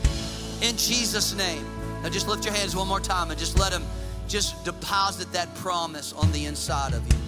in 0.61 0.77
Jesus' 0.77 1.35
name. 1.35 1.65
Now 2.01 2.09
just 2.09 2.27
lift 2.27 2.45
your 2.45 2.53
hands 2.53 2.75
one 2.75 2.87
more 2.87 2.99
time 2.99 3.29
and 3.29 3.39
just 3.39 3.59
let 3.59 3.71
Him 3.71 3.83
just 4.27 4.63
deposit 4.65 5.31
that 5.33 5.53
promise 5.55 6.13
on 6.13 6.31
the 6.31 6.45
inside 6.45 6.93
of 6.93 7.05
you. 7.13 7.22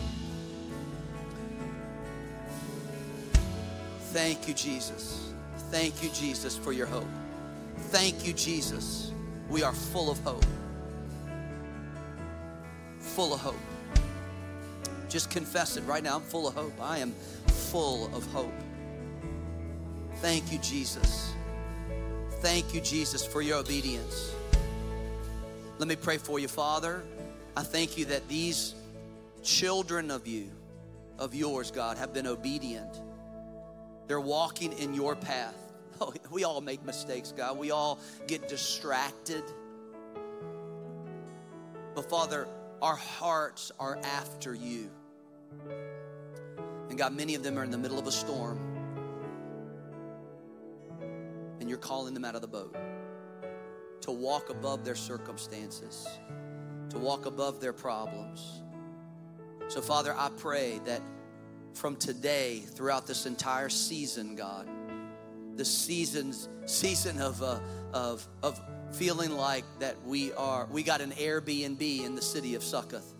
Thank 4.15 4.47
you, 4.47 4.53
Jesus. 4.53 5.33
Thank 5.71 6.01
you, 6.01 6.09
Jesus, 6.11 6.57
for 6.57 6.71
your 6.71 6.87
hope. 6.87 7.03
Thank 7.89 8.25
you, 8.25 8.31
Jesus. 8.31 9.11
We 9.49 9.61
are 9.61 9.73
full 9.73 10.09
of 10.09 10.17
hope. 10.19 10.45
full 12.99 13.33
of 13.33 13.41
hope. 13.41 13.59
Just 15.09 15.29
confess 15.29 15.75
it 15.75 15.81
right 15.81 16.01
now. 16.01 16.15
I'm 16.15 16.21
full 16.21 16.47
of 16.47 16.53
hope. 16.53 16.71
I 16.81 16.99
am 16.99 17.11
full 17.47 18.05
of 18.15 18.25
hope. 18.27 18.53
Thank 20.21 20.49
you, 20.49 20.59
Jesus. 20.59 21.33
Thank 22.39 22.73
you, 22.73 22.79
Jesus, 22.79 23.25
for 23.25 23.41
your 23.41 23.57
obedience. 23.57 24.33
Let 25.77 25.89
me 25.89 25.97
pray 25.97 26.19
for 26.19 26.39
you, 26.39 26.47
Father. 26.47 27.03
I 27.57 27.63
thank 27.63 27.97
you 27.97 28.05
that 28.05 28.25
these 28.29 28.75
children 29.43 30.09
of 30.09 30.25
you, 30.25 30.49
of 31.19 31.35
yours, 31.35 31.69
God, 31.69 31.97
have 31.97 32.13
been 32.13 32.27
obedient. 32.27 33.01
They're 34.07 34.21
walking 34.21 34.73
in 34.73 34.93
your 34.93 35.15
path. 35.15 35.55
Oh, 36.01 36.13
we 36.29 36.43
all 36.43 36.59
make 36.59 36.83
mistakes, 36.83 37.31
God. 37.31 37.57
We 37.57 37.71
all 37.71 37.99
get 38.27 38.49
distracted. 38.49 39.45
But 41.95 42.09
Father, 42.09 42.49
our 42.81 42.97
hearts 42.97 43.71
are 43.79 43.97
after 44.03 44.53
you. 44.53 44.89
And 46.89 46.97
God, 46.97 47.15
many 47.15 47.35
of 47.35 47.43
them 47.43 47.57
are 47.57 47.63
in 47.63 47.71
the 47.71 47.77
middle 47.77 47.97
of 47.97 48.07
a 48.07 48.11
storm. 48.11 48.59
And 51.61 51.69
you're 51.69 51.77
calling 51.77 52.13
them 52.13 52.25
out 52.25 52.35
of 52.35 52.41
the 52.41 52.47
boat 52.47 52.75
to 54.01 54.11
walk 54.11 54.49
above 54.49 54.83
their 54.83 54.95
circumstances, 54.95 56.05
to 56.89 56.99
walk 56.99 57.25
above 57.25 57.59
their 57.59 57.73
problems. 57.73 58.61
So, 59.67 59.81
Father, 59.81 60.13
I 60.17 60.29
pray 60.37 60.79
that 60.85 61.01
from 61.75 61.95
today 61.95 62.59
throughout 62.59 63.05
this 63.05 63.25
entire 63.25 63.69
season, 63.69 64.35
God, 64.35 64.67
the 65.55 65.65
seasons 65.65 66.49
season 66.65 67.21
of 67.21 67.43
uh, 67.43 67.59
of 67.93 68.27
of 68.41 68.59
feeling 68.91 69.31
like 69.31 69.63
that 69.79 69.95
we 70.05 70.33
are 70.33 70.67
we 70.71 70.83
got 70.83 71.01
an 71.01 71.11
Airbnb 71.11 72.05
in 72.05 72.15
the 72.15 72.21
city 72.21 72.55
of 72.55 72.63
Succoth. 72.63 73.13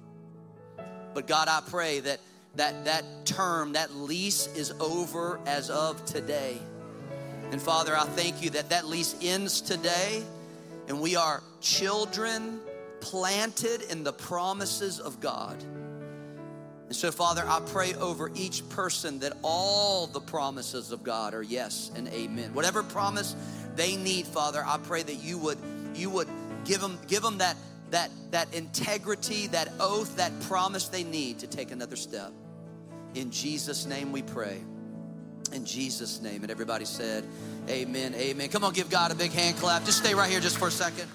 But 1.14 1.28
God, 1.28 1.48
I 1.48 1.62
pray 1.68 2.00
that 2.02 2.20
that 2.56 2.86
that 2.86 3.04
term, 3.26 3.74
that 3.74 3.94
lease 3.94 4.48
is 4.56 4.72
over 4.80 5.40
as 5.46 5.70
of 5.70 6.04
today. 6.06 6.58
And 7.52 7.62
Father, 7.62 7.96
I 7.96 8.06
thank 8.06 8.42
you 8.42 8.50
that 8.52 8.70
that 8.70 8.86
lease 8.88 9.16
ends 9.22 9.62
today 9.62 10.24
and 10.88 11.02
we 11.02 11.16
are 11.16 11.42
children 11.62 12.60
planted 13.00 13.82
in 13.92 14.04
the 14.04 14.14
promises 14.14 15.00
of 15.00 15.20
God. 15.20 15.64
And 16.88 16.96
so, 16.96 17.12
Father, 17.12 17.44
I 17.48 17.62
pray 17.62 17.96
over 17.96 18.32
each 18.36 18.68
person 18.70 19.20
that 19.20 19.34
all 19.42 20.06
the 20.08 20.20
promises 20.20 20.92
of 20.92 21.04
God 21.04 21.34
are 21.34 21.42
yes 21.42 21.92
and 21.96 22.08
amen. 22.10 22.54
Whatever 22.54 22.84
promise 22.84 23.36
they 23.76 23.96
need, 23.96 24.28
Father, 24.28 24.64
I 24.66 24.78
pray 24.78 25.02
that 25.02 25.16
you 25.16 25.38
would 25.40 25.58
you 25.96 26.10
would 26.12 26.28
give 26.64 26.82
them 26.82 27.00
give 27.08 27.24
them 27.24 27.40
that 27.40 27.58
that 27.90 28.12
that 28.32 28.54
integrity, 28.54 29.48
that 29.48 29.70
oath, 29.80 30.18
that 30.18 30.32
promise 30.42 30.88
they 30.90 31.04
need 31.04 31.40
to 31.40 31.48
take 31.48 31.72
another 31.72 31.96
step. 31.96 32.32
In 33.16 33.32
Jesus' 33.32 33.86
name 33.86 34.12
we 34.12 34.22
pray. 34.22 34.62
In 35.54 35.66
Jesus' 35.66 36.22
name. 36.22 36.44
And 36.44 36.52
everybody 36.52 36.86
said, 36.86 37.24
Amen. 37.70 38.14
Amen. 38.14 38.50
Come 38.50 38.64
on, 38.64 38.74
give 38.74 38.90
God 38.90 39.12
a 39.12 39.16
big 39.16 39.32
hand 39.32 39.58
clap. 39.58 39.86
Just 39.86 40.00
stay 40.00 40.14
right 40.14 40.30
here 40.30 40.40
just 40.40 40.58
for 40.58 40.68
a 40.68 40.72
second. 40.72 41.08